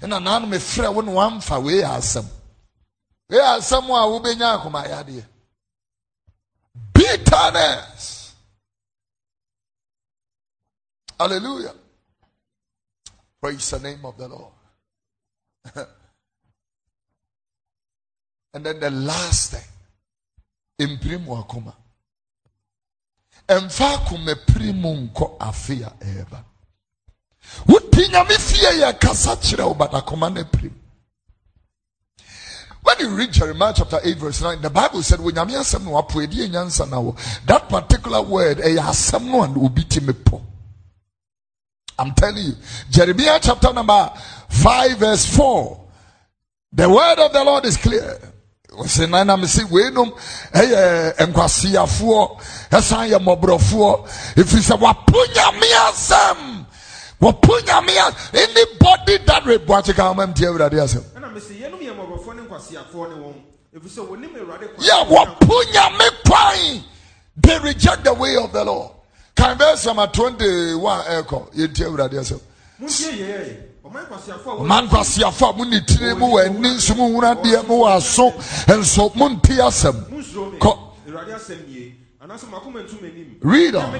na 0.07 0.19
na 0.19 0.39
no 0.39 0.45
me 0.45 0.57
frɛ 0.57 0.93
wo 0.93 1.01
no 1.01 1.13
wamfa 1.13 1.63
we 1.63 1.81
asɛm. 1.81 2.25
We 3.29 3.37
asɛm 3.37 3.85
a 3.85 4.09
wo 4.09 4.19
benya 4.19 4.59
akoma 4.59 4.85
yade. 4.85 5.25
Bitterness. 6.93 8.33
Hallelujah. 11.17 11.73
Praise 13.43 13.71
the 13.71 13.79
name 13.79 14.05
of 14.05 14.17
the 14.17 14.29
Lord. 14.29 14.53
And 18.53 18.65
then 18.65 18.79
the 18.79 18.89
last 18.89 19.51
thing, 19.51 19.67
imprimu 20.79 21.43
akoma. 21.45 21.73
Ɛmfa 23.49 23.97
akoma 23.97 24.35
pirimu 24.47 25.09
nkɔ 25.09 25.37
afe 25.39 25.81
a 25.85 25.89
ɛreba. 26.05 26.41
Woti 27.67 28.07
nyame 28.07 28.37
fie 28.39 28.79
yɛ 28.79 28.97
kasa 29.01 29.35
kyerɛ 29.35 29.67
wo 29.67 29.87
akoma 29.87 30.33
no. 30.33 30.45
When 32.83 32.99
you 32.99 33.09
read 33.09 33.33
Jeremiah 33.33 33.73
chapter 33.75 33.99
8 34.01 34.17
verse 34.19 34.41
9, 34.41 34.61
the 34.61 34.69
Bible 34.69 35.03
said, 35.03 35.19
when 35.19 35.35
nyame 35.35 35.51
asɛm 35.59 35.83
no 35.83 37.01
na. 37.01 37.11
That 37.45 37.67
particular 37.67 38.21
word, 38.21 38.59
asɛm 38.59 39.25
no 39.25 39.43
and 39.43 39.57
obi 39.57 39.83
ti 39.83 39.99
me 39.99 40.13
po. 40.13 40.41
I'm 41.99 42.13
telling 42.13 42.43
you. 42.45 42.53
Jeremiah 42.89 43.39
chapter 43.41 43.71
number 43.73 44.11
5 44.49 44.97
verse 44.97 45.25
4. 45.35 45.79
The 46.73 46.89
word 46.89 47.19
of 47.19 47.33
the 47.33 47.43
Lord 47.43 47.65
is 47.65 47.77
clear. 47.77 48.19
Wɔsɛ 48.73 49.07
nan 49.09 49.27
na 49.27 49.37
mesi 49.37 49.61
weinom 49.69 50.11
eh, 50.53 50.61
ɛyɛ 50.61 51.27
nkwasiafoɔ 51.27 52.41
ɛsan 52.71 53.09
yɛ 53.11 53.19
mmɔborɔfoɔ 53.19 54.07
ɛfiri 54.35 54.61
sɛ 54.65 54.79
wapo 54.79 55.19
nyame 55.35 55.69
asɛm 55.85 56.65
wapo 57.21 57.59
nyame 57.61 57.93
asɛm 57.93 58.33
anybody 58.33 59.17
that 59.25 59.43
rebuakye 59.43 59.93
ka 59.95 60.11
ma 60.13 60.25
mtie 60.25 60.47
awurade 60.47 60.81
asɛm 60.81 61.03
yɛ 64.79 65.07
wapo 65.07 65.63
nyame 65.71 66.09
kwan 66.25 66.83
they 67.37 67.59
reject 67.59 68.03
the 68.03 68.13
way 68.15 68.35
of 68.37 68.51
the 68.53 68.63
lord 68.63 68.91
kan 69.35 69.57
verse 69.57 69.85
number 69.85 70.07
21 70.07 71.03
ɛkɔ 71.05 71.53
yɛntie 71.55 71.85
awurade 71.85 72.17
asɛm. 72.19 72.39
Ɔman 73.83 74.05
kwasiafo 74.89 75.49
a 75.49 75.53
mo 75.53 75.63
ne 75.63 75.79
tiri 75.81 76.17
mu 76.17 76.25
wɔ 76.27 76.45
ani 76.45 76.69
nso 76.69 76.95
mu 76.95 77.09
nwura 77.09 77.35
deɛ 77.43 77.67
mo 77.67 77.83
wɔ 77.83 77.95
aso 77.97 78.31
nso 78.67 79.11
mo 79.15 79.29
nte 79.29 79.57
asɛm 79.59 79.95
kɔ 80.59 80.77
read 83.41 83.75
on. 83.75 83.93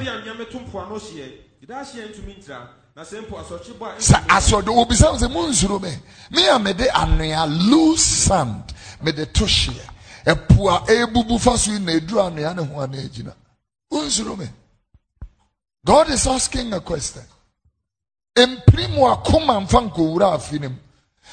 Sɛ 3.99 4.17
asɔde 4.27 4.69
obisa 4.69 5.11
sɛ 5.17 5.31
mo 5.31 5.47
nsuro 5.47 5.81
me. 5.81 5.91
Me 6.31 6.47
a 6.47 6.59
mede 6.59 6.87
anoa 6.93 7.45
loose 7.69 8.01
sand 8.03 8.63
mede 9.01 9.33
to 9.33 9.43
hyeɛ. 9.45 9.89
Ɛpo 10.25 10.69
a 10.69 10.85
ɛbubu 10.85 11.39
fa 11.39 11.57
so 11.57 11.71
na 11.79 11.91
ɛduru 11.93 12.21
anoa 12.31 12.55
ne 12.55 12.63
ho 12.63 12.79
ana 12.79 12.97
agyina 12.97 13.33
wonsuro 13.91 14.37
me 14.37 14.47
god 15.85 16.09
is 16.09 16.27
asking 16.27 16.73
a 16.73 16.79
question 16.79 17.23
Imprimu 18.35 19.07
akoma 19.11 19.61
mfa 19.61 19.81
nkowura 19.81 20.33
afi 20.33 20.59
nim. 20.59 20.75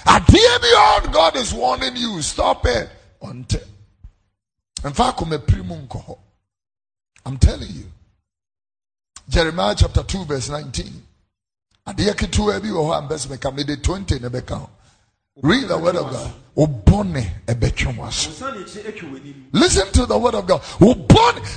Adeɛ 0.07 0.61
bi 0.61 1.13
God 1.13 1.37
is 1.37 1.53
warning 1.53 1.97
you 1.97 2.23
stop 2.23 2.67
it. 2.67 2.91
Ɔnte. 3.23 3.63
Mfa 4.85 5.09
akoma 5.15 5.39
primu 5.39 5.87
nkɔ. 5.89 6.19
I'm 7.25 7.39
telling 7.39 7.71
you. 7.71 7.91
Jeremiah 9.29 9.75
chapter 9.75 10.03
2 10.03 10.25
verse 10.25 10.49
19. 10.51 11.07
Adeɛ 11.87 12.15
ketewa 12.15 12.61
bi 12.61 12.69
wɔ 12.69 12.83
hɔ 12.85 12.99
a 12.99 13.03
mbɛsɛ 13.09 13.27
mɛka 13.29 13.55
mede 13.55 13.83
20 13.83 14.19
na 14.19 14.29
bɛka. 14.29 14.69
Read 15.43 15.69
the 15.69 15.79
word 15.79 15.97
of 15.97 16.11
God. 16.11 16.33
Listen 19.53 19.87
to 19.93 20.05
the 20.07 20.19
word 20.19 20.35
of 20.35 20.47
God. 20.47 20.61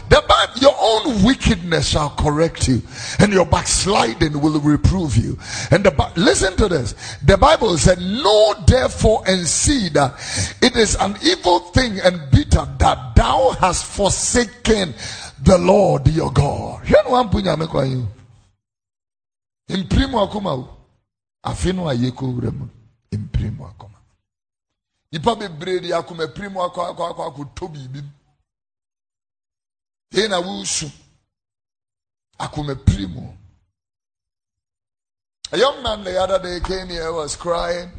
The 0.10 0.24
Bible, 0.28 0.54
your 0.62 0.76
own 0.80 1.24
wickedness 1.24 1.88
shall 1.90 2.12
correct 2.12 2.68
you, 2.68 2.82
and 3.20 3.34
your 3.34 3.46
backsliding 3.46 4.40
will 4.40 4.60
reprove 4.62 5.18
you. 5.18 5.38
And 5.72 5.84
the 5.84 6.12
listen 6.16 6.56
to 6.58 6.70
this. 6.70 6.94
The 7.26 7.36
Bible 7.36 7.78
said, 7.78 8.00
"Know 8.00 8.54
therefore 8.66 9.24
and 9.26 9.46
see 9.48 9.90
that 9.90 10.14
it 10.62 10.78
is 10.78 10.96
an 10.96 11.18
evil 11.24 11.60
thing 11.60 12.00
and 12.00 12.30
bitter 12.32 12.66
that 12.78 13.16
thou 13.16 13.56
hast 13.60 13.86
forsaken 13.86 14.94
the 15.42 15.58
Lord 15.58 16.08
your 16.08 16.32
God." 16.32 16.84
Hwɛ 16.86 17.04
no 17.06 17.12
wampo 17.12 17.42
Nyame 17.42 17.68
kwan 17.68 18.08
akoma. 23.18 23.98
Nipa 25.12 25.36
bebree 25.36 25.80
de 25.80 25.90
akoma 25.94 26.26
akɔ 26.26 26.82
akɔ 26.90 27.24
akɔ 27.28 27.44
biribi 27.72 28.02
mu 28.02 28.12
yei 30.12 30.28
na 30.28 30.40
wosu 30.40 30.92
akoma 32.40 32.74
a 35.52 35.58
young 35.58 35.84
man 35.84 36.04
the 36.04 36.20
other 36.20 36.40
day 36.40 36.60
came 36.62 36.90
here 36.90 37.12
was 37.14 37.36
crying. 37.36 37.92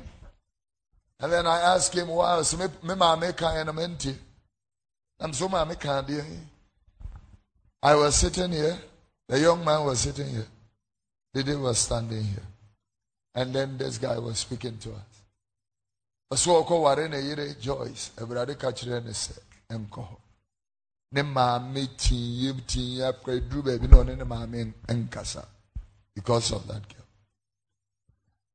And 1.20 1.32
then 1.32 1.46
i 1.46 1.60
asked 1.60 1.94
him 1.94 2.08
why 2.08 2.42
so 2.42 2.56
me 2.56 2.66
me 2.82 2.94
maame 2.94 3.36
kan 3.36 3.64
na 3.66 3.72
mente 3.72 4.12
i'm 5.20 5.32
so 5.32 5.48
maame 5.48 5.78
kan 5.78 6.04
deɛ 6.04 6.40
i 7.82 7.94
was 7.94 8.16
sitting 8.16 8.50
here. 8.52 8.78
The 9.28 9.38
young 9.38 9.64
man 9.64 9.84
was 9.84 10.00
sitting 10.00 10.28
here. 10.28 10.46
Dede 11.34 11.58
was 11.60 11.78
standing 11.78 12.24
here 12.24 12.53
and 13.34 13.52
then 13.54 13.76
this 13.76 13.98
guy 13.98 14.18
was 14.18 14.38
speaking 14.38 14.78
to 14.78 14.92
us. 14.92 15.14
Ɔsɛ 16.32 17.10
ne 17.10 17.20
yere 17.20 17.54
joyce. 17.60 18.10
Awurade 18.16 18.58
ka 18.58 18.70
kyerɛ 18.72 19.04
ne 19.04 19.10
sɛ 19.10 19.38
nkɔ 19.70 20.08
hɔ 20.08 20.16
ne 21.12 21.22
maame 21.22 21.86
tinyɛ 21.96 22.66
tinyɛ 22.66 23.08
akora 23.08 23.40
duru 23.40 23.62
baabi 23.62 23.88
na 23.88 23.96
ɔne 23.98 24.16
ne 24.16 24.24
maame 24.24 24.74
nkasa 24.88 25.46
because 26.14 26.52
of 26.52 26.66
that 26.66 26.82
girl. 26.88 27.06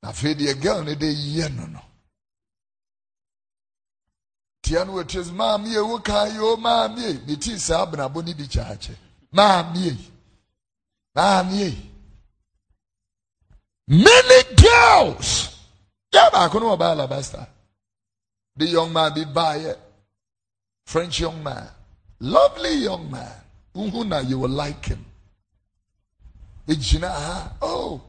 Na 0.01 0.09
afei 0.11 0.33
deɛ 0.35 0.61
girl 0.61 0.83
no 0.83 0.95
de 0.95 1.07
yɛ 1.07 1.55
no 1.55 1.65
no. 1.67 1.81
Tia 4.61 4.83
no 4.85 4.93
wɔtiri 4.93 5.23
sɛ 5.23 5.33
maame 5.33 5.67
ye 5.67 5.79
wo 5.79 5.99
ka 5.99 6.25
yi 6.25 6.37
o 6.39 6.57
maame 6.57 7.25
ne 7.25 7.35
tii 7.35 7.57
saa 7.57 7.85
abenabɔ 7.85 8.25
ne 8.25 8.33
bi 8.33 8.43
kyaakyɛ 8.43 8.95
maame 9.31 9.77
ye. 9.77 9.97
Maame 11.15 11.88
many 13.89 14.39
girls 14.55 15.57
yɛ 16.13 16.31
baako 16.31 16.59
no 16.59 16.75
wɔ 16.75 16.77
ba 16.79 16.91
Alabaster 16.91 17.47
the 18.59 18.67
young 18.67 18.91
man 18.91 19.13
be 19.13 19.23
by 19.23 19.55
it. 19.55 19.79
French 20.85 21.21
young 21.21 21.41
man. 21.41 21.65
Lovely 22.19 22.73
young 22.75 23.09
man. 23.09 23.31
Uhuna, 23.73 24.27
you 24.27 24.37
will 24.39 24.49
like 24.49 24.85
him. 24.85 25.05
Ha? 26.67 26.73
Uh-huh. 26.75 27.49
Oh, 27.61 28.01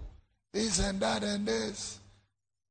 this 0.52 0.80
and 0.80 0.98
that 0.98 1.22
and 1.22 1.46
this. 1.46 2.00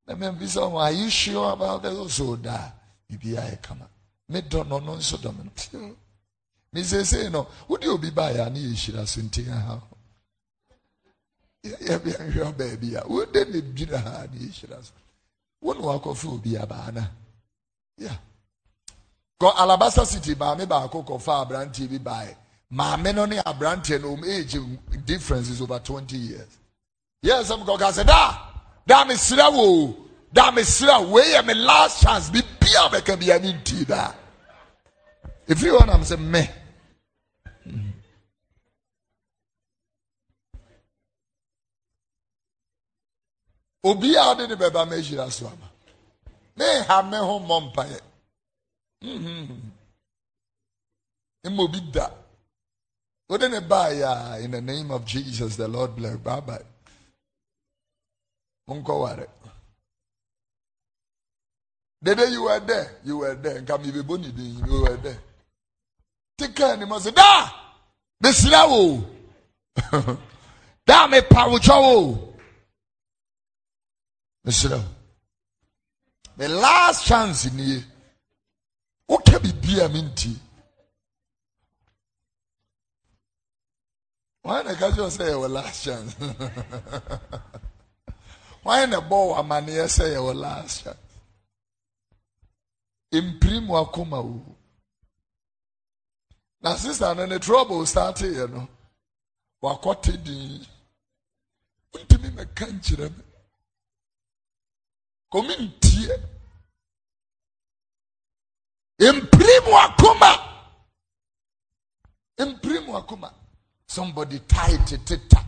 Let 0.05 0.19
me 0.19 0.29
be 0.37 0.47
someone. 0.47 0.83
Are 0.83 0.91
you 0.91 1.09
sure 1.09 1.53
about 1.53 1.83
this? 1.83 1.93
Also, 1.93 2.35
that. 2.35 2.73
Oh, 2.75 2.81
Maybe 3.09 3.37
I 3.37 3.57
come. 3.61 3.81
Me 4.27 4.41
don't 4.41 4.69
know, 4.69 4.79
no, 4.79 4.99
so 4.99 5.15
dominant. 5.17 5.69
Me 6.73 6.83
say, 6.83 7.03
say, 7.03 7.29
no. 7.29 7.47
Would 7.69 7.83
you 7.83 7.97
be 7.97 8.09
by 8.09 8.33
any 8.33 8.73
issue 8.73 8.91
that's 8.91 9.15
in 9.17 9.29
Tia? 9.29 9.45
Yeah, 9.45 9.79
baby. 11.63 12.89
Then 13.33 13.51
be 13.51 13.61
the 13.85 14.47
issue 14.49 14.67
that's 14.67 14.91
one 15.59 15.81
walk 15.81 16.05
of 16.05 16.17
food 16.17 16.41
be 16.41 16.55
a 16.55 16.65
banner. 16.65 17.09
Yeah. 17.97 18.15
Kɔ 19.41 19.53
Alabaster 19.57 20.05
City 20.05 20.35
maame 20.35 20.65
baako 20.65 21.05
kɔfa 21.05 21.45
aberanteɛ 21.47 21.89
bi 21.89 21.97
baeɛ. 21.97 22.35
Maame 22.73 23.15
no 23.15 23.25
ne 23.25 23.37
aberanteɛ 23.37 24.01
no 24.01 24.15
wɔn 24.15 24.27
age 24.27 24.57
difference 25.05 25.49
is 25.49 25.61
over 25.61 25.79
twenty 25.79 26.17
years. 26.17 26.57
Yes, 27.21 27.49
daa 27.49 28.37
daa 28.87 29.05
mi 29.05 29.15
sira 29.15 29.49
wo 29.49 29.95
daa 30.31 30.51
mi 30.51 30.63
sira 30.63 31.01
wo 31.01 31.13
wei 31.13 31.33
yɛ 31.33 31.45
mi 31.45 31.53
last 31.53 32.01
chance 32.01 32.29
bi 32.29 32.41
bia 32.59 32.89
bɛka 32.89 33.19
bi 33.19 33.31
ani 33.33 33.53
nti 33.53 33.85
daa. 33.87 34.13
Efiri 35.47 35.77
hɔ 35.77 35.87
nam 35.87 36.01
sɛ 36.01 36.17
mɛ. 36.17 36.49
Obi 43.83 44.15
a 44.15 44.21
ɔde 44.31 44.47
ne 44.47 44.55
bɛba 44.55 44.85
mɛ 44.89 44.97
hyira 45.01 45.31
so 45.31 45.47
ama. 45.47 45.69
ha 46.87 47.01
me 47.01 47.17
ho 47.17 47.39
mmɔ 47.39 47.73
mpaeɛ. 47.73 47.99
Mma 51.45 51.63
obi 51.63 51.79
da. 51.91 52.11
Wode 53.29 53.49
ne 53.49 53.59
baeɛ 53.59 54.35
a 54.35 54.39
in 54.43 54.51
the 54.51 54.61
name 54.61 54.91
of 54.91 55.05
jesus 55.05 55.55
the 55.55 55.67
lord 55.67 55.95
bless. 55.95 56.17
Bye 56.17 56.39
bye. 56.41 56.65
Monkɔware. 58.67 59.27
The 62.01 62.15
day 62.15 62.29
you 62.31 62.43
were 62.43 62.59
there. 62.59 62.97
You 63.03 63.17
were 63.17 63.35
there. 63.35 63.61
Nka 63.61 63.77
mebɛbɔ 63.77 64.19
ne 64.19 64.31
din. 64.31 64.65
You 64.65 64.81
were 64.81 64.97
there. 64.97 65.19
Tika 66.37 66.73
anim 66.73 66.89
sɛ 66.89 67.13
da! 67.15 67.49
Mesira 68.21 68.67
wo. 68.69 69.05
Da 70.85 71.07
mepa 71.07 71.47
wo 71.49 71.59
mesira 74.49 74.77
wo. 74.77 74.83
The 76.37 76.47
last 76.49 77.05
chance 77.05 77.51
nie 77.53 77.83
woka 79.07 79.39
biribi 79.39 79.79
a 79.85 79.89
menti 79.89 80.33
wọn 84.43 84.65
na 84.65 84.73
ka 84.79 84.87
kyerɛ 84.95 85.09
sɛ 85.17 85.23
yɛwɔ 85.31 85.47
last 85.57 85.83
chance? 85.85 86.15
Wọn 88.65 88.89
na 88.89 88.99
bɔ 89.09 89.17
amanneɛ 89.39 89.85
sɛ 89.95 90.05
yɛwɔ 90.15 90.33
last 90.35 90.83
chance? 90.83 90.99
Mpiri 93.11 93.59
mu 93.65 93.73
akoma 93.75 94.17
o 94.17 94.55
na 96.61 96.75
sister 96.75 97.13
no 97.15 97.25
ne 97.25 97.37
trouble 97.37 97.85
start 97.85 98.17
yɛ 98.17 98.49
no. 98.51 98.67
Wakɔte 99.61 100.23
din. 100.23 100.65
Ntumi 101.93 102.29
mɛka 102.37 102.65
nkyerɛ 102.73 103.09
me 103.15 103.23
kɔmi 105.31 105.53
ntie 105.63 106.15
mpiri 109.15 109.55
mu 109.65 109.73
akoma 109.85 110.31
mpiri 112.39 112.79
mu 112.85 112.97
akoma 112.97 113.29
somebody 113.87 114.39
tie 114.39 114.77
teteta 114.87 115.39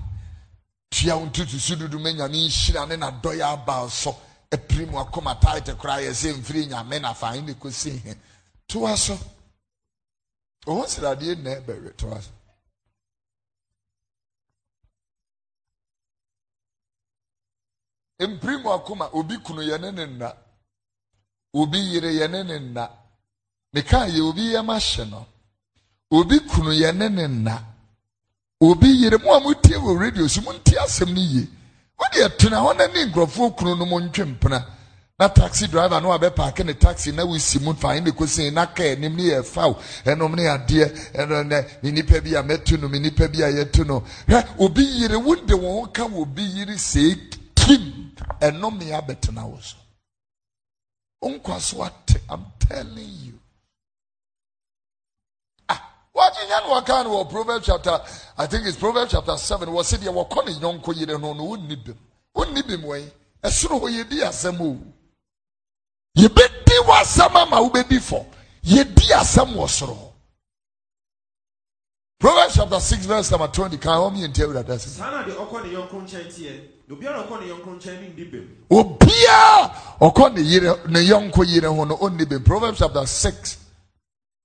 tua 0.89 1.15
wo 1.15 1.25
ntutu 1.25 1.59
so 1.59 1.75
dudu 1.75 1.99
ma 1.99 2.11
nyame 2.11 2.37
nhyira 2.47 2.85
ne 2.87 2.95
nadɔyɛ 2.95 3.43
aba 3.53 3.89
so. 3.89 4.15
Apiri 4.51 4.85
mu 4.85 4.97
akoma 4.99 5.35
tie 5.39 5.61
te 5.61 5.73
koraa 5.73 6.01
yɛ 6.01 6.11
sɛ 6.11 6.33
mfiri 6.37 6.67
nyame 6.67 6.99
na 7.01 7.13
fa 7.13 7.31
ne 7.39 7.53
kɔsi 7.53 8.03
he. 8.03 8.15
Toa 8.67 8.97
so. 8.97 9.17
Ɔho 10.65 10.85
sradeɛ 10.85 11.35
nna 11.37 11.61
ɛbɛwe 11.61 11.97
toa 11.97 12.21
so 12.21 12.31
mpiri 18.27 18.57
mu 18.61 18.69
akoma 18.71 19.09
obi 19.13 19.37
kunu 19.37 19.61
yɛ 19.61 19.79
ne 19.81 19.91
ne 19.91 20.05
nna. 20.05 20.33
Obi 21.53 21.79
yere 21.79 22.11
yɛ 22.13 22.29
ne 22.29 22.43
ne 22.43 22.59
nna. 22.59 22.89
Meka 23.73 24.07
yɛ 24.07 24.21
obi 24.21 24.51
yɛ 24.53 24.63
ma 24.65 24.77
hyɛ 24.77 25.09
no. 25.09 25.25
Obi 26.11 26.39
kunu 26.39 26.71
yɛ 26.71 26.95
ne 26.95 27.09
ne 27.09 27.27
nna. 27.27 27.63
Obi 28.61 28.87
yere 28.87 29.17
mu 29.17 29.31
a 29.33 29.39
motie 29.39 29.75
wɔ 29.75 29.99
radio 29.99 30.27
so 30.27 30.41
montie 30.41 30.77
asɛm 30.77 31.13
no 31.13 31.21
yie. 31.21 31.47
Wode 31.97 32.29
ɛtena 32.29 32.57
hɔ 32.61 32.77
na 32.77 32.87
ne 32.87 33.05
nkurɔfoɔ 33.05 33.55
kunu 33.57 33.75
no 33.77 33.85
mo 33.85 33.99
ntwe 33.99 34.25
mpena. 34.25 34.65
Na 35.19 35.27
taxi 35.29 35.67
driver 35.67 35.99
no 36.01 36.09
abɛpaake 36.17 36.65
ne 36.65 36.73
taxi 36.73 37.11
na 37.11 37.23
wosi 37.23 37.59
mu 37.61 37.73
fa 37.73 37.99
ne 37.99 38.11
kɔsi 38.11 38.51
na 38.53 38.65
ka 38.67 38.83
anim 38.83 39.15
ne 39.15 39.23
yɛ 39.23 39.43
faw. 39.45 39.73
Ɛnom 40.05 40.35
ne 40.35 40.43
adeɛ 40.43 41.15
nɛ 41.27 41.83
me 41.83 41.91
nipa 41.91 42.21
bi 42.21 42.35
a 42.35 42.43
mɛto 42.43 42.79
no 42.79 42.87
nipa 42.87 43.27
bi 43.27 43.39
a 43.41 43.51
yɛto 43.51 43.85
no. 43.85 44.03
Hwɛ 44.27 44.59
obi 44.59 44.83
yere 44.83 45.17
wode 45.17 45.47
wɔn 45.47 45.81
ho 45.81 45.85
ka 45.87 46.07
wɔ 46.07 46.21
obi 46.21 46.43
yere 46.43 46.73
sɛ 46.75 47.17
kim 47.55 48.10
ɛnom 48.41 48.77
ne 48.77 48.91
abɛtena 48.91 49.45
wo 49.49 49.59
so. 49.59 49.77
Nkwa 51.23 51.59
so 51.59 51.83
ate 51.83 52.19
i'm 52.29 52.45
telling 52.59 53.09
you. 53.09 53.39
Wakyinya 56.15 56.61
no 56.63 56.69
waka 56.71 57.03
no 57.03 57.23
wɔ 57.23 57.29
proverbs 57.29 57.65
chapter 57.65 58.01
i 58.37 58.45
think 58.47 58.65
it's 58.67 58.77
proverbs 58.77 59.11
chapter 59.11 59.37
7 59.37 59.69
wɔ 59.69 59.81
sɛ 59.83 59.97
deɛ 59.97 60.13
wɔkɔ 60.13 60.45
ne 60.45 60.51
yɔnko 60.53 60.95
yere 60.99 61.17
no 61.17 61.33
no 61.33 61.43
wonni 61.45 61.75
bim 61.83 61.97
wonni 62.35 62.61
bim 62.67 62.81
wɔi 62.81 63.09
ɛsoro 63.43 63.79
hɔ 63.79 63.89
yɛdi 64.03 64.19
asɛm 64.23 64.59
o. 64.61 64.77
Yɛbɛdi 66.17 66.77
w'asɛm 66.85 67.35
ama 67.35 67.57
wobɛdi 67.61 67.99
fɔ 67.99 68.25
yɛdi 68.63 69.11
asɛm 69.13 69.53
wɔ 69.55 69.67
soro 69.69 69.93
hɔ 69.95 70.11
proverbs 72.19 72.55
chapter 72.55 72.79
6 72.79 73.05
verse 73.05 73.31
number 73.31 73.47
20 73.47 73.77
kan 73.77 73.91
asɛm 73.99 74.79
saa 74.79 75.11
na 75.11 75.23
deɛ 75.23 75.35
ɔkɔ 75.37 75.63
ne 75.63 75.69
yɔnko 75.73 76.01
nkyɛn 76.03 76.27
teɛ 76.27 76.27
ɔkɔ 76.27 76.27
ne 76.27 76.27
yɔnko 76.27 76.27
nkyɛn 76.27 76.27
bem 76.27 76.80
obiara 76.91 77.23
ɔkɔ 80.01 80.33
ne 80.33 80.41
yere 80.41 80.75
ne 80.87 80.99
yɔnko 80.99 81.45
yere 81.47 81.67
ho 81.67 81.83
no 81.85 81.95
ɔnni 81.97 82.27
bem. 82.27 82.43
Proverbs 82.43 82.79
chapter 82.79 83.05
six 83.05 83.57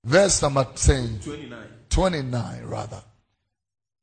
verse 0.03 0.41
number 0.41 0.65
ten. 0.75 1.19
29 1.23 1.59
twenty 1.89 2.21
nine 2.21 2.63
rather. 2.65 3.01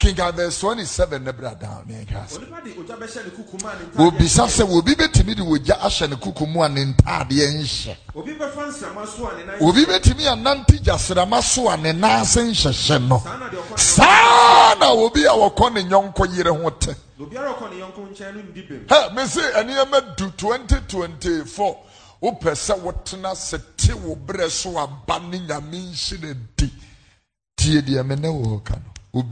King 0.00 0.16
verse 0.16 0.60
twenty 0.60 0.84
seven 0.84 1.24
ne 1.24 1.32
bra 1.32 1.54
down 1.54 1.84
ne 1.86 2.04
nka 2.04 2.24
ase. 2.24 2.38
Onipa 2.38 2.62
de 2.64 2.70
ogya 2.74 2.96
bɛhyɛ 2.96 3.24
ne 3.24 3.30
kuku 3.30 3.62
mu 3.62 3.68
a 3.68 3.74
ne 3.74 3.84
ntaadeɛ 3.84 4.08
obisa 4.08 4.44
sɛ 4.46 4.68
obi 4.76 4.94
betumi 4.94 5.34
de 5.34 5.42
ogya 5.42 5.78
ahyɛ 5.80 6.10
ne 6.10 6.16
kuku 6.16 6.46
mu 6.46 6.62
a 6.62 6.68
ne 6.68 6.84
ntaadeɛ 6.84 7.54
nhyɛ. 7.54 7.96
Obi 8.14 8.34
bɛfa 8.34 8.68
nsrama 8.68 9.06
so 9.06 9.26
a 9.28 9.36
ne 9.38 9.44
nan 9.44 9.56
obi 9.62 9.84
betumi 9.86 10.26
anante 10.26 10.78
gyasrama 10.82 11.40
so 11.42 11.68
a 11.70 11.76
ne 11.76 11.92
nan 11.92 12.20
ase 12.20 12.40
nhyehyɛ 12.42 13.08
no. 13.08 13.18
Saa 13.18 13.38
na 13.38 13.48
deɛ 13.48 13.56
ɔkɔ 13.56 13.70
ne 13.70 13.76
saa 13.76 14.74
na 14.80 14.90
obi 14.92 15.24
a 15.24 15.30
wɔkɔ 15.30 15.72
ne 15.72 15.82
nyɔnko 15.84 16.36
yere 16.36 16.50
ho 16.52 16.70
te 16.70 16.94
hɛ 17.18 19.14
mese 19.14 19.40
nneɛma 19.62 20.16
du 20.16 20.30
2024 20.30 21.76
wopɛ 22.20 22.54
sɛ 22.54 22.74
wotena 22.82 23.34
sɛ 23.34 23.58
te 23.76 23.92
wo 23.92 24.16
berɛ 24.16 24.50
so 24.50 24.78
aba 24.78 25.18
ne 25.20 25.38
nyame 25.38 25.78
nhye 25.78 26.18
no 26.20 26.34
di. 26.56 26.72
Tie 27.56 27.80
deɛ 27.82 28.04
me 28.06 28.16
ne 28.16 28.28
wɔ 28.28 28.64
ka 28.64 28.74
no. 28.74 29.22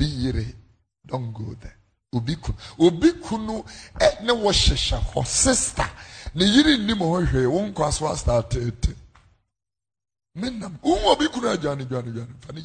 Don't 1.05 1.33
go 1.33 1.55
there. 1.61 1.77
Obi 2.15 2.37
kunu 2.37 2.57
obi 2.79 3.13
kunu 3.13 3.65
ɛ 3.99 4.23
ne 4.23 4.33
wɔ 4.33 4.53
hyehyɛ 4.53 4.99
hɔ. 5.13 5.27
Sister 5.27 5.91
ne 6.35 6.45
yere 6.45 6.77
nnim 6.77 6.99
hɔ 6.99 7.27
hwee. 7.27 7.47
Wo 7.47 7.61
nkwa 7.67 7.93
so 7.93 8.07
asta 8.07 8.43
tete 8.49 8.95
me 10.35 10.51
nam 10.51 10.79
wohu 10.83 11.07
obi 11.13 11.27
kunu 11.29 11.49
adwane 11.49 11.85
dwane 11.87 12.13
dwane 12.13 12.35
fa 12.41 12.53
ne 12.53 12.61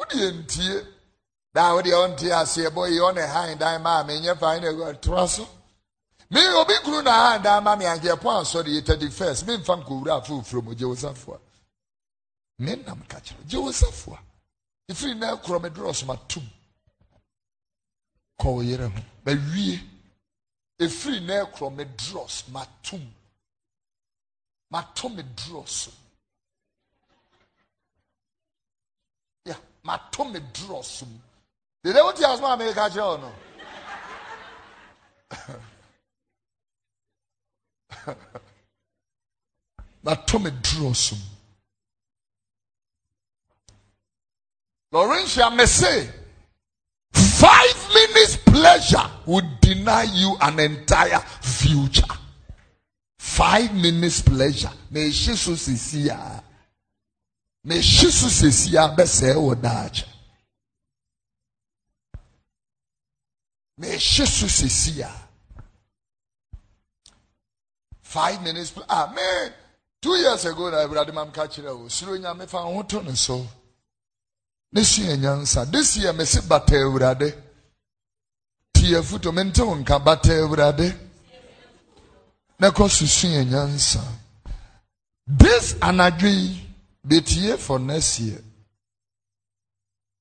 wodeɛ 0.00 0.26
ntie 0.40 0.86
daa 1.54 1.74
wodeɛ 1.74 1.94
ɔnte 2.04 2.26
aseɛ 2.40 2.70
bɔ 2.74 2.82
yi 2.90 2.98
ɔne 2.98 3.22
han 3.26 3.82
ma 3.82 4.00
a 4.00 4.04
menyɛ 4.04 4.60
ne 4.60 4.98
toa 5.00 5.28
so 5.28 5.46
me 6.30 6.40
obi 6.60 6.74
kunu 6.84 7.02
na 7.02 7.12
han 7.38 7.62
ma 7.64 7.76
me 7.76 7.84
ankeɛ 7.84 8.16
pɔ 8.22 8.40
asɔre 8.40 8.68
yi 8.68 8.80
thirty 8.82 9.10
first 9.10 9.46
memfa 9.46 9.76
nkɔwura 9.76 10.22
afoforo 10.22 10.62
mu 10.62 10.74
gye 10.74 10.86
wo 10.86 10.94
safoa 10.94 11.38
me 12.58 12.76
nam 12.76 13.04
ka 13.08 13.18
kyerɛ 13.20 13.46
gye 13.48 13.58
wo 13.58 13.70
safoa 13.72 14.18
ɛfiri 14.90 15.16
na 15.18 15.36
korɔ 15.36 15.62
me 15.62 15.68
dorɔ 15.70 15.94
so 15.94 16.06
matom 16.06 16.46
ho 18.40 18.62
mawie 19.24 19.80
ɛfiri 20.80 21.20
na 21.26 21.44
korɔ 21.44 21.76
me 21.76 21.84
matom 22.52 23.12
mato 24.70 25.08
me 25.08 25.22
dorɔ 25.22 25.66
mato 29.84 30.24
me 30.32 30.40
dorɔ 30.54 30.84
so 30.84 31.06
mu 31.06 31.18
dede 31.82 32.00
wote 32.04 32.22
asoma 32.24 32.52
a 32.52 32.56
meka 32.56 32.90
kyerɛ 32.90 33.06
wo 33.06 33.16
no 33.16 33.30
mato 40.02 40.38
me 40.38 40.50
dorɔ 40.50 40.94
so 40.96 41.14
mu 41.16 41.22
Laurentia 44.92 45.54
may 45.54 45.66
say, 45.66 46.08
five 47.12 47.88
minutes 47.94 48.36
pleasure 48.38 49.08
would 49.24 49.60
deny 49.60 50.02
you 50.02 50.36
an 50.40 50.58
entire 50.58 51.20
future. 51.40 52.02
Five 53.20 53.72
minutes 53.72 54.20
pleasure. 54.22 54.70
May 54.90 55.10
she 55.12 55.36
so 55.36 55.52
sisia. 55.52 56.42
She 57.68 58.10
so 58.10 58.26
sisia 58.28 58.94
bese 58.96 59.34
wadache. 59.36 60.04
May 63.78 63.98
she 63.98 64.24
so 64.26 64.46
sisia. 64.46 65.10
Five 68.02 68.42
minutes. 68.42 68.72
Ah, 68.88 69.12
man. 69.14 69.52
Two 70.02 70.14
years 70.16 70.44
ago, 70.46 70.68
I 70.68 70.86
read 70.86 71.14
mam 71.14 71.30
catching 71.30 71.66
a 71.66 71.90
suru 71.90 72.18
nyame 72.18 72.48
fa 72.48 72.58
ho 72.58 72.82
to 72.82 73.02
ne 73.02 73.14
so. 73.14 73.46
ne 74.72 74.84
sua 74.84 75.16
nyansa 75.16 75.64
this 75.70 75.96
year 75.96 76.12
mesi 76.14 76.40
bata 76.48 76.74
awurade 76.76 77.34
tie 78.72 79.02
foto 79.02 79.32
mente 79.32 79.62
wo 79.62 79.74
nka 79.74 79.98
bata 79.98 80.32
awurade 80.32 80.94
na 82.58 82.70
kɔ 82.70 82.88
so 82.88 83.06
sua 83.06 83.44
nyansa 83.44 84.00
this 85.26 85.74
anadwo 85.80 86.28
yi 86.28 86.69
betie 87.06 87.56
for 87.56 87.78
next 87.78 88.20
year. 88.20 88.40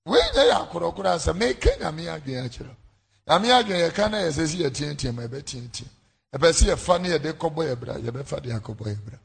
Wei 0.05 0.19
nyɛ 0.34 0.43
yɛ 0.49 0.55
akorɔkorɔ 0.69 1.15
asɛ 1.15 1.34
meke 1.36 1.69
nyame 1.80 2.07
adwene 2.07 2.45
akyerɛ 2.47 2.75
nyame 3.27 3.47
adwene 3.51 3.89
yɛka 3.89 4.11
na 4.11 4.17
yɛ 4.17 4.32
sɛ 4.32 4.47
si 4.47 4.57
yɛtiatia 4.63 5.13
ma 5.13 5.23
yɛbɛtiatia 5.23 5.88
ɛpɛ 6.34 6.47
sɛ 6.53 6.65
yɛfa 6.73 7.01
ne 7.01 7.09
yɛde 7.09 7.34
kɔbɔ 7.38 7.61
yɛ 7.69 7.80
bra 7.80 7.93
yɛbɛfa 7.95 8.41
de 8.41 8.49
akɔbɔ 8.49 8.86
yɛ 8.88 8.97
bra 9.05 9.19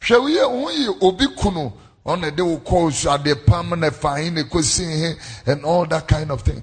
hwɛ 0.00 0.18
woyɛ 0.22 0.50
wo 0.50 0.70
yi 0.70 0.88
obi 1.00 1.26
kunu? 1.36 1.72
Ɔna 2.06 2.34
de 2.34 2.42
wo 2.42 2.58
kɔ 2.58 2.92
so 2.92 3.12
ade 3.12 3.34
pam 3.46 3.78
na 3.78 3.90
fain 3.90 4.34
na 4.34 4.42
kosi 4.44 4.84
he 4.84 5.14
and 5.52 5.64
all 5.64 5.84
that 5.86 6.08
kind 6.08 6.30
of 6.30 6.40
thing. 6.42 6.62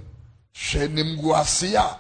Hwɛ 0.54 0.88
nimguase 0.90 1.76
a 1.76 1.98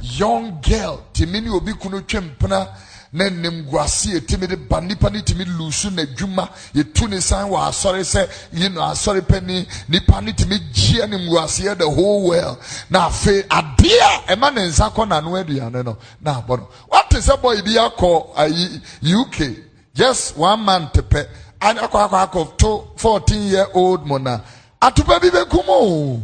young 0.00 0.60
girl 0.62 1.04
tìmi 1.12 1.42
ne 1.42 1.50
obi 1.50 1.72
kunu 1.74 2.00
twɛ 2.00 2.20
mpena 2.36 2.74
na 3.12 3.30
nimguase 3.30 4.16
a 4.16 4.20
tìmi 4.20 4.46
de 4.46 4.56
ba 4.56 4.80
nipa 4.80 5.08
ne 5.10 5.20
tìmi 5.22 5.44
lusu 5.44 5.88
n'adwuma 5.90 6.48
yɛtu 6.74 7.08
ne 7.08 7.20
san 7.20 7.48
wɔ 7.50 7.58
asɔre 7.68 8.02
sɛ 8.04 8.28
yi 8.52 8.68
no 8.68 8.80
asɔre 8.82 9.20
pɛni 9.22 9.66
nipa 9.88 10.20
ne 10.20 10.32
tìmi 10.32 10.58
gyia 10.74 11.06
nimguase 11.06 11.76
the 11.78 11.88
whole 11.88 12.28
world. 12.28 12.58
Na 12.90 13.08
afei 13.08 13.42
adeɛ 13.48 14.00
a 14.28 14.36
ɛma 14.36 14.54
ne 14.54 14.62
nsa 14.68 14.90
kɔ 14.92 15.08
n'ano 15.08 15.32
aduane 15.42 15.84
no 15.84 15.96
na 16.20 16.40
abɔ 16.42 16.58
no. 16.58 16.68
Wate 16.90 17.16
sɛ 17.18 17.40
bɔ 17.40 17.58
ibi 17.58 17.74
akɔ 17.76 19.20
uk 19.20 19.56
just 19.94 20.36
one 20.36 20.60
month 20.60 20.92
pɛ 20.92 21.26
akɔ 21.60 22.08
akɔ 22.10 22.28
akɔ 22.30 22.56
to 22.58 22.88
fourteen 22.96 23.42
year 23.48 23.66
old 23.72 24.06
mo 24.06 24.18
na 24.18 24.40
atopa 24.82 25.18
bi 25.20 25.28
bɛ 25.30 25.48
kum 25.48 25.64
o. 25.68 26.22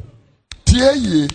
Tie 0.66 0.92
yie 0.92 1.28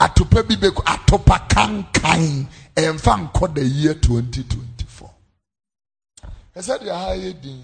atopa 0.00 0.42
bi 0.48 0.54
bɛ 0.56 0.74
kum 0.74 0.84
atopa 0.86 1.46
kankan 1.46 2.46
ɛnfa 2.74 3.30
nkɔ 3.32 3.70
year 3.82 3.94
twenty 3.94 4.44
twenty 4.44 4.67
ɛsɛ 6.58 6.74
deɛ 6.82 6.92
ha 7.02 7.10
yɛ 7.22 7.30
din 7.42 7.60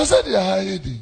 ɛsɛ 0.00 0.18
deɛ 0.26 0.40
ha 0.48 0.56
yɛ 0.68 0.76
din 0.84 1.00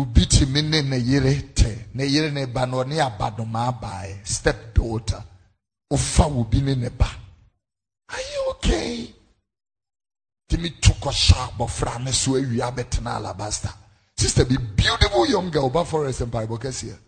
obi 0.00 0.22
tìmi 0.26 0.60
ne 0.62 0.82
ne 0.82 0.96
yere 0.98 1.32
tɛ 1.58 1.70
ne 1.94 2.04
yere 2.04 2.30
ne 2.30 2.46
ba 2.46 2.66
na 2.66 2.76
ɔne 2.82 2.96
abadoma 3.08 3.60
abaɛ 3.70 4.26
step 4.26 4.74
daughter. 4.74 5.22
Bi 6.50 6.60
ne 6.60 6.88
ba. 6.88 7.08
Are 8.08 8.18
you 8.20 8.50
okay? 8.50 9.14
Tìmi 10.48 10.80
tu 10.80 10.92
kɔhyɛ 10.92 11.48
abɔfra 11.48 12.02
ne 12.02 12.10
so 12.12 12.32
awia 12.32 12.72
bɛtena 12.74 13.16
Alabaster. 13.16 13.72
Sister 14.16 14.44
bi 14.44 14.56
beautiful 14.56 15.26
young 15.26 15.50
girl. 15.50 15.70
Ba 15.70 15.84
forest 15.84 16.20
mpaebɔ 16.20 16.58
kɛseɛ 16.58 16.98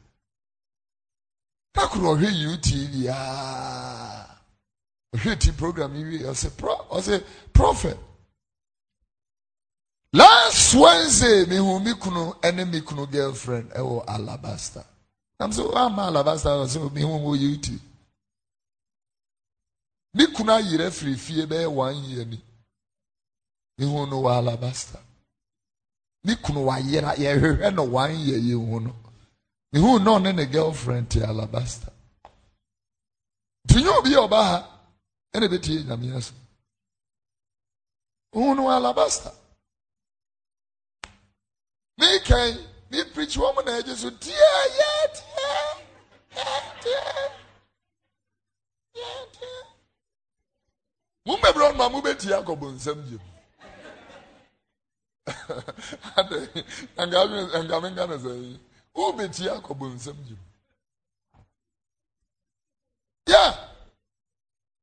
kakoro 1.76 2.08
ɔhwɛ 2.14 2.28
utv 2.54 2.94
aa. 3.10 4.36
Ɔhwɛ 5.14 5.38
ti 5.40 5.52
program 5.52 5.94
yi 5.96 6.04
wie 6.04 6.18
ɔsɛ 6.32 6.56
pro 6.56 6.74
ɔsɛ 6.90 7.22
prophet. 7.52 7.98
Last 10.12 10.74
wednesday 10.74 11.44
mi 11.46 11.56
hu 11.56 11.78
mi 11.80 11.92
kunu 11.94 12.32
ɛne 12.40 12.70
mi 12.70 12.80
kunu 12.80 13.06
girlfriend 13.10 13.70
ɛwɔ 13.70 14.04
Alabaster 14.08 14.84
nam 15.38 15.52
so 15.52 15.72
ama 15.74 16.06
Alabaster 16.06 16.48
ɔsɛ 16.48 16.92
mi 16.92 17.02
hu 17.02 17.08
wɔ 17.08 17.54
utv 17.56 17.80
ne 20.14 20.26
kunu 20.26 20.52
ayerɛ 20.52 20.90
firi 20.90 21.14
fie 21.16 21.46
bɛyɛ 21.46 21.70
one 21.70 22.04
year 22.04 22.24
ni. 22.24 22.42
Ihu 23.78 24.06
no 24.08 24.22
wɔ 24.22 24.38
Alabaster 24.38 25.00
ne 26.24 26.34
kunu 26.36 26.64
wayera 26.64 27.14
yɛhwehwɛ 27.16 27.74
no 27.74 27.82
one 27.84 28.18
year 28.18 28.38
yɛhu 28.38 28.82
no 28.82 28.94
ihu 29.76 29.98
no 29.98 30.10
ɔne 30.16 30.30
ne 30.34 30.44
girlfriend 30.46 31.10
te 31.10 31.20
Alabaster 31.30 31.92
tinye 33.68 33.88
obi 33.98 34.14
a 34.14 34.20
ɔba 34.26 34.40
ha 34.50 34.58
ɛna 35.34 35.46
bɛtie 35.52 35.84
nyame 35.86 36.08
aso 36.18 36.34
ihu 38.34 38.54
no 38.54 38.62
wɔ 38.66 38.72
Alabaster 38.76 39.32
me 41.98 42.08
kan 42.28 42.48
me 42.90 42.98
preach 43.12 43.36
wɔn 43.36 43.64
na 43.64 43.72
ɛgye 43.80 43.94
so 43.96 44.10
tie 44.10 44.32
yɛ 44.78 44.90
tie 45.16 45.52
yɛ 46.36 46.48
tie 46.82 47.00
yɛ 48.96 49.10
tie 49.32 49.62
mo 51.26 51.36
mbɛbrɛ 51.36 51.64
ɔno 51.72 51.82
a 51.86 51.90
mo 51.90 52.00
bɛtie 52.00 52.32
akɔbɔ 52.38 52.66
nsɛm 52.76 52.98
gyem 53.08 53.24
ade 56.16 56.38
ne 58.08 58.16
sɛ 58.24 58.32
yi 58.42 58.60
wo 58.96 59.12
bɛtie 59.12 59.48
akɔbɔ 59.56 59.86
nsɛm 59.94 60.18
gyem 60.26 60.42
yɛ 63.26 63.42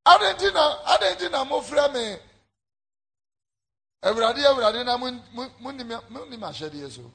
ade 0.06 0.28
nti 0.36 0.54
na 0.54 0.64
ade 0.94 1.08
nti 1.16 1.32
na 1.32 1.44
mofrɛ 1.46 1.94
me 1.94 2.20
Awurade 4.04 4.44
awurade 4.46 4.84
na 4.86 4.98
mun 4.98 5.22
mun 5.34 5.50
mun 5.62 5.78
nim 5.78 5.88
mun 6.10 6.30
nim 6.30 6.42
ahyɛdeɛ 6.42 6.92
so. 6.92 7.10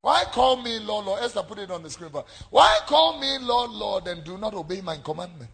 Why 0.00 0.24
call 0.32 0.56
me 0.56 0.78
Lord, 0.78 1.04
Lord? 1.06 1.22
Esther, 1.22 1.42
put 1.42 1.58
it 1.58 1.70
on 1.70 1.82
the 1.82 1.90
screen. 1.90 2.10
for- 2.10 2.24
Why 2.50 2.80
call 2.86 3.18
me 3.18 3.38
Lord, 3.38 3.70
Lord, 3.70 4.06
and 4.08 4.24
do 4.24 4.36
not 4.38 4.54
obey 4.54 4.80
my 4.80 4.96
commandment? 4.98 5.50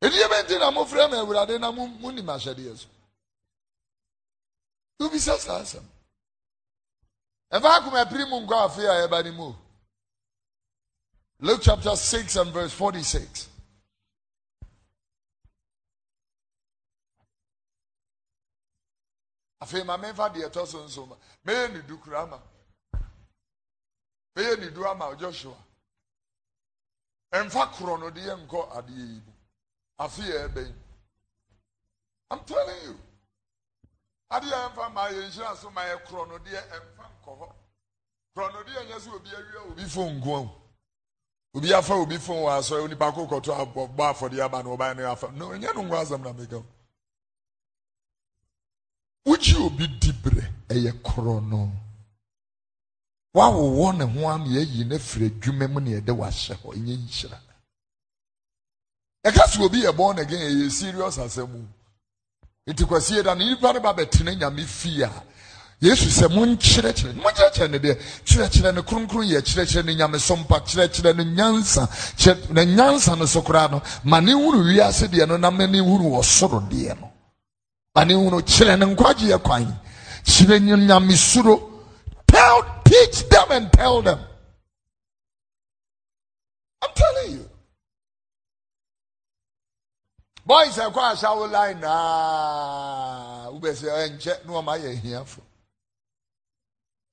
Ɛdi 0.00 0.16
yɛ 0.16 0.28
bɛnti 0.28 0.58
na 0.60 0.70
mo 0.70 0.84
frɛ 0.84 1.10
me 1.10 1.16
awurade 1.16 1.58
na 1.60 1.72
mun 1.72 2.00
mun 2.00 2.14
nim 2.14 2.26
ahyɛdeɛ 2.26 2.78
so. 2.78 2.86
Ubisa 5.00 5.36
saa 5.38 5.60
asɛm. 5.62 5.84
Ɛfa 7.52 7.68
akoma 7.76 8.00
apiri 8.00 8.24
mu 8.30 8.36
nkɔ 8.40 8.56
afe 8.66 8.82
a 8.88 8.94
ɛba 9.06 9.22
ne 9.24 9.30
mu. 9.30 9.54
Luke 11.40 11.60
chapter 11.62 11.94
6 11.96 12.36
and 12.36 12.52
verse 12.52 12.72
46. 12.72 13.48
afei 19.60 19.84
ma 19.84 19.96
memfa 19.96 20.28
deɛ 20.32 20.48
ɛtɔ 20.48 20.66
so 20.66 20.78
nso 20.84 21.06
ma. 21.06 21.16
Mɛyɛ 21.44 21.72
ne 21.72 21.82
du 21.82 21.98
kura 21.98 22.22
ama 22.22 22.42
mɛyɛ 24.34 24.58
ne 24.58 25.16
joshua. 25.18 25.56
Ɛmfa 27.32 27.72
korɔ 27.74 28.00
no 28.00 28.10
deɛ 28.10 28.46
nkɔ 28.46 28.70
adeɛ 28.76 28.96
yi 28.96 29.20
mu 29.26 29.32
afe 29.98 30.22
yɛ 30.22 30.48
ɛbɛn 30.48 30.74
i'm 32.30 32.44
telling 32.44 32.82
you. 32.84 32.98
Adeɛ 34.30 34.52
a 34.52 34.70
ɛmfa 34.70 34.92
ma 34.92 35.06
yɛ 35.08 35.28
nhyira 35.30 35.56
so 35.56 35.70
ma 35.70 35.82
yɛ 35.82 36.02
korɔ 36.06 36.28
no 36.28 36.38
deɛ 36.38 36.68
ɛmfa 36.70 37.11
nkɔ 37.22 37.32
hɔ. 37.38 37.48
Korɔ 38.34 38.52
no 38.52 38.62
deɛ 38.64 38.82
nyɛ 38.88 38.98
sɛ 39.00 39.10
obi 39.14 39.30
awia 39.30 39.60
obi 39.70 39.84
fo 39.84 40.02
nko 40.10 40.30
o 40.36 40.50
obi 41.54 41.72
afa 41.74 41.94
obi 41.94 42.18
fo 42.18 42.32
wɔ 42.32 42.58
asɔre 42.58 42.82
onipa 42.84 43.12
ko 43.14 43.26
kɔtɔ 43.26 43.52
abɔ 43.62 43.88
bɔ 43.96 44.02
afɔdeɛ 44.12 44.40
aba 44.44 44.62
na 44.62 44.70
ɔban 44.70 44.96
no 44.96 45.10
afa. 45.12 45.30
No 45.32 45.48
ɛnyɛ 45.50 45.74
no 45.74 45.82
ngo 45.82 45.94
asɛm 45.96 46.22
na 46.22 46.32
meka 46.32 46.56
o 46.56 46.64
wogye 49.26 49.56
obi 49.66 49.86
di 50.00 50.12
berɛ 50.12 50.44
ɛyɛ 50.68 51.02
korɔ 51.02 51.48
no. 51.48 51.70
Woawowɔ 53.34 53.96
ne 53.96 54.04
ho 54.04 54.28
ama 54.28 54.46
yɛayi 54.46 54.86
no 54.86 54.96
afiri 54.96 55.26
adwuma 55.30 55.68
mu 55.70 55.80
ne 55.80 55.90
yɛde 56.00 56.12
wahyɛ 56.16 56.54
hɔ 56.56 56.74
ɛnyɛ 56.74 56.96
nhyira. 56.98 57.38
Ɛka 59.24 59.44
sɛ 59.46 59.62
obi 59.64 59.82
yɛ 59.82 59.92
bɔn 59.92 60.18
again 60.20 60.40
ɛyɛ 60.40 60.70
serious 60.70 61.18
asɛm 61.18 61.48
mu 61.50 61.68
nti 62.66 62.84
kwasie 62.84 63.22
da 63.22 63.34
no 63.34 63.44
nnipa 63.44 63.72
no 63.74 63.80
ba 63.80 63.92
bɛtena 63.94 64.34
nyame 64.34 64.64
fie 64.66 65.02
a 65.02 65.10
yesu 65.82 66.06
sɛ 66.08 66.28
monkyerɛkyerɛ 66.30 67.12
monkyerɛkyerɛ 67.22 67.70
ne 67.70 67.78
deɛ 67.78 67.94
kyerɛkyerɛ 68.24 68.74
no 68.74 68.82
kronkron 68.82 69.26
yɛ 69.26 69.42
kyerɛkyerɛ 69.42 69.84
no 69.84 69.92
nyamesompa 69.92 70.56
kyerɛkyerɛ 70.62 71.16
no 71.16 71.24
nyansa 71.24 71.82
na 72.54 72.62
nyansa 72.64 73.18
no 73.18 73.26
so 73.26 73.42
koraa 73.42 73.68
no 73.70 73.82
ma 74.04 74.20
ne 74.20 74.32
hunu 74.32 74.62
wiase 74.62 75.08
deɛ 75.08 75.26
no 75.26 75.36
na 75.36 75.50
ma 75.50 75.66
ne 75.66 75.78
hunu 75.80 76.08
wɔ 76.14 76.22
soro 76.22 76.60
deɛ 76.70 76.94
no. 77.00 77.10
Ma 77.94 78.04
ne 78.04 78.14
hunu 78.14 78.40
kyerɛ 78.42 78.78
ne 78.78 78.86
nkwagyeɛ 78.94 79.42
kwan. 79.42 79.66
Kyerɛ 80.24 80.62
ne 80.62 80.76
nyamesuro. 80.86 81.70
Tell 82.28 82.62
teach 82.84 83.28
them 83.28 83.50
and 83.50 83.72
tell 83.72 84.00
them. 84.02 84.20
I'm 86.80 86.90
telling 86.94 87.32
you. 87.32 87.50
Boys 90.46 90.76
ɛkɔ 90.78 91.00
ahyɛwo 91.12 91.50
line 91.50 91.80
naa 91.80 93.50
wobɛsɛ 93.50 93.88
ɛnkyɛ 94.06 94.46
na 94.46 94.52
ɔma 94.52 94.78
yɛ 94.78 94.96
ahiafo 94.96 95.40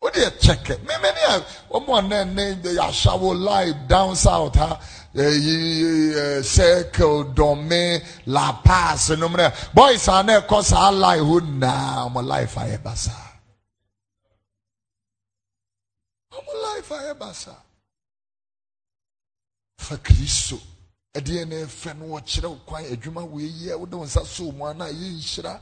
wode 0.02 0.22
kyɛkɛ 0.41 0.74
memene 0.88 1.22
a 1.34 1.36
ɔmo 1.76 1.91
a 1.97 2.02
nɛ 2.02 2.20
ne 2.36 2.43
yɛahyɛwo 2.78 3.30
line 3.47 3.88
down 3.88 4.16
south 4.16 4.56
ha 4.56 4.80
eh, 5.16 6.41
circle 6.41 7.26
dɔme 7.36 8.02
la 8.28 8.54
pass 8.64 9.10
nom 9.10 9.34
nɛ 9.34 9.74
boys 9.74 10.08
a 10.08 10.24
na 10.24 10.39
ɛkɔ 10.41 10.64
saa 10.64 10.89
line 10.91 11.20
hɔ 11.24 11.60
naa 11.60 12.08
ɔmo 12.08 12.26
life 12.26 12.56
ayɛ 12.56 12.78
basaa 12.82 13.28
ɔmo 16.32 16.54
life 16.64 16.89
ayɛ 16.89 17.14
basaa 17.20 17.58
fa 19.78 19.97
kristo 19.97 20.58
ɛdeɛ 21.14 21.45
na 21.47 21.56
ɛfɛ 21.66 21.97
no 21.97 22.06
wɔkyerɛ 22.16 22.47
wo 22.50 22.60
kwan 22.66 22.86
adwuma 22.86 23.22
wɔyɛ 23.28 23.78
wode 23.80 23.93
wo 23.95 24.06
nsa 24.06 24.26
so 24.26 24.50
mu 24.54 24.64
ana 24.66 24.86
ɛyɛ 24.86 25.12
nhyira 25.18 25.60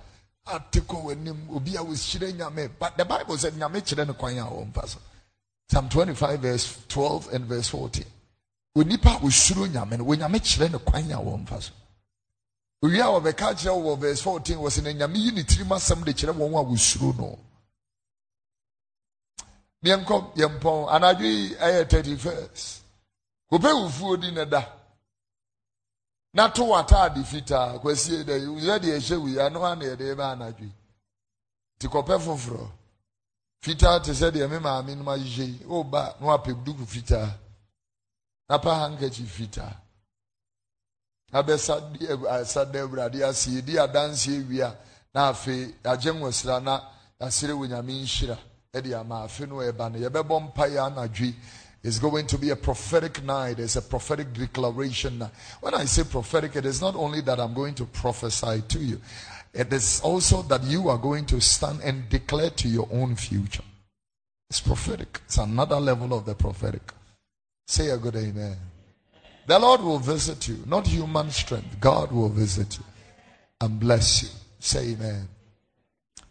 ate 0.54 0.82
kɔ 0.82 1.04
w'anim 1.06 1.50
obi 1.56 1.76
a 1.76 1.80
wɔhyira 1.80 2.32
nyame. 2.34 2.70
But 2.80 2.98
the 2.98 3.06
bible 3.06 3.38
said 3.38 3.54
nyame 3.54 3.82
kyerɛ 3.82 4.08
no 4.08 4.14
kwan 4.14 4.38
a 4.38 4.86
psalm 5.70 5.90
25 5.90 6.40
verse 6.40 6.78
12 6.88 7.34
and 7.34 7.46
verse 7.46 7.68
14 7.70 8.06
onipa 8.78 9.16
a 9.16 9.20
wɔsuro 9.20 9.68
nyame 9.68 9.98
no 9.98 10.06
wɔnyame 10.06 10.40
kyerɛ 10.40 10.72
no 10.72 10.80
kwan 10.80 11.12
a 11.12 11.16
wɔmfa 11.18 11.62
so. 11.62 11.72
Owie 12.84 13.00
a 13.02 13.96
verse 13.98 14.22
14 14.22 14.58
wɔ 14.58 14.68
sɛ 14.70 14.84
na 14.84 14.92
nyame 15.08 15.16
yi 15.18 15.32
ne 15.32 15.44
tirim 15.44 15.68
asɛm 15.70 16.06
de 16.06 16.14
kyerɛ 16.14 16.34
wɔn 16.34 16.60
a 16.60 16.64
wɔsuro 16.64 17.18
no. 17.18 17.40
Meɛnkɔ 19.84 20.36
yɛmpɔn 20.36 20.90
anadwo 20.90 21.24
yi 21.26 21.56
ɛyɛ 21.56 21.88
31st 21.90 22.80
kopɛ 23.52 23.70
wufuo 23.74 24.20
di 24.22 24.32
ne 24.32 24.46
da 24.46 24.77
na 26.34 26.50
to 26.50 26.64
w'ataade 26.64 27.24
fitaa 27.24 27.80
kwasie 27.82 28.24
dɛ 28.24 28.36
sɛdeɛ 28.66 28.98
ɛhyɛ 28.98 29.18
wi 29.24 29.40
ano 29.40 29.64
a 29.66 29.76
na 29.76 29.86
yɛde 29.86 30.16
bɛ 30.16 30.24
anadwo 30.34 30.66
yi. 30.66 30.74
Nti 31.78 31.88
kɔpɛ 31.88 32.16
foforɔ. 32.20 32.72
Fitaa 33.64 34.00
te 34.04 34.12
sɛ 34.12 34.32
deɛ 34.32 34.50
me 34.50 34.58
maame 34.60 34.96
nom 34.96 35.08
ahyehyɛ 35.08 35.46
yi 35.46 35.66
woba 35.66 36.16
na 36.20 36.28
wapɛ 36.28 36.64
duku 36.64 36.86
fitaa. 36.86 37.30
Na 38.50 38.58
pa 38.60 38.76
hankakyi 38.76 39.26
fitaa. 39.26 39.74
Na 41.32 41.42
bɛsa 41.44 41.92
di 41.94 42.08
asa 42.28 42.66
da 42.66 42.80
awurade 42.80 43.22
ase 43.24 43.50
yɛdi 43.50 43.76
adanseɛ 43.78 44.48
wie 44.48 44.62
a 44.62 44.76
na 45.14 45.32
afei 45.32 45.74
agye 45.84 46.12
nwɔsra 46.12 46.62
na 46.64 46.82
yɛasere 47.20 47.54
wɔ 47.54 47.68
nyame 47.68 47.94
nhyira 48.04 48.38
ɛde 48.74 48.94
ama 49.00 49.24
afe 49.24 49.46
no 49.48 49.56
ɛba 49.58 49.92
no. 49.92 49.98
Yɛbɛbɔ 50.00 50.54
mpaeɛ 50.54 50.80
anadwo 50.88 51.26
yi. 51.26 51.36
It's 51.88 52.00
going 52.00 52.28
to 52.28 52.38
be 52.38 52.50
a 52.50 52.56
prophetic 52.58 53.24
night. 53.24 53.60
It's 53.60 53.78
a 53.78 53.82
prophetic 53.82 54.34
declaration. 54.34 55.24
When 55.62 55.74
I 55.74 55.86
say 55.86 56.04
prophetic, 56.04 56.58
it 56.58 56.66
is 56.66 56.82
not 56.82 56.98
only 56.98 57.22
that 57.22 57.40
I'm 57.40 57.54
going 57.54 57.76
to 57.76 57.86
prophesy 57.86 58.62
to 58.68 58.80
you, 58.80 59.00
it 59.54 59.72
is 59.72 60.02
also 60.02 60.42
that 60.44 60.66
you 60.66 60.90
are 60.90 60.98
going 60.98 61.26
to 61.28 61.40
stand 61.40 61.80
and 61.82 62.10
declare 62.10 62.50
to 62.50 62.68
your 62.68 62.90
own 62.92 63.16
future. 63.16 63.64
It's 64.50 64.60
prophetic. 64.60 65.22
It's 65.28 65.38
another 65.38 65.80
level 65.80 66.14
of 66.14 66.26
the 66.26 66.36
prophetic. 66.36 66.92
Say 67.68 67.88
a 67.88 67.98
good 67.98 68.18
amen. 68.18 68.58
The 69.46 69.58
Lord 69.58 69.80
will 69.80 70.00
visit 70.00 70.46
you, 70.50 70.62
not 70.66 70.88
human 70.88 71.32
strength. 71.32 71.80
God 71.80 72.12
will 72.12 72.28
visit 72.28 72.80
you 72.80 72.84
and 73.62 73.80
bless 73.80 74.24
you. 74.24 74.30
Say 74.60 74.90
amen. 74.92 75.30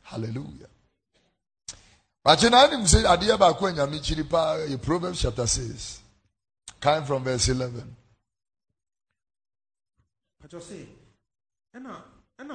Hallelujah. 0.03 0.69
But 2.27 2.43
na 2.51 2.65
anim 2.65 2.81
sɛ 2.85 3.05
adeɛ 3.07 3.39
baako 3.39 3.67
a 3.69 3.73
nyame 3.73 4.01
kyiri 4.01 4.29
paa 4.29 4.57
yɛ 4.67 4.83
Proverbs 4.83 5.21
chapter 5.23 5.47
6. 5.47 6.01
Kind 6.81 7.07
from 7.07 7.23
verse 7.23 7.49
11. 7.49 7.95
patɔ 10.43 10.61
se 10.61 10.89
ɛna 11.77 12.03
ɛna 12.41 12.55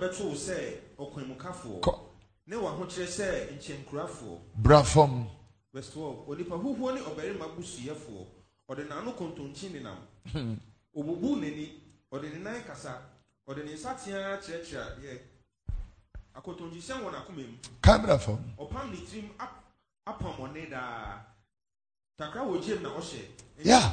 bɛto 0.00 0.24
wo 0.24 0.34
sɛ 0.34 0.80
Kɔ- 1.82 2.00
ne 2.46 2.56
w'ahokyerɛ 2.56 3.06
sɛ 3.06 3.58
nkyɛnkurafoɔ 3.58 4.38
Bra 4.56 4.82
fam. 4.82 5.28
verse 5.74 5.90
12 5.90 6.26
onipa 6.26 6.56
huhuo 6.56 6.94
ne 6.94 7.00
ɔbarima 7.02 7.54
busuyɛfoɔ 7.56 8.26
ɔde 8.70 8.88
n'ano 8.88 9.12
kontonkyi 9.12 9.68
nenam 9.70 9.98
obubu 10.96 11.36
n'ani 11.36 11.78
ɔde 12.10 12.32
ne 12.32 12.38
nan 12.38 12.62
kasa 12.64 13.02
ɔde 13.46 13.64
ne 13.66 13.72
nsa 13.74 13.94
teaa 14.02 14.38
kyerɛkyerɛ 14.40 14.96
adeɛ 14.96 15.20
akontonkyisɛm 16.38 17.02
wɔ 17.04 17.10
n'akoma 17.12 17.42
mu 17.46 17.58
Kan 17.82 18.02
bra 18.02 18.18
fam. 18.18 18.38
ɔpam 18.58 18.90
ne 18.90 18.96
tirim 18.96 19.30
ap- 19.40 19.64
apam 20.06 20.34
ɔne 20.38 20.70
daa 20.70 21.20
takra 22.18 22.42
wɔ 22.42 22.62
gyem 22.62 22.82
na 22.82 22.88
ɔhyɛ 22.90 23.22
Yeah. 23.64 23.92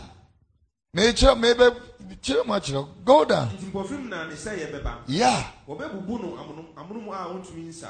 Mekyerɛ 0.95 1.35
mebe 1.39 1.75
kyerɛ 2.21 2.45
mu 2.45 2.53
akyerɛ. 2.53 2.87
Go 3.03 3.25
down. 3.25 3.49
nti 3.49 3.65
mpɔfim 3.71 4.07
na 4.09 4.27
ne 4.27 4.35
sɛ 4.35 4.57
yɛbɛba 4.59 4.97
Yeah. 5.07 5.51
wɔbɛbubu 5.67 6.21
no 6.21 6.37
amonom 6.77 7.09
a 7.09 7.33
ɔntumi 7.33 7.67
nsa 7.69 7.89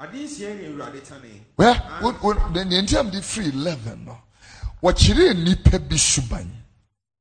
ade 0.00 0.14
nsia 0.14 0.54
ne 0.54 0.68
awurade 0.68 1.02
tane 1.04 1.44
wo- 1.56 2.34
the 2.52 2.64
the 2.64 2.82
ntam 2.82 3.10
de 3.10 3.20
free 3.20 3.48
11 3.48 4.04
no. 4.04 4.16
Wɔkyerɛ 4.82 5.36
nipa 5.44 5.78
bi 5.80 5.96
suban. 5.96 6.48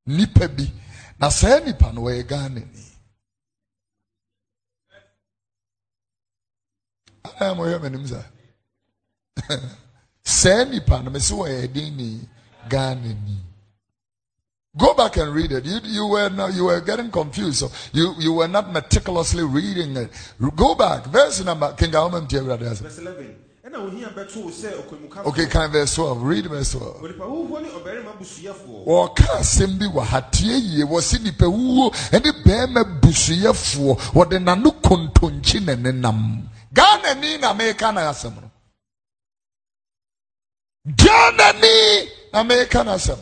Nipa 0.05 0.47
bi. 0.47 0.71
Na 1.19 1.29
saa 1.29 1.59
nipa 1.59 1.91
no 1.91 2.01
wɔyɛ 2.03 2.23
Ghanani. 2.27 2.83
Ana 7.39 7.55
mo 7.55 7.63
yɛ 7.63 7.79
m'anim 7.81 8.05
saa. 8.07 8.25
Saa 10.23 10.63
nipa 10.65 11.01
no 11.03 11.09
mesi 11.11 11.33
wɔyɛ 11.33 11.73
den 11.73 11.95
ni 11.97 12.19
Ghanani. 12.69 13.37
Go 14.77 14.93
back 14.93 15.17
and 15.17 15.33
read 15.33 15.51
it. 15.51 15.65
You, 15.65 15.79
you 15.85 16.05
were 16.07 16.29
not, 16.29 16.53
you 16.53 16.65
were 16.65 16.79
getting 16.81 17.09
confused. 17.09 17.59
So 17.59 17.71
you, 17.93 18.13
you 18.19 18.33
were 18.33 18.47
not 18.47 18.71
meticulously 18.71 19.43
reading 19.43 19.97
it. 19.97 20.11
Go 20.55 20.75
back. 20.75 21.05
Verse 21.05 21.43
number. 21.43 21.73
King 21.73 21.91
Ahomem 21.91 22.27
Tiagrades. 22.27 22.81
verse 22.81 22.99
11 22.99 23.35
ɛna 23.67 23.77
ohia 23.85 24.07
bɛto 24.09 24.43
wo 24.43 25.29
Okay, 25.29 25.45
kind 25.47 25.71
verse 25.73 25.95
12. 25.95 26.21
Read 26.23 26.45
verse 26.47 26.71
12. 26.73 27.01
onipa 27.03 27.25
huhuo 27.25 27.61
ne 27.61 27.69
ɔbarima 27.69 28.17
busuyɛfoɔ 28.19 28.85
wɔka 28.85 29.39
asɛm 29.39 29.77
bi 29.79 29.85
wɔ 29.87 30.03
ha 30.05 30.21
tie 30.31 30.57
yie 30.57 30.83
wɔsi 30.85 31.21
nipa 31.23 31.45
wuo 31.45 31.91
ɛne 32.11 32.31
bɛrima 32.45 33.01
busuyɛfoɔ 33.01 33.97
wɔde 34.13 34.39
n'ano 34.41 34.71
kontonkyi 34.81 35.65
na 35.65 35.75
nenam 35.75 36.43
ghana 36.77 37.13
ni 37.21 37.37
na 37.37 37.49
meka 37.53 37.91
na 37.91 38.01
asɛm 38.11 38.35
no 38.41 38.49
ghana 41.01 41.47
ni 41.61 41.73
na 42.33 42.39
meka 42.43 42.83
na 42.85 42.93
asɛm 42.95 43.19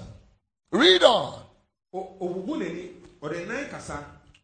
read 0.71 1.03
on. 1.03 1.41
Obubu 1.93 2.53
n'ani 2.59 2.83
ɔde 3.23 3.37
ne 3.39 3.45
nan 3.53 3.69
kasa 3.71 3.95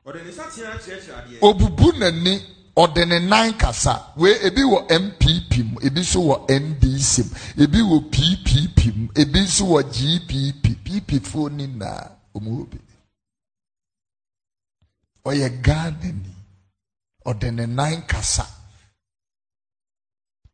ɔde 0.08 0.20
ne 0.24 0.30
nsateaa 0.32 0.76
kyerɛkyerɛ 0.84 1.18
adeɛ 1.20 1.40
obubu 1.48 1.88
n'ani 2.00 2.34
ɔde 2.78 3.02
ne 3.08 3.20
nan 3.20 3.54
kasa. 3.58 4.14
Wei 4.16 4.34
ebi 4.48 4.62
wɔ 4.72 4.80
npp 5.04 5.52
mu 5.70 5.78
ebi 5.88 6.00
nso 6.02 6.20
wɔ 6.30 6.36
ndc 6.62 7.14
mu 7.28 7.34
ebi 7.64 7.80
wɔ 7.90 7.98
ppp 8.14 8.80
mu 8.96 9.08
ebi 9.22 9.40
nso 9.46 9.64
wɔ 9.72 9.80
gpp 9.96 10.64
pp 10.86 11.52
ni 11.52 11.68
na 11.68 11.90
wɔn 12.34 12.46
wɔ 12.48 12.70
bi 12.72 12.80
ɔyɛ 15.26 15.62
ghana 15.62 16.10
ni 16.24 16.34
ɔde 17.26 17.52
ne 17.54 17.66
nan 17.66 18.02
kasa. 18.08 18.61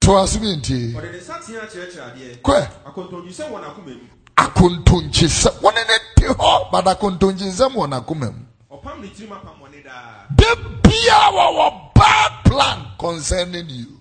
To 0.07 0.13
aso 0.17 0.39
mi 0.39 0.55
ntie 0.55 0.95
ɔde 0.97 1.11
ne 1.11 1.17
nsateaa 1.19 1.67
kyerɛkyerɛ 1.71 2.03
adeɛ 2.07 2.41
kɔ 2.45 2.55
akontonkyi 2.87 3.43
wɔ 3.51 3.57
n'akoma 3.59 3.91
mu 3.99 4.07
akontonkyesɛ 4.37 5.49
wɔn 5.63 5.75
ne 5.75 5.95
te 6.15 6.27
hɔ 6.27 6.71
bada 6.71 6.91
akontonkyesɛm 6.95 7.73
wɔ 7.75 7.85
n'akoma 7.91 8.27
mu 8.31 8.43
ɔpam 8.71 9.01
ne 9.01 9.07
tirim 9.09 9.33
apamɔne 9.35 9.83
daa 9.83 10.25
de 10.33 10.47
bia 10.83 11.19
wɔwɔ 11.35 11.93
bad 11.93 12.31
plan 12.45 12.79
concerning 12.97 13.69
you. 13.69 13.99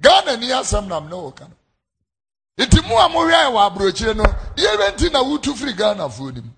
Ghana 0.00 0.36
ni 0.36 0.46
asɛm 0.50 0.86
nam 0.86 1.08
ne 1.08 1.16
wɔ 1.16 1.34
ka 1.34 1.44
no 1.48 2.64
nti 2.64 2.86
mu 2.86 2.94
a 2.94 3.08
mohwɛ 3.08 3.50
wɔ 3.50 3.60
aburokyire 3.66 4.14
no 4.14 4.22
deɛ 4.54 4.76
bɛ 4.78 4.94
nti 4.94 5.10
na 5.12 5.24
wotu 5.24 5.52
firi 5.54 5.72
ghanafoɔ 5.74 6.34
nim 6.34 6.54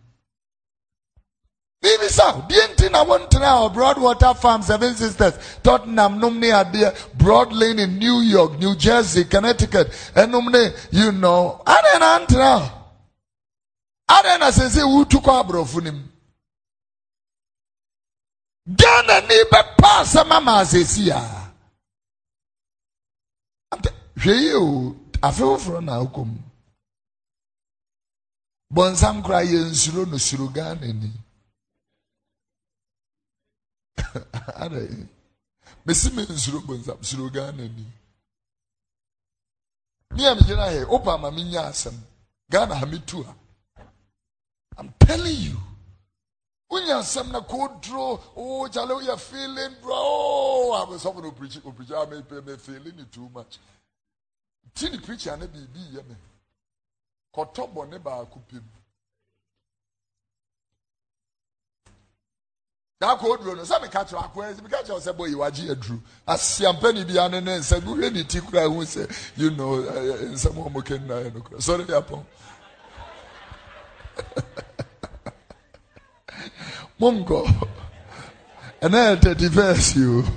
bibisa 1.83 2.27
deɛ 2.49 2.63
nti 2.73 2.87
na 2.93 3.01
wontena 3.09 3.51
wɔ 3.61 3.73
broadwater 3.75 4.35
farm 4.35 4.63
seven 4.63 4.95
sisters 4.95 5.35
tottenham 5.63 6.19
nom 6.19 6.39
ne 6.41 6.49
adeɛ 6.51 6.89
broad 7.19 7.53
lane 7.53 7.79
in 7.79 7.99
new 7.99 8.21
york 8.21 8.59
new 8.59 8.75
jersey 8.75 9.25
connecticut. 9.25 9.89
Ɛnom 10.15 10.51
ne 10.53 10.73
you 10.91 11.13
know 11.13 11.63
adɛn 11.67 12.01
na 12.01 12.19
ntena 12.19 12.51
hɔ 12.59 12.71
adɛn 14.17 14.39
na 14.41 14.49
sɛ 14.51 14.67
sɛ 14.77 14.83
wotu 14.93 15.19
kɔ 15.23 15.33
aborɔfo 15.45 15.83
nim 15.83 16.13
ghana 18.77 19.21
ni 19.29 19.37
bɛpa 19.53 19.91
asɛm 20.03 20.31
ama 20.33 20.53
asɛsi 20.63 21.11
a 21.11 21.21
hwɛ 24.19 24.35
yi 24.43 24.53
o 24.55 24.97
afe 25.23 25.43
foforɔ 25.43 25.85
na 25.85 25.93
akɔ 26.03 26.27
mu 26.27 26.39
bɔnsam 28.75 29.23
koraa 29.25 29.45
yɛ 29.47 29.71
nsuro 29.71 30.05
no 30.11 30.17
suro 30.19 30.49
ghana 30.53 30.87
ni 30.93 31.11
ada 34.63 34.81
mesi 35.85 36.11
me 36.15 36.23
nsuro 36.23 36.61
bɔnsam 36.61 37.03
suro 37.03 37.31
ghana 37.31 37.65
ni 37.69 37.87
mi 40.15 40.27
a 40.27 40.35
megyina 40.35 40.67
yɛ 40.73 40.87
wopa 40.89 41.19
ma 41.19 41.31
menya 41.31 41.63
asɛm 41.71 41.97
ghana 42.51 42.75
ha 42.75 42.87
metu 42.87 43.21
a. 43.25 43.35
I'm 44.79 44.95
telling 45.01 45.35
you. 45.35 45.57
Wonya 46.71 46.99
asɛm 46.99 47.33
na 47.33 47.41
koduro 47.41 48.21
oh 48.37 48.69
chale 48.69 48.95
woyɛ 48.95 49.19
feeling 49.19 49.75
bro. 49.83 49.95
Oh 49.95 50.87
abɛsɔfo 50.87 51.23
no 51.23 51.33
preach 51.33 51.59
preach. 51.63 51.91
A 51.91 52.07
me 52.07 52.23
me 52.43 52.57
feeling 52.57 52.99
it 52.99 53.13
too 53.13 53.29
much. 53.31 53.59
Ti 54.75 54.89
ni 54.91 54.99
preacher 54.99 55.37
ne 55.37 55.47
biribi 55.47 55.95
yɛ 55.95 56.07
me. 56.07 56.15
Kɔtɔ 57.35 57.75
bɔ 57.75 57.89
ne 57.91 57.99
baako 57.99 58.41
pem 58.49 58.65
kyerɛ 63.01 63.13
akoa 63.13 63.65
sɛ 63.65 64.63
meka 64.63 64.83
kyerɛ 64.85 65.01
sɛ 65.01 65.13
bɔ 65.17 65.29
yi 65.29 65.35
wagye 65.35 65.71
aduru 65.71 66.01
asiampani 66.27 67.05
bi 67.07 67.19
ane 67.19 67.41
ne 67.41 67.59
nsɛm 67.59 67.83
wohwɛ 67.85 68.13
ne 68.13 68.25
ti 68.25 68.41
kora 68.41 68.69
hu 68.69 68.83
sɛ 68.85 69.09
you 69.37 69.51
know 69.53 69.75
eh, 69.85 70.15
eh, 70.15 70.33
nsɛm 70.35 70.57
a 70.59 70.61
ɔmo 70.69 70.83
kɛnnaeɛ 70.83 71.33
no 71.35 71.41
kora 71.41 71.61
sɔre 71.61 71.87
yapɔn 71.87 72.25
monkɔ 77.01 77.47
ɛnɛ 78.83 78.99
yɛ 79.17 79.21
thirty 79.23 79.49
first 79.49 79.97
o. 79.99 80.25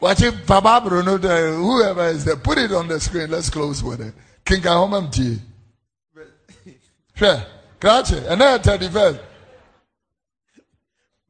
Wakye 0.00 0.30
pababro 0.46 1.02
no 1.04 1.18
there 1.18 1.52
whoever 1.54 2.06
is 2.08 2.24
there 2.24 2.36
put 2.36 2.56
it 2.56 2.72
on 2.72 2.86
the 2.88 2.98
screen 3.00 3.28
let's 3.30 3.50
close 3.50 3.82
with 3.82 4.00
it. 4.00 4.14
Kinka 4.46 4.68
homam 4.70 5.10
tie 5.10 5.38
hwɛ 7.18 7.44
krakye 7.80 8.20
ɛnɛ 8.30 8.44
yɛ 8.52 8.62
thirty 8.62 8.88
first. 8.88 9.18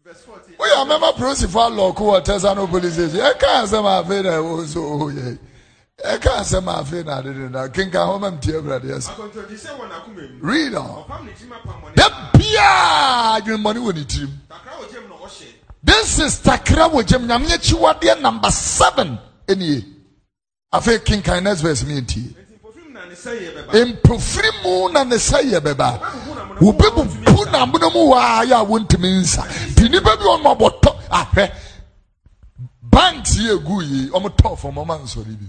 Verse 0.04 0.22
14 0.24 0.56
woyɛ 0.58 0.76
amɛma 0.84 1.12
prosifo 1.16 1.60
alɔko 1.68 2.02
wɔ 2.12 2.24
tɛsano 2.24 2.68
police 2.70 2.94
station. 2.94 3.20
Ɛka 3.20 3.62
asɛm 3.62 3.84
afei 3.84 4.22
na 4.22 4.30
ɛwɔ 4.30 4.66
so 4.66 4.80
oh, 4.84 4.98
ɔyɛ 5.10 5.38
ɛka 6.04 6.30
asɛm 6.40 6.66
afei 6.66 7.04
na 7.04 7.18
adede 7.20 7.50
na 7.50 7.68
kinka 7.68 7.98
homam 8.06 8.40
tie 8.40 8.52
awurade 8.52 8.84
ɛsɛ 8.84 9.10
akontonkyi 9.10 9.58
wɔ 9.78 9.88
n'akoma 9.88 10.30
mu. 10.30 10.38
Read 10.40 10.74
on. 10.74 11.04
Ɔpam 11.04 11.24
ne 11.24 11.32
tirim 11.32 11.52
apamɔne 11.52 11.94
da 11.94 12.08
biaa 12.32 13.40
adwemmɔne 13.40 13.78
wɔ 13.84 13.94
ne 13.94 14.04
tirim. 14.04 14.32
Takra 14.48 14.72
wɔ 14.78 14.88
gyam 14.92 15.08
na 15.08 15.16
this 15.82 16.18
is 16.18 16.38
takra 16.40 16.90
wɔ 16.90 17.02
gyam 17.02 17.26
nyame 17.26 17.46
akyiwadeɛ 17.48 18.20
number 18.20 18.50
seven 18.50 19.18
ɛnie. 19.46 19.84
Afei 20.72 20.98
kenkan 20.98 21.42
next 21.42 21.60
verse 21.62 21.84
me 21.84 22.00
ntie 22.00 22.34
mpofiri 23.86 24.50
mu 24.62 24.88
na 24.92 25.04
ne 25.04 25.16
sɛ 25.16 25.38
yɛ 25.50 25.60
bɛba 25.60 25.88
wobi 26.60 26.86
bubu 26.94 27.44
na 27.50 27.66
mono 27.66 27.90
mu 27.90 28.08
waa 28.10 28.44
yɛ 28.44 28.54
a 28.60 28.64
wontumi 28.64 29.08
nsa 29.20 29.42
nti 29.70 29.88
nnipa 29.88 30.16
bi 30.18 30.24
ɔnom 30.24 30.56
ɔbɔtɔ 30.56 30.90
ahwɛ 31.10 31.44
banks 32.82 33.36
yi 33.36 33.50
egu 33.54 33.82
yi 33.82 34.08
ɔmotɔ 34.10 34.58
fam 34.58 34.74
ɔma 34.76 34.98
nsɔre 35.02 35.34
bi 35.38 35.46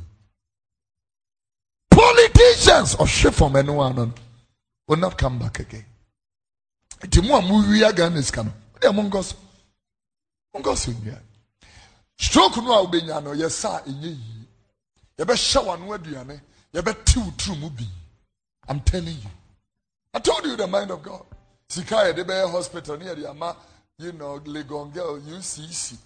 politicians 1.90 2.96
ɔhwe 2.96 3.34
fam 3.34 3.54
ɛno 3.54 3.86
ano. 3.90 4.06
No 4.06 4.14
will 4.90 4.98
not 4.98 5.18
come 5.18 5.38
back 5.40 5.60
again. 5.60 5.86
Nti 7.04 7.22
mu 7.22 7.36
a 7.36 7.42
mowia 7.42 7.94
ghana 7.96 8.22
sika 8.22 8.44
no 8.44 8.52
wodeɛ 8.74 8.92
monkɔ 8.94 9.24
so 9.24 9.36
monkɔ 10.54 10.76
so 10.78 10.92
nnua 10.92 11.20
stroke 12.18 12.58
no 12.58 12.74
a 12.74 12.86
wobɛnya 12.86 13.24
no 13.24 13.32
yɛ 13.34 13.50
sa 13.50 13.78
a 13.78 13.82
ɛnyɛ 13.84 14.04
yie 14.04 14.48
yɛbɛhyɛ 15.18 15.64
w'ano 15.66 15.94
aduane 15.98 16.42
yɛbɛtew 16.74 17.38
turu 17.38 17.56
mu 17.58 17.70
bi 17.70 17.86
i'm 18.68 18.80
telling 18.82 19.16
you. 19.18 19.32
I 20.14 20.20
told 20.20 20.46
you 20.46 20.56
the 20.56 20.68
mind 20.68 20.92
of 20.92 21.02
god. 21.04 21.24
Sika 21.70 21.96
yɛde 21.96 22.24
bɛyɛ 22.26 22.52
hospital 22.52 22.98
ne 22.98 23.06
yɛde 23.06 23.30
ama 23.30 23.56
you 23.98 24.12
know 24.14 24.40
legon 24.40 24.92
girl 24.94 25.20
ucc 25.20 25.98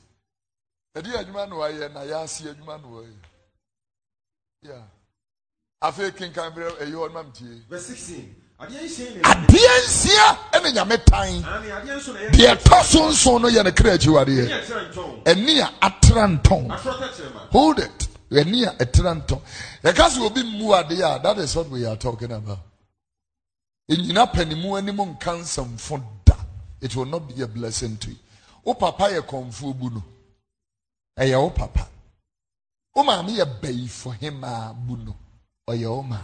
yɛde 0.96 1.08
yɛ 1.08 1.18
adwuma 1.24 1.50
no 1.50 1.56
wayɛ 1.58 1.94
na 1.94 2.02
yɛase 2.02 2.54
adwuma 2.54 2.82
no 2.82 2.88
wayɛ 2.90 3.14
yeah. 4.64 4.82
Afei 5.84 6.12
kenkan 6.12 6.48
eh, 6.52 6.56
berɛ 6.56 6.72
ɛyi 6.80 6.92
hɔ 6.94 7.14
no 7.14 7.24
mamtie 7.24 7.62
verse 7.70 7.88
16 7.88 8.36
adeɛ 8.60 8.82
ne 9.14 9.60
nsia 9.86 10.38
ɛne 10.52 10.74
nyame 10.74 11.06
tan. 11.06 11.44
Ane 11.44 11.70
adeɛ 11.72 11.96
nso 11.98 12.14
na 12.14 12.20
ɛyɛ 12.20 12.32
deɛ 12.32 12.56
ɛtɔ 12.58 12.84
so 12.84 13.10
nson 13.10 13.42
no 13.42 13.48
yɛ 13.50 13.64
ne 13.64 13.72
kra 13.72 13.92
akyiwadeɛ 13.98 14.48
ne 15.26 15.32
ɛni 15.32 15.62
a 15.62 15.86
atra 15.86 16.28
ntɔn 16.28 16.72
hold 17.52 17.80
it 17.80 18.08
ɛni 18.42 18.66
a 18.68 18.72
ɛtra 18.84 19.12
ntɔn 19.20 19.42
yɛka 19.84 20.06
sɛ 20.14 20.20
obi 20.26 20.42
mmu 20.44 20.74
a 20.74 21.20
that 21.22 21.38
is 21.40 21.56
what 21.56 21.70
we 21.70 21.86
are 21.86 21.96
talking 21.98 22.32
about. 22.32 22.60
Ɛnyina 23.90 24.32
panimu 24.34 24.78
anim 24.78 24.98
nka 24.98 25.32
nsɛmfo 25.42 26.02
da. 26.26 26.36
It 26.82 26.96
will 26.96 27.06
not 27.06 27.28
be 27.28 27.42
a 27.42 27.48
blessing 27.48 27.98
to 27.98 28.10
you. 28.10 28.18
Wo 28.64 28.74
papa 28.74 29.04
yɛ 29.10 29.22
kɔnfuo 29.22 29.78
bu 29.78 29.90
no. 29.90 30.04
Ɛyɛ 31.20 31.42
wo 31.42 31.50
papa. 31.50 31.88
Wo 32.96 33.04
maame 33.04 33.30
yɛ 33.38 33.46
bɛyifo 33.62 34.18
hemaa 34.20 34.74
bu 34.74 34.96
no. 34.98 35.16
Ɔyɛ 35.68 35.88
wo 35.90 36.18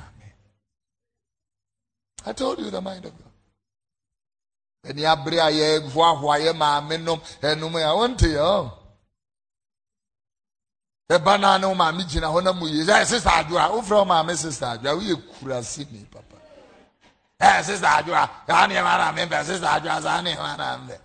i 2.26 2.34
told 2.34 2.60
you 2.60 2.70
the 2.70 2.82
mind 2.82 3.06
of 3.06 3.14
god. 3.18 3.32
Ɛni 4.94 5.04
abere 5.06 5.40
a 5.40 5.50
yɛ 5.52 5.90
hoahoa 5.92 6.40
yɛ 6.40 6.54
maame 6.56 6.98
nom 7.04 7.20
ɛnom 7.42 7.76
a 7.76 7.96
wɔnte 7.96 8.28
yɛ 8.28 8.40
ɔ 8.40 8.79
ɛba 11.16 11.34
naa 11.42 11.58
ne 11.60 11.66
wo 11.70 11.76
maame 11.82 12.04
gyina 12.10 12.28
hɔ 12.34 12.40
na 12.44 12.52
mu 12.60 12.66
yie 12.74 12.84
sɛ 12.88 12.96
sista 13.10 13.32
adwoa 13.40 13.64
wofrɛ 13.74 13.96
wo 14.02 14.06
maame 14.12 14.34
sista 14.44 14.66
adwoa 14.74 14.94
woyɛ 14.98 15.16
kurase 15.34 15.82
ni 15.92 16.00
papa. 16.14 16.38
Ɛ 17.42 17.64
sista 17.68 17.90
adwoa 17.98 18.24
saa 18.48 18.68
nneɛma 18.68 18.94
na 19.02 19.08
mempɛ 19.18 19.38
sista 19.48 19.68
adwoa 19.78 20.02
saa 20.06 20.22
nneɛma 20.22 20.58
na 20.58 20.68
mempɛ 20.78 20.98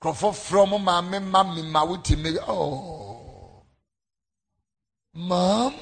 nkurɔfo 0.00 0.28
frɛ 0.46 0.68
mo 0.70 0.78
maame 0.78 1.18
ma 1.32 1.42
me 1.42 1.62
ma 1.62 1.80
wotimi 1.84 2.30
oh 2.46 3.64
mam 5.14 5.74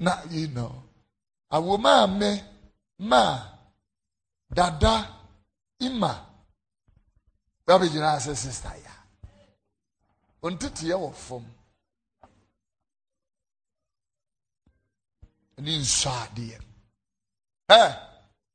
na 0.00 0.12
you 0.30 0.48
know 0.48 0.74
awo 1.52 1.78
maame 1.78 2.42
ma 2.98 3.22
dada 4.52 4.94
ima 5.78 6.12
bɛbɛgyina 7.66 8.18
sɛ 8.18 8.34
sista 8.34 8.70
ya. 8.84 8.90
Ɔnteteɛ 10.42 10.96
wɔ 10.98 11.14
fam 11.14 11.44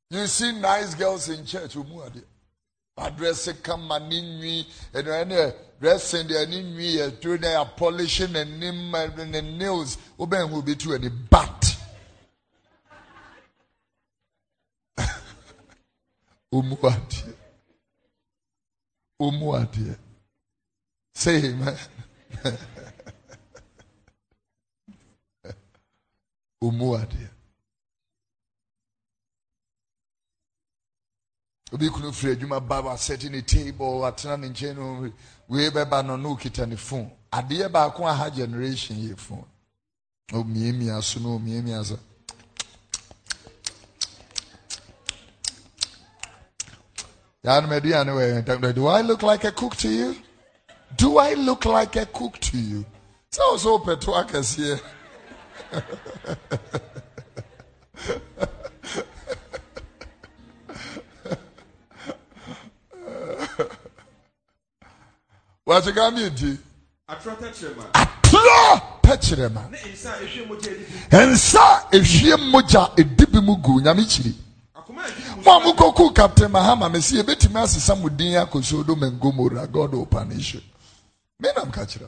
you 0.10 0.28
see 0.28 0.52
nice 0.54 0.94
girls 0.96 1.30
in 1.30 1.46
church 1.46 1.76
omu 1.76 2.02
adeɛ 2.06 2.24
adresse 2.98 3.54
kama 3.62 4.00
ne 4.00 4.22
nwi 4.22 4.66
ɛno 4.94 5.12
ɛne 5.24 5.56
dressing 5.80 6.28
deɛ 6.28 6.48
ne 6.50 6.62
nwi 6.64 6.96
yɛ 6.98 7.20
turo 7.22 7.38
na 7.40 7.48
yɛ 7.48 7.76
polish 7.78 8.20
n'anim 8.22 8.92
ne 9.32 9.42
nails. 9.42 9.98
Wobɛn 10.18 10.50
ho 10.50 10.58
obi 10.58 10.76
tu 10.76 10.90
adeɛ 19.54 19.98
say 21.14 21.50
amen 21.50 21.78
omu 26.62 26.96
adeɛ 26.96 27.38
obi 31.74 31.90
kunu 31.90 32.14
firi 32.14 32.32
adwuma 32.34 32.60
ba 32.60 32.82
wasɛte 32.82 33.46
table 33.46 34.06
atena 34.06 34.38
ne 34.38 34.48
nkyɛn 34.50 34.76
no 34.76 35.12
wei 35.50 35.70
bɛba 35.70 36.06
no 36.06 36.16
na 36.16 36.30
okita 36.30 36.66
ne 36.66 36.76
phone. 36.76 37.12
Adeɛ 37.32 37.70
baako 37.72 38.06
a 38.08 38.14
ha 38.14 38.30
generation 38.30 38.96
yɛ 38.96 39.18
phone. 39.18 39.46
Omiamia 40.32 41.02
so 41.04 41.20
na 41.20 41.30
omiamia 41.38 41.84
so 41.84 42.00
yanom 47.44 47.72
aduane 47.72 48.12
wɔ 48.12 48.74
do 48.76 48.88
i 48.88 49.02
look 49.02 49.22
like 49.24 49.44
a 49.44 49.52
cook 49.52 49.76
to 49.76 49.90
you? 49.90 50.16
Do 50.96 51.18
i 51.18 51.34
look 51.34 51.66
like 51.66 51.96
a 51.98 52.06
cook 52.06 52.40
to 52.40 52.58
you? 52.58 52.86
Sɛ 53.32 53.40
wo 53.52 53.58
sɛ 53.58 53.86
wopɛ 53.86 54.00
to 54.02 54.12
akɛseɛ 54.12 54.82
wɔakyeka 65.68 66.14
me 66.14 66.30
nti 66.30 66.58
atorɔ 67.12 67.34
tɛkyerɛma 67.42 67.84
atorɔ 67.94 68.82
tɛkyerɛma 69.04 69.70
ne 69.72 69.78
nsa 69.94 70.12
a 70.14 70.24
ehwie 70.24 70.46
mogya 70.48 70.72
edi 70.72 70.86
bi 71.12 71.18
nsa 71.32 71.64
ehwie 71.92 72.36
mogya 72.52 72.92
edi 72.98 73.26
bi 73.26 73.40
mu 73.42 73.56
gu 73.58 73.82
nyame 73.82 74.04
kyiri. 74.06 74.34
Akoma 74.76 75.02
a 75.04 75.08
edwiri 75.08 75.36
mu 75.36 75.44
mo 75.44 75.52
a 75.52 75.60
mokɔku 75.74 76.16
captain 76.16 76.52
mahama 76.52 76.90
mesi 76.90 77.16
yɛbɛtumi 77.22 77.60
asesa 77.64 77.96
mo 77.96 78.10
din 78.10 78.34
akɔ 78.36 78.64
sodom 78.64 79.04
and 79.04 79.20
gomora 79.20 79.68
god 79.72 79.92
will 79.94 80.06
punish 80.06 80.54
you 80.56 80.62
me 81.40 81.50
nam 81.56 81.72
ka 81.72 81.82
kyerɛ. 81.82 82.08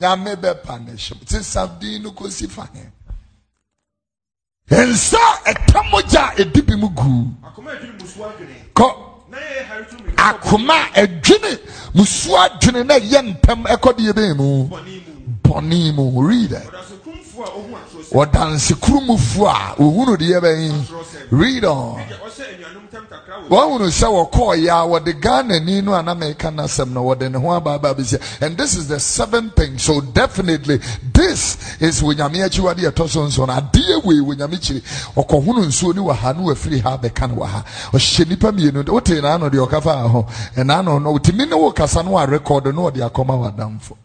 Nyame 0.00 0.34
bɛ 0.36 0.54
punish 0.64 1.12
mo 1.12 1.20
te 1.28 1.42
sa 1.42 1.66
din 1.66 2.02
no 2.02 2.10
kɔsi 2.10 2.48
fa 2.48 2.68
he 4.70 4.76
nsa 4.86 5.18
a 5.18 5.52
ɛka 5.52 5.80
mogya 5.90 6.22
a 6.30 6.40
edi 6.40 6.60
bi 6.62 6.74
mu 6.76 6.88
gu. 6.90 7.26
Akoma 7.44 7.70
a 7.72 7.76
edwiri 7.76 7.98
mu 8.00 8.06
so 8.06 8.22
adwene 8.24 8.56
kɔ. 8.74 8.88
Na 9.30 9.36
yɛyɛ 9.38 9.64
hare 9.68 9.84
to 9.84 9.96
mi 10.04 10.12
akoma 10.16 10.74
a 10.94 11.06
ɛdwene 11.06 11.52
musuo 11.94 12.36
adwene 12.46 12.86
na 12.86 12.94
ɛyɛ 12.98 13.20
ntɛm 13.34 13.64
ɛkɔdeɛ 13.66 14.12
bɛn 14.12 14.36
mu 14.36 14.68
bɔne 14.68 14.94
mu. 15.06 15.32
Bɔne 15.42 15.94
mu. 15.94 16.22
Read 16.22 16.52
it. 16.52 16.62
Ɔda 16.62 16.84
so 16.88 16.94
kumfo 17.04 17.42
a 17.44 17.50
ohu 17.50 17.74
atoro 17.74 18.02
sɛ 18.02 18.12
wɔdansekurumufoɔ 18.14 19.48
a 19.48 19.74
ohunu 19.82 20.16
deɛ 20.16 20.40
bɛn 20.40 21.30
read 21.30 21.64
on 21.64 21.98
and 23.50 23.80
this 28.56 28.76
is 28.76 28.86
the 28.88 29.00
seventh 29.00 29.56
thing. 29.56 29.76
So 29.78 30.00
definitely 30.00 30.78
this 31.12 31.82
is 31.82 32.00
wɔ 32.00 32.14
nyame 32.14 32.44
akyiwade 32.44 32.88
ɛtɔ 32.90 33.08
so 33.08 33.26
nso 33.26 33.46
no. 33.46 33.52
Adeɛ 33.54 34.04
wei 34.04 34.20
wɔ 34.20 34.34
nyame 34.36 34.56
kyiri 34.60 34.80
ɔkɔhono 35.16 35.64
nsuo 35.66 35.94
ne 35.94 36.00
wɔ 36.00 36.14
ha 36.14 36.32
ne 36.32 36.42
wafiri 36.44 36.80
ha 36.80 36.96
bɛka 36.96 37.28
no 37.28 37.36
wɔ 37.42 37.46
ha. 37.46 37.64
Ɔhyɛ 37.92 38.24
nnipa 38.26 38.52
mmienu. 38.52 38.84
Wotee 38.86 39.20
naano 39.20 39.48
deɛ 39.50 39.66
ɔka 39.66 39.80
faa 39.82 40.06
ho. 40.08 40.26
Ɛnaano 40.56 41.02
no 41.02 41.12
wotumi 41.18 41.46
ne 41.48 41.56
wo 41.56 41.72
kasa 41.72 42.02
no 42.02 42.10
warekɔdo 42.12 42.72
ne 42.72 42.80
wɔde 42.80 43.00
akɔma 43.10 43.34
w'adamfo 43.56 43.96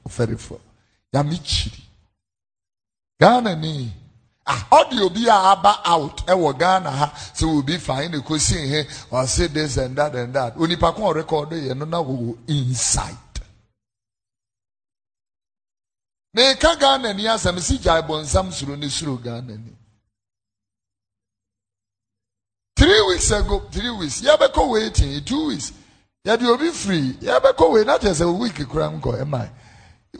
ghanani 3.19 3.91
ah 4.47 4.67
ɔde 4.71 5.01
obi 5.01 5.27
a 5.27 5.33
aba 5.51 5.81
out? 5.85 6.25
Ɛwɔ 6.27 6.57
ghana 6.59 6.91
ha 6.91 7.11
sɛ 7.33 7.45
obi 7.57 7.77
fain 7.77 8.11
ne 8.11 8.19
kosi 8.19 8.57
he 8.67 8.83
ɔse 9.11 9.51
this 9.53 9.77
and 9.77 9.95
that 9.95 10.15
and 10.15 10.33
that. 10.33 10.55
Onipa 10.55 10.93
ko 10.95 11.13
ɔrekɔdo 11.13 11.51
yɛ 11.53 11.77
no 11.77 11.85
na 11.85 11.97
wɔwɔ 12.01 12.37
inside 12.47 13.17
meka 16.35 16.75
ghanani 16.75 17.23
asɛm 17.23 17.59
si 17.59 17.77
gyae 17.77 18.01
bɔnsam 18.01 18.51
soro 18.51 18.75
ne 18.77 18.87
soro 18.87 19.17
ghanani 19.17 19.73
three 22.75 23.01
weeks 23.07 23.31
ago 23.31 23.59
three 23.71 23.89
weeks 23.91 24.21
yɛbɛkɔ 24.21 24.69
waiting 24.69 25.23
two 25.23 25.47
weeks. 25.47 25.71
Yɛde 26.25 26.45
obi 26.49 26.71
firi 26.71 27.13
yɛbɛkɔ 27.21 27.71
wait 27.71 27.85
na 27.85 27.97
kyerɛ 27.99 28.13
sɛ 28.15 28.39
week 28.39 28.67
kura 28.67 28.89
nkɔ 28.89 29.21
ɛma 29.21 29.49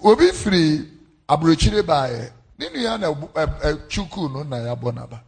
obi 0.04 0.32
firi 0.32 0.88
aburokyire 1.28 1.82
baayɛ 1.82 2.32
ne 2.58 2.70
nua 2.70 2.98
na 3.00 3.08
ɛbu- 3.12 3.32
ɛ- 3.34 3.60
ɛ- 3.62 3.88
chukwu 3.90 4.30
no 4.32 4.44
na 4.44 4.58
yɛabɔ 4.58 4.94
n'aba. 4.94 5.24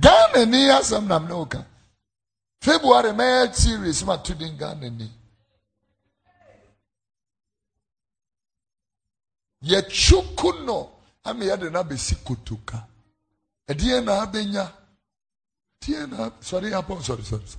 Ghana 0.00 0.44
ni 0.46 0.68
asɛm 0.68 1.06
nam 1.06 1.26
ne 1.28 1.34
woka 1.34 1.64
february 2.60 3.10
mɛyɛ 3.12 3.54
series 3.54 4.04
ma 4.04 4.16
to 4.16 4.34
din 4.34 4.56
ghana 4.56 4.90
ni. 4.90 5.10
Yɛchukwu 9.62 10.64
no 10.64 10.90
ama 11.24 11.44
yɛde 11.44 11.70
no 11.72 11.82
abɛsi 11.82 12.16
kotoka 12.24 12.86
ɛdeɛ 13.68 14.04
na 14.04 14.26
abɛnya 14.26 14.72
deɛ 15.80 16.06
na 16.10 16.30
sɔre 16.40 16.72
apɔ 16.72 17.00
sɔre 17.00 17.22
sɔre 17.22 17.56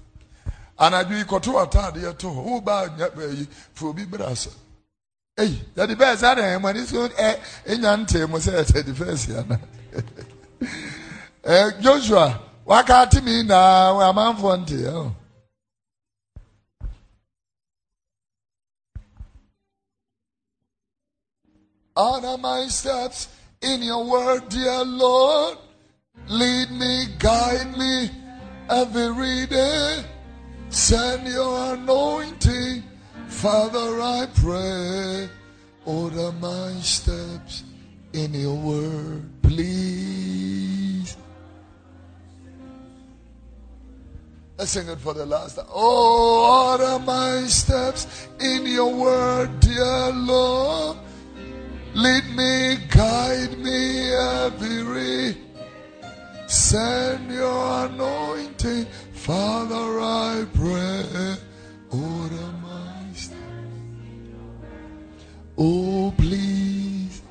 anadwo 0.78 1.18
yi 1.18 1.24
kɔto 1.24 1.52
ataadeɛ 1.64 2.18
to 2.18 2.28
hɔ. 2.28 2.44
Wobaa 2.46 2.88
nya 2.98 3.10
baayi 3.10 3.48
fa 3.74 3.86
obi 3.88 4.06
brɛ 4.06 4.26
asa 4.32 4.50
eyi 5.42 5.56
yɛde 5.76 5.94
bɛɛ 6.00 6.18
saa 6.18 6.36
deɛ 6.36 6.56
ɛmɔ 6.56 6.68
ani 6.70 6.86
so 6.86 7.08
ɛ 7.08 7.30
enya 7.72 7.92
ntee 7.98 8.26
mo 8.30 8.38
sɛ 8.38 8.52
ɛsɛ 8.62 8.86
defense 8.86 9.30
ana 9.30 9.60
ɛ 11.44 11.82
joshua 11.82 12.40
waka 12.66 12.94
ate 13.02 13.22
mi 13.24 13.44
na 13.44 13.92
amanfoɔ 14.10 14.54
ntee 14.64 14.86
ɛho 14.92 15.16
Honor 21.98 22.38
my 22.38 22.68
steps 22.68 23.30
in 23.62 23.82
your 23.82 24.04
word, 24.04 24.50
dear 24.50 24.84
Lord. 24.84 25.58
Lead 26.28 26.70
me, 26.72 27.06
guide 27.18 27.78
me 27.78 28.12
every 28.70 29.46
day. 29.46 30.04
Send 30.70 31.26
your 31.26 31.74
anointing, 31.76 32.84
Father, 33.36 34.02
I 34.02 34.28
pray. 34.34 35.30
Order 35.86 36.32
my 36.40 36.72
steps 36.80 37.64
in 38.14 38.34
your 38.34 38.56
word, 38.56 39.24
please. 39.44 41.18
Let's 44.58 44.72
sing 44.72 44.88
it 44.88 45.00
for 45.00 45.14
the 45.14 45.26
last 45.26 45.58
time. 45.58 45.66
Oh, 45.70 46.72
order 46.72 46.98
my 47.06 47.46
steps 47.48 48.28
in 48.40 48.66
your 48.66 48.94
word, 48.96 49.60
dear 49.60 50.12
Lord. 50.12 50.98
Lead 51.94 52.26
me, 52.36 52.78
guide 52.90 53.60
me 53.60 54.14
every 54.14 55.38
Send 56.48 57.32
your 57.32 57.86
anointing, 57.86 58.86
Father, 59.12 60.00
I 60.00 60.46
pray. 60.54 61.36
Order. 61.92 62.65
Oh, 65.58 66.14
please. 66.18 67.22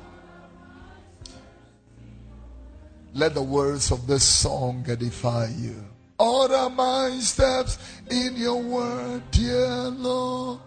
Let 3.13 3.33
the 3.33 3.41
words 3.41 3.91
of 3.91 4.07
this 4.07 4.23
song 4.23 4.85
edify 4.87 5.47
you. 5.57 5.75
Order 6.17 6.69
my 6.69 7.17
steps 7.19 7.77
in 8.09 8.35
your 8.35 8.61
word, 8.61 9.21
dear 9.31 9.67
Lord. 9.67 10.59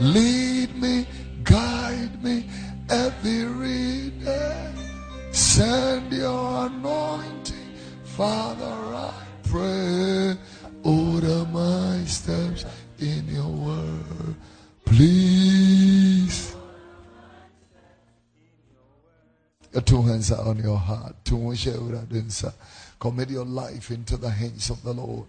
Lead 0.00 0.74
me, 0.76 1.06
guide 1.44 2.22
me 2.22 2.48
every 2.90 4.10
day. 4.24 4.72
Send 5.30 6.12
your 6.12 6.66
anointing, 6.66 7.74
Father, 8.04 8.64
I 8.64 9.12
pray. 9.44 10.36
Order 10.82 11.44
my 11.46 12.04
steps 12.04 12.64
in 12.98 13.26
your 13.28 13.48
word, 13.48 14.34
please. 14.84 16.47
Your 19.72 19.82
two 19.82 20.02
hands 20.02 20.32
are 20.32 20.46
on 20.46 20.58
your 20.58 20.78
heart. 20.78 21.16
Commit 21.24 23.30
your 23.30 23.44
life 23.44 23.90
into 23.90 24.16
the 24.16 24.30
hands 24.30 24.70
of 24.70 24.82
the 24.82 24.92
Lord 24.92 25.26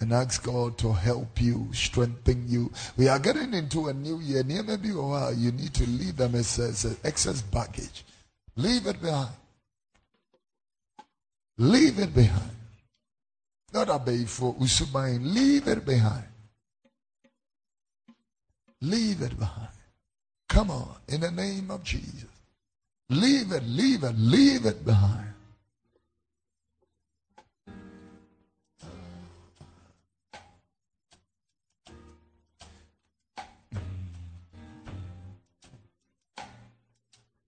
and 0.00 0.12
ask 0.12 0.44
God 0.44 0.78
to 0.78 0.92
help 0.92 1.40
you, 1.40 1.68
strengthen 1.72 2.48
you. 2.48 2.72
We 2.96 3.08
are 3.08 3.18
getting 3.18 3.54
into 3.54 3.88
a 3.88 3.92
new 3.92 4.20
year. 4.20 4.44
Maybe 4.44 4.88
you 4.88 5.52
need 5.52 5.74
to 5.74 5.88
leave 5.88 6.16
them 6.16 6.34
as, 6.34 6.58
excess 7.04 7.42
baggage. 7.42 8.04
Leave 8.56 8.86
it 8.86 9.02
behind. 9.02 9.34
Leave 11.58 11.98
it 11.98 12.14
behind. 12.14 12.50
Not 13.72 13.88
a 13.88 14.26
for 14.26 14.54
Usubain. 14.54 15.34
Leave 15.34 15.68
it 15.68 15.84
behind. 15.84 16.24
Leave 18.80 19.22
it 19.22 19.38
behind. 19.38 19.68
Come 20.48 20.70
on, 20.70 20.96
in 21.08 21.22
the 21.22 21.30
name 21.30 21.70
of 21.70 21.82
Jesus. 21.82 22.26
Leave 23.14 23.52
it, 23.52 23.62
leave 23.62 24.02
it, 24.02 24.18
leave 24.18 24.66
it 24.66 24.84
behind. 24.84 25.28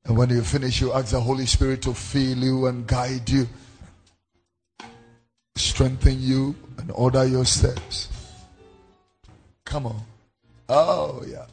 And 0.05 0.17
when 0.17 0.31
you 0.31 0.43
finish, 0.43 0.81
you 0.81 0.93
ask 0.93 1.11
the 1.11 1.21
Holy 1.21 1.47
Spirit 1.47 1.83
to 1.83 1.93
fill 1.93 2.39
you 2.39 2.67
and 2.67 2.87
guide 2.87 3.29
you, 3.29 3.49
strengthen 5.57 6.23
you, 6.23 6.55
and 6.79 6.93
order 6.93 7.25
your 7.25 7.45
steps. 7.45 8.09
Come 9.65 9.87
on. 9.87 10.01
Oh, 10.69 11.25
yeah. 11.27 11.47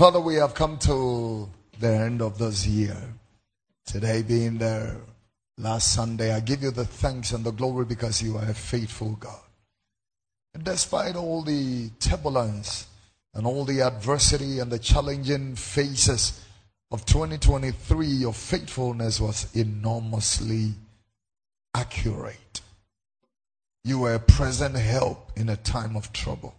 Father, 0.00 0.18
we 0.18 0.36
have 0.36 0.54
come 0.54 0.78
to 0.78 1.46
the 1.78 1.88
end 1.88 2.22
of 2.22 2.38
this 2.38 2.66
year. 2.66 2.96
Today 3.84 4.22
being 4.22 4.56
the 4.56 4.96
last 5.58 5.92
Sunday, 5.92 6.32
I 6.32 6.40
give 6.40 6.62
you 6.62 6.70
the 6.70 6.86
thanks 6.86 7.32
and 7.32 7.44
the 7.44 7.50
glory 7.50 7.84
because 7.84 8.22
you 8.22 8.38
are 8.38 8.48
a 8.48 8.54
faithful 8.54 9.10
God. 9.16 9.42
And 10.54 10.64
despite 10.64 11.16
all 11.16 11.42
the 11.42 11.90
turbulence 12.00 12.86
and 13.34 13.46
all 13.46 13.66
the 13.66 13.82
adversity 13.82 14.60
and 14.60 14.72
the 14.72 14.78
challenging 14.78 15.54
phases 15.54 16.46
of 16.90 17.04
2023, 17.04 18.06
your 18.06 18.32
faithfulness 18.32 19.20
was 19.20 19.54
enormously 19.54 20.72
accurate. 21.74 22.62
You 23.84 23.98
were 23.98 24.14
a 24.14 24.18
present 24.18 24.76
help 24.76 25.30
in 25.36 25.50
a 25.50 25.56
time 25.56 25.94
of 25.94 26.10
trouble. 26.14 26.54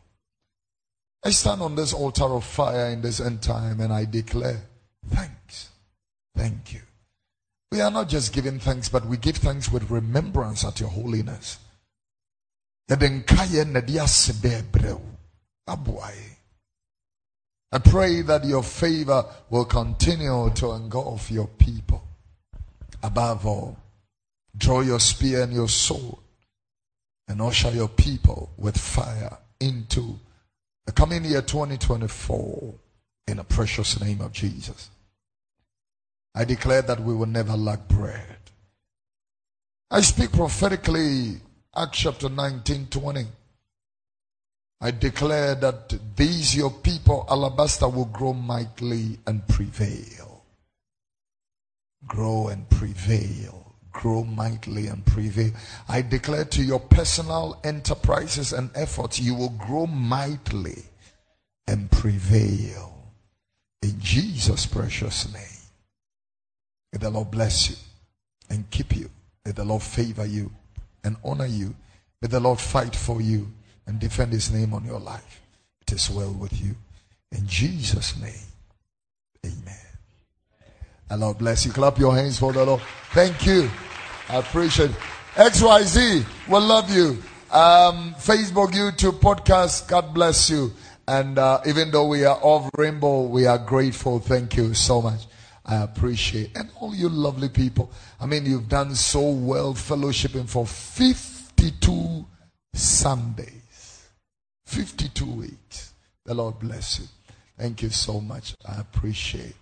I 1.24 1.30
stand 1.30 1.61
on 1.61 1.76
this 1.76 1.93
altar 1.93 2.26
of 2.26 2.43
fire 2.43 2.88
in 2.88 3.01
this 3.01 3.19
end 3.19 3.43
time 3.43 3.80
and 3.80 3.93
I 3.93 4.05
declare 4.05 4.61
thanks. 5.09 5.69
Thank 6.36 6.74
you. 6.74 6.82
We 7.72 7.80
are 7.80 7.91
not 7.91 8.09
just 8.09 8.34
giving 8.34 8.59
thanks, 8.59 8.89
but 8.89 9.05
we 9.05 9.17
give 9.17 9.38
thanks 9.38 9.72
with 9.72 9.91
remembrance 9.91 10.65
at 10.65 10.80
your 10.80 10.89
holiness. 10.89 11.59
I 12.89 12.95
pray 17.78 18.22
that 18.24 18.43
your 18.43 18.63
favor 18.63 19.26
will 19.49 19.65
continue 19.65 20.49
to 20.55 20.72
engulf 20.72 21.32
your 21.32 21.47
people. 21.47 22.03
Above 23.03 23.45
all, 23.45 23.78
draw 24.57 24.82
your 24.82 24.99
spear 24.99 25.43
and 25.43 25.53
your 25.53 25.69
sword 25.69 26.17
and 27.28 27.41
usher 27.41 27.72
your 27.72 27.88
people 27.88 28.49
with 28.57 28.78
fire 28.78 29.38
into 29.59 30.19
the 30.86 30.92
coming 30.92 31.24
year 31.24 31.42
2024 31.42 32.74
in 33.28 33.38
the 33.38 33.44
precious 33.44 34.00
name 34.02 34.22
of 34.22 34.32
Jesus. 34.32 34.90
I 36.34 36.46
declare 36.46 36.82
that 36.84 37.00
we 37.00 37.14
will 37.14 37.28
never 37.28 37.56
lack 37.56 37.88
bread. 37.88 38.38
I 39.90 40.02
speak 40.02 40.32
prophetically, 40.32 41.42
Acts 41.76 42.00
chapter 42.00 42.30
19 42.30 42.88
20. 42.88 43.26
I 44.84 44.92
declare 44.92 45.54
that 45.56 45.94
these 46.16 46.56
your 46.56 46.72
people, 46.72 47.28
Alabaster, 47.30 47.88
will 47.88 48.06
grow 48.06 48.34
mightily 48.34 49.20
and 49.28 49.48
prevail. 49.48 50.44
Grow 52.08 52.48
and 52.48 52.68
prevail 52.70 53.61
grow 53.92 54.24
mightily 54.24 54.88
and 54.88 55.06
prevail. 55.06 55.52
I 55.88 56.02
declare 56.02 56.46
to 56.46 56.64
your 56.64 56.80
personal 56.80 57.60
enterprises 57.64 58.54
and 58.54 58.70
efforts, 58.76 59.20
you 59.20 59.36
will 59.36 59.50
grow 59.50 59.88
mightily 59.88 60.84
and 61.68 61.89
prevail. 61.92 62.94
In 63.82 64.00
Jesus' 64.00 64.66
precious 64.66 65.32
name. 65.34 65.44
May 66.92 67.00
the 67.00 67.10
Lord 67.10 67.32
bless 67.32 67.70
you 67.70 67.76
and 68.50 68.70
keep 68.70 68.96
you. 68.96 69.10
May 69.46 69.52
the 69.52 69.64
Lord 69.64 69.82
favor 69.82 70.26
you 70.26 70.52
and 71.04 71.16
honor 71.24 71.46
you. 71.46 71.74
May 72.22 72.28
the 72.28 72.39
Lord 72.39 72.60
fight 72.60 72.96
for 72.96 73.22
you 73.22 73.52
and 73.88 74.00
defend 74.00 74.34
his 74.34 74.52
name 74.52 74.74
on 74.74 74.86
your 74.86 75.00
life. 75.00 75.42
It 75.82 75.94
is 75.94 76.10
well 76.10 76.32
with 76.32 76.62
you. 76.62 76.76
In 77.32 77.48
Jesus' 77.48 78.20
name. 78.20 78.34
Amen. 79.46 79.81
The 81.12 81.18
Lord 81.18 81.39
bless 81.39 81.66
you. 81.66 81.74
Clap 81.74 81.99
your 81.99 82.16
hands 82.16 82.39
for 82.39 82.53
the 82.53 82.64
Lord. 82.66 82.82
Thank 83.12 83.45
you. 83.45 83.70
I 84.30 84.38
appreciate 84.38 84.91
it. 84.91 84.95
XYZ, 85.36 86.26
we 86.47 86.57
love 86.57 86.89
you. 86.89 87.22
Um, 87.51 88.16
Facebook, 88.16 88.72
YouTube, 88.72 89.20
podcast, 89.20 89.89
God 89.89 90.14
bless 90.14 90.49
you. 90.49 90.72
And 91.05 91.38
uh, 91.38 91.59
even 91.66 91.91
though 91.91 92.07
we 92.07 92.24
are 92.24 92.39
off 92.41 92.70
rainbow, 92.78 93.24
we 93.24 93.45
are 93.45 93.57
grateful. 93.57 94.22
Thank 94.22 94.55
you 94.55 94.74
so 94.74 95.01
much. 95.01 95.24
I 95.66 95.84
appreciate 95.84 96.51
and 96.55 96.70
all 96.80 96.95
you 96.95 97.09
lovely 97.09 97.49
people. 97.49 97.91
I 98.18 98.26
mean, 98.26 98.45
you've 98.45 98.70
done 98.70 98.95
so 98.95 99.32
well 99.32 99.74
fellowshipping 99.74 100.47
for 100.47 100.66
52 100.66 102.26
Sundays, 102.74 104.07
52 104.66 105.26
weeks. 105.26 105.93
The 106.24 106.36
Lord 106.36 106.59
bless 106.59 106.99
you. 106.99 107.05
Thank 107.57 107.82
you 107.82 107.89
so 107.89 108.22
much. 108.22 108.55
I 108.66 108.80
appreciate. 108.80 109.55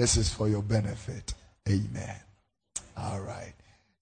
This 0.00 0.16
is 0.16 0.32
for 0.32 0.48
your 0.48 0.62
benefit. 0.62 1.34
Amen. 1.68 2.16
All 2.96 3.20
right. 3.20 3.52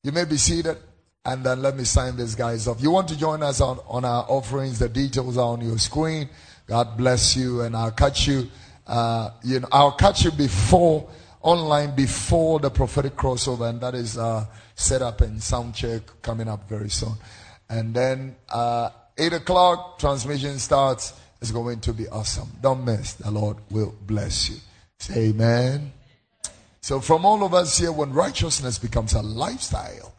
You 0.05 0.13
may 0.13 0.27
be 0.27 0.37
seated 0.37 0.77
and 1.25 1.43
then 1.43 1.61
let 1.61 1.77
me 1.77 1.83
sign 1.83 2.17
these 2.17 2.37
guys 2.37 2.69
off. 2.69 2.81
You 2.81 2.93
want 2.93 3.09
to 3.09 3.19
join 3.19 3.43
us 3.43 3.61
on, 3.61 3.81
on 3.89 4.05
our 4.05 4.25
offerings? 4.29 4.79
The 4.79 4.89
details 4.89 5.37
are 5.37 5.55
on 5.55 5.61
your 5.61 5.77
screen. 5.79 6.29
God 6.69 6.97
bless 6.97 7.37
you 7.37 7.63
and 7.63 7.75
I'll 7.75 7.91
catch 7.91 8.29
you, 8.29 8.47
uh, 8.87 9.31
you 9.43 9.59
know, 9.59 9.67
I'll 9.73 9.97
catch 9.97 10.23
you 10.23 10.31
before, 10.31 11.11
online 11.41 11.97
before 11.97 12.61
the 12.61 12.71
prophetic 12.71 13.17
crossover 13.17 13.69
and 13.69 13.81
that 13.81 13.97
is, 13.97 14.17
uh, 14.17 14.47
set 14.77 15.03
up 15.03 15.21
in 15.21 15.41
sound 15.41 15.75
check 15.75 16.03
coming 16.23 16.47
up 16.47 16.69
very 16.69 16.91
soon. 16.91 17.15
And 17.69 17.93
then, 17.93 18.37
uh, 18.51 18.91
eight 19.19 19.33
o'clock 19.33 19.99
transmission 19.99 20.61
starts. 20.61 21.15
It's 21.43 21.51
going 21.51 21.81
to 21.81 21.93
be 21.93 22.07
awesome. 22.07 22.53
Don't 22.63 22.85
miss. 22.85 23.15
The 23.15 23.33
Lord 23.33 23.57
will 23.69 23.97
bless 24.07 24.49
you. 24.49 24.59
Say 24.99 25.29
amen. 25.29 25.93
So 26.81 27.01
from 27.01 27.25
all 27.25 27.45
of 27.45 27.55
us 27.55 27.79
here, 27.79 27.93
when 27.93 28.13
righteousness 28.13 28.79
becomes 28.79 29.13
a 29.13 29.23
lifestyle, 29.23 30.15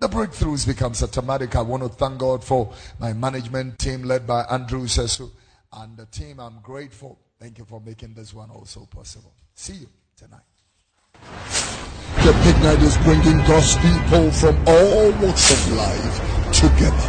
the 0.00 0.08
breakthroughs 0.08 0.66
becomes 0.66 1.02
automatic. 1.02 1.56
I 1.56 1.62
want 1.62 1.82
to 1.82 1.88
thank 1.88 2.18
God 2.18 2.44
for 2.44 2.72
my 3.00 3.12
management 3.12 3.78
team 3.78 4.02
led 4.02 4.26
by 4.26 4.42
Andrew 4.50 4.84
Sesu 4.84 5.30
and 5.72 5.96
the 5.96 6.06
team. 6.06 6.40
I'm 6.40 6.60
grateful. 6.62 7.18
Thank 7.40 7.58
you 7.58 7.64
for 7.64 7.80
making 7.80 8.14
this 8.14 8.34
one 8.34 8.50
also 8.50 8.86
possible. 8.90 9.32
See 9.54 9.74
you 9.74 9.88
tonight. 10.16 10.40
The 12.24 12.32
midnight 12.44 12.82
is 12.82 12.96
bringing 12.98 13.38
God's 13.46 13.76
people 13.76 14.30
from 14.30 14.56
all 14.66 15.10
walks 15.22 15.52
of 15.52 15.72
life 15.76 16.52
together. 16.52 17.08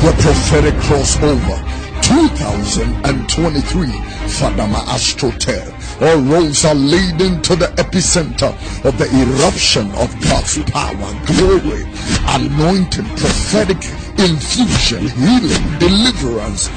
The 0.00 0.14
prophetic 0.18 0.74
crossover 0.74 1.79
2023 2.10 3.86
Fadama 4.26 4.82
Astroturf. 4.90 6.02
All 6.02 6.18
roads 6.22 6.64
are 6.64 6.74
leading 6.74 7.40
to 7.42 7.54
the 7.54 7.66
epicenter 7.78 8.50
of 8.84 8.98
the 8.98 9.06
eruption 9.14 9.92
of 9.92 10.10
God's 10.20 10.58
power, 10.70 11.14
glory, 11.26 11.86
anointing, 12.26 13.06
prophetic 13.16 13.78
infusion, 14.18 15.06
healing, 15.08 15.78
deliverance, 15.78 16.68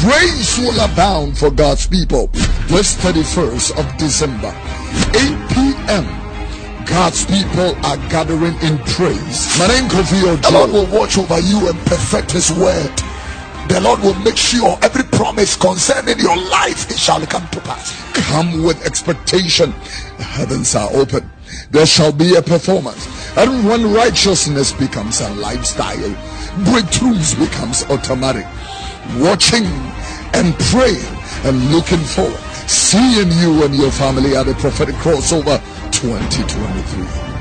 Grace 0.00 0.58
will 0.58 0.80
abound 0.80 1.38
for 1.38 1.50
God's 1.50 1.86
people. 1.86 2.26
This 2.66 2.96
31st 2.96 3.78
of 3.78 3.96
December, 3.98 4.52
8 5.14 5.38
p.m. 5.54 6.06
God's 6.86 7.24
people 7.26 7.76
are 7.86 7.98
gathering 8.08 8.54
in 8.62 8.78
praise. 8.78 9.58
The 9.58 10.50
Lord 10.52 10.70
will 10.72 10.86
watch 10.86 11.18
over 11.18 11.38
you 11.38 11.68
and 11.68 11.78
perfect 11.86 12.32
His 12.32 12.50
word. 12.50 12.90
The 13.72 13.80
Lord 13.80 14.00
will 14.00 14.14
make 14.16 14.36
sure 14.36 14.76
every 14.82 15.04
promise 15.04 15.56
concerning 15.56 16.18
your 16.18 16.36
life 16.36 16.90
it 16.90 16.98
shall 16.98 17.24
come 17.24 17.48
to 17.48 17.60
pass. 17.60 17.96
Come 18.28 18.64
with 18.64 18.84
expectation. 18.84 19.70
The 20.18 20.24
heavens 20.24 20.74
are 20.74 20.90
open. 20.92 21.30
There 21.70 21.86
shall 21.86 22.12
be 22.12 22.34
a 22.34 22.42
performance. 22.42 23.08
And 23.38 23.66
when 23.66 23.90
righteousness 23.90 24.74
becomes 24.74 25.22
a 25.22 25.30
lifestyle, 25.36 26.12
breakthroughs 26.68 27.32
becomes 27.38 27.84
automatic. 27.84 28.44
Watching 29.16 29.64
and 30.34 30.52
praying 30.68 31.16
and 31.44 31.72
looking 31.72 32.04
forward. 32.04 32.36
Seeing 32.68 33.32
you 33.40 33.64
and 33.64 33.74
your 33.74 33.90
family 33.90 34.36
at 34.36 34.44
the 34.44 34.54
prophetic 34.56 34.96
crossover 34.96 35.56
2023. 35.92 37.31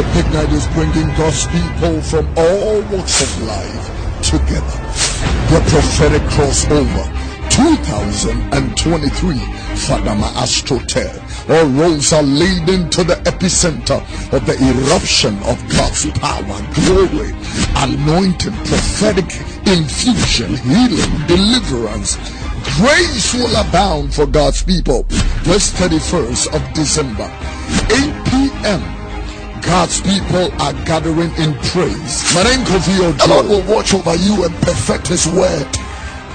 The 0.00 0.24
Big 0.32 0.52
is 0.54 0.66
bringing 0.68 1.14
God's 1.14 1.46
people 1.48 2.00
from 2.00 2.26
all 2.34 2.80
walks 2.88 3.20
of 3.20 3.42
life 3.42 3.86
together. 4.22 4.78
The 5.52 5.60
prophetic 5.68 6.22
crossover 6.32 7.04
2023 7.50 9.34
Fadama 9.76 10.32
Astroturf. 10.40 11.50
All 11.50 11.66
roads 11.78 12.14
are 12.14 12.22
leading 12.22 12.88
to 12.88 13.04
the 13.04 13.16
epicenter 13.28 14.00
of 14.32 14.46
the 14.46 14.56
eruption 14.72 15.36
of 15.40 15.60
God's 15.68 16.06
power, 16.18 16.58
glory, 16.72 17.36
anointing, 17.76 18.56
prophetic 18.64 19.28
infusion, 19.66 20.56
healing, 20.64 21.26
deliverance. 21.26 22.16
Grace 22.78 23.34
will 23.34 23.54
abound 23.54 24.14
for 24.14 24.24
God's 24.24 24.62
people. 24.62 25.02
This 25.44 25.70
31st 25.72 26.54
of 26.54 26.72
December, 26.72 27.30
8 27.90 28.24
p.m. 28.30 28.99
God's 29.62 30.00
people 30.00 30.50
are 30.60 30.72
gathering 30.84 31.30
in 31.36 31.54
praise. 31.70 32.34
My 32.34 32.42
name 32.44 32.64
The 32.64 33.26
Lord 33.28 33.46
will 33.46 33.74
watch 33.74 33.94
over 33.94 34.16
you 34.16 34.44
and 34.44 34.54
perfect 34.62 35.08
His 35.08 35.26
word. 35.26 35.66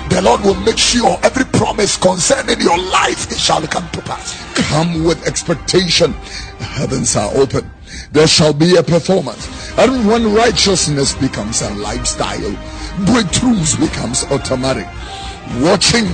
The 0.10 0.22
Lord 0.22 0.42
will 0.42 0.60
make 0.62 0.78
sure 0.78 1.18
every 1.24 1.46
promise 1.46 1.98
concerning 1.98 2.62
your 2.62 2.78
life 2.78 3.32
it 3.32 3.38
shall 3.38 3.62
come 3.68 3.90
to 3.92 4.02
pass. 4.02 4.38
Come 4.70 5.04
with 5.04 5.26
expectation. 5.28 6.14
The 6.60 6.66
heavens 6.66 7.16
are 7.16 7.32
open. 7.36 7.70
There 8.12 8.28
shall 8.28 8.54
be 8.54 8.76
a 8.78 8.84
performance. 8.84 9.50
And 9.78 10.08
when 10.08 10.34
righteousness 10.34 11.14
becomes 11.16 11.62
a 11.62 11.74
lifestyle, 11.76 12.52
breakthroughs 13.10 13.80
becomes 13.80 14.24
automatic. 14.26 14.88
Watching 15.60 16.06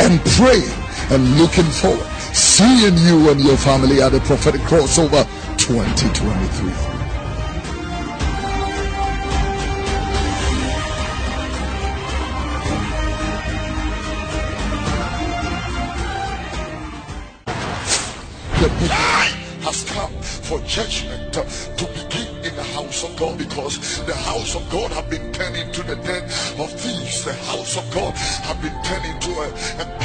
and 0.00 0.20
praying 0.36 0.76
and 1.10 1.38
looking 1.38 1.64
forward. 1.64 2.06
Seeing 2.34 2.96
you 2.98 3.30
and 3.30 3.40
your 3.40 3.56
family 3.56 4.02
at 4.02 4.12
the 4.12 4.20
prophetic 4.20 4.60
crossover 4.62 5.26
2023. 5.70 6.72
The 18.58 18.68
time 18.88 19.38
has 19.62 19.84
come 19.84 20.10
for 20.20 20.58
judgment 20.66 21.34
to 21.34 21.86
begin 21.86 22.44
in 22.44 22.56
the 22.56 22.64
house 22.74 23.04
of 23.04 23.16
God 23.16 23.38
because 23.38 24.04
the 24.06 24.14
house 24.14 24.56
of 24.56 24.68
God 24.70 24.90
have 24.90 25.08
been 25.08 25.32
turned 25.32 25.54
into 25.54 25.84
the 25.84 25.94
den 25.94 26.24
of 26.58 26.72
thieves. 26.72 27.24
The 27.24 27.34
house 27.46 27.76
of 27.76 27.88
God 27.94 28.16
have 28.16 28.60
been 28.60 28.74
turned 28.82 29.06
into 29.06 29.30
a, 29.38 29.46
a 29.82 30.00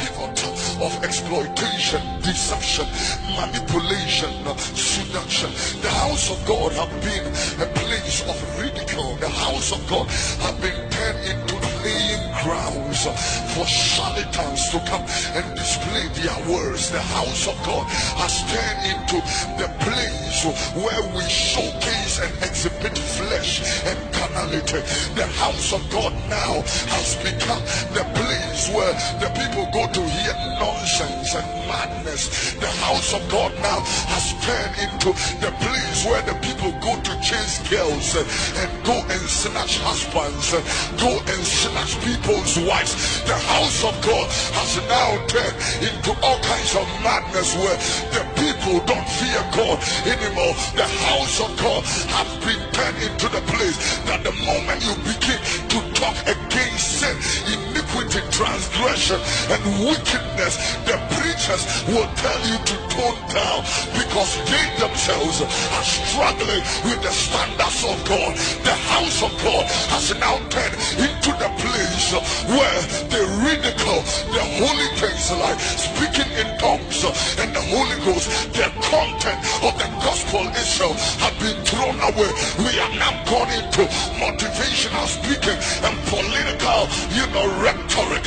of 0.80 0.92
exploitation, 1.04 2.02
deception, 2.22 2.86
manipulation, 3.34 4.30
seduction. 4.56 5.50
The 5.80 5.88
house 5.88 6.30
of 6.30 6.38
God 6.46 6.72
have 6.72 6.90
been 7.02 7.26
a 7.60 7.68
place 7.80 8.22
of 8.28 8.36
ridicule. 8.60 9.16
The 9.16 9.28
house 9.28 9.72
of 9.72 9.80
God 9.88 10.06
have 10.44 10.60
been 10.60 10.76
turned 10.90 11.20
into 11.28 11.54
playing 11.80 12.22
grounds 12.42 13.04
for 13.54 13.66
charlatans 13.66 14.70
to 14.70 14.78
come 14.86 15.04
and 15.34 15.56
display 15.56 16.08
their 16.20 16.38
words. 16.52 16.90
The 16.90 17.00
house 17.00 17.48
of 17.48 17.56
God 17.64 17.86
has 18.20 18.42
turned 18.52 18.82
into 18.92 19.18
the 19.60 19.68
place 19.80 20.44
where 20.74 21.02
we 21.16 21.22
showcase 21.28 22.20
and 22.20 22.32
exhibit 22.42 22.98
flesh 22.98 23.62
and 23.84 24.15
carnality. 24.36 24.80
The 25.14 25.26
house 25.40 25.72
of 25.72 25.82
God 25.90 26.12
now 26.28 26.62
has 26.92 27.16
become 27.22 27.62
the 27.96 28.04
place 28.14 28.68
where 28.70 28.92
the 29.20 29.30
people 29.40 29.64
go 29.72 29.86
to 29.86 30.02
hear 30.02 30.34
nonsense 30.60 31.34
and 31.34 31.46
madness. 31.68 32.54
The 32.54 32.70
house 32.84 33.14
of 33.14 33.22
God 33.30 33.52
now 33.62 33.80
has 34.12 34.34
turned 34.44 34.76
into 34.84 35.10
the 35.40 35.52
place 35.64 36.04
where 36.04 36.22
the 36.22 36.36
people 36.66 36.80
go 36.80 37.00
to 37.02 37.20
chase 37.20 37.58
girls 37.68 38.16
uh, 38.16 38.24
and 38.60 38.84
go 38.84 38.94
and 38.94 39.22
snatch 39.28 39.78
husbands, 39.78 40.54
uh, 40.54 40.60
go 40.98 41.10
and 41.10 41.42
snatch 41.44 41.98
people's 42.02 42.58
wives. 42.66 43.22
The 43.24 43.34
house 43.34 43.84
of 43.84 43.94
God 44.02 44.26
has 44.58 44.76
now 44.88 45.10
turned 45.26 45.56
into 45.82 46.10
all 46.24 46.38
kinds 46.40 46.74
of 46.74 46.86
madness 47.02 47.54
where 47.56 47.78
the 48.14 48.22
people 48.40 48.80
don't 48.86 49.08
fear 49.08 49.42
God 49.54 49.78
anymore. 50.06 50.54
The 50.74 50.88
house 51.06 51.40
of 51.40 51.50
God 51.58 51.84
has 51.84 52.30
been 52.42 52.62
turned 52.72 52.98
into 53.02 53.28
the 53.28 53.42
place 53.52 53.76
that 54.06 54.24
the 54.24 54.32
moment 54.42 54.82
you 54.82 54.94
begin 55.06 55.38
to 55.70 55.78
talk 55.94 56.16
against 56.26 57.00
sin, 57.00 57.16
iniquity, 57.96 58.20
transgression, 58.30 59.20
and 59.50 59.62
wickedness, 59.84 60.76
the 60.84 60.96
preachers 61.16 61.64
will 61.88 62.08
tell 62.16 62.40
you 62.48 62.58
to 62.64 62.76
tone 62.92 63.20
down 63.32 63.60
because 63.96 64.36
they 64.48 64.64
themselves 64.78 65.40
are 65.42 65.84
struggling 65.84 66.62
with 66.84 67.00
the 67.02 67.10
standards 67.10 67.84
of 67.84 67.96
God. 68.08 68.36
The 68.64 68.76
house 68.92 69.22
of 69.22 69.32
God 69.42 69.64
has 69.92 70.12
now 70.18 70.36
turned 70.48 70.76
into 71.00 71.32
the 71.40 71.50
place 71.56 72.12
where 72.48 72.80
they 73.08 73.24
ridicule 73.44 74.02
the 74.32 74.44
holy 74.60 74.88
things 74.96 75.30
like 75.32 75.60
speaking 75.60 76.30
in 76.36 76.58
tongues 76.58 77.04
and 77.40 77.54
the 77.54 77.64
Holy 77.72 77.96
Ghost. 78.04 78.52
The 78.52 78.68
content 78.88 79.40
of 79.64 79.72
the 79.78 79.88
gospel 80.04 80.46
itself 80.48 80.96
have 81.20 81.36
been 81.40 81.58
thrown 81.64 81.96
away. 82.00 82.30
We 82.58 82.78
are 82.80 82.94
now 82.96 83.12
gone 83.24 83.50
into 83.52 83.84
motivational 84.20 85.06
speaking 85.06 85.58
and 85.84 85.94
political, 86.08 86.88
you 87.12 87.26
know, 87.32 87.46
rhetoric. 87.86 88.24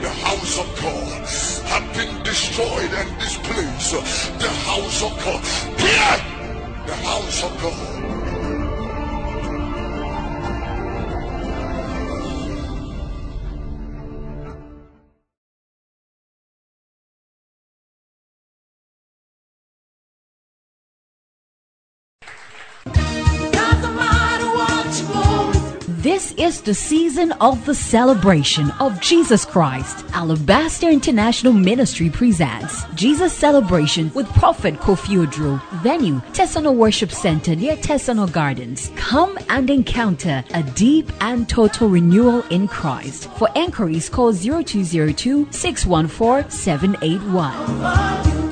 The 0.00 0.10
house 0.10 0.58
of 0.58 0.66
God 0.80 1.22
have 1.68 1.94
been 1.94 2.22
destroyed 2.22 2.92
and 2.94 3.18
displaced. 3.18 3.92
The 4.38 4.48
house 4.48 5.02
of 5.02 5.12
God. 5.24 5.42
The 6.86 6.94
house 6.94 7.44
of 7.44 7.62
God. 7.62 8.17
This 26.18 26.32
is 26.32 26.60
the 26.62 26.74
season 26.74 27.30
of 27.40 27.64
the 27.64 27.76
celebration 27.76 28.72
of 28.80 29.00
Jesus 29.00 29.44
Christ. 29.44 30.04
Alabaster 30.14 30.88
International 30.88 31.52
Ministry 31.52 32.10
presents 32.10 32.82
Jesus 32.96 33.32
Celebration 33.32 34.10
with 34.14 34.26
Prophet 34.30 34.74
Kofi 34.80 35.24
Oduro. 35.24 35.62
Venue, 35.80 36.20
Tesano 36.32 36.74
Worship 36.74 37.12
Center 37.12 37.54
near 37.54 37.76
Tesano 37.76 38.26
Gardens. 38.32 38.90
Come 38.96 39.38
and 39.48 39.70
encounter 39.70 40.42
a 40.54 40.64
deep 40.64 41.12
and 41.20 41.48
total 41.48 41.88
renewal 41.88 42.42
in 42.48 42.66
Christ. 42.66 43.30
For 43.38 43.48
enquiries, 43.54 44.08
call 44.08 44.32
0202 44.32 45.46
614 45.52 46.50
781. 46.50 48.48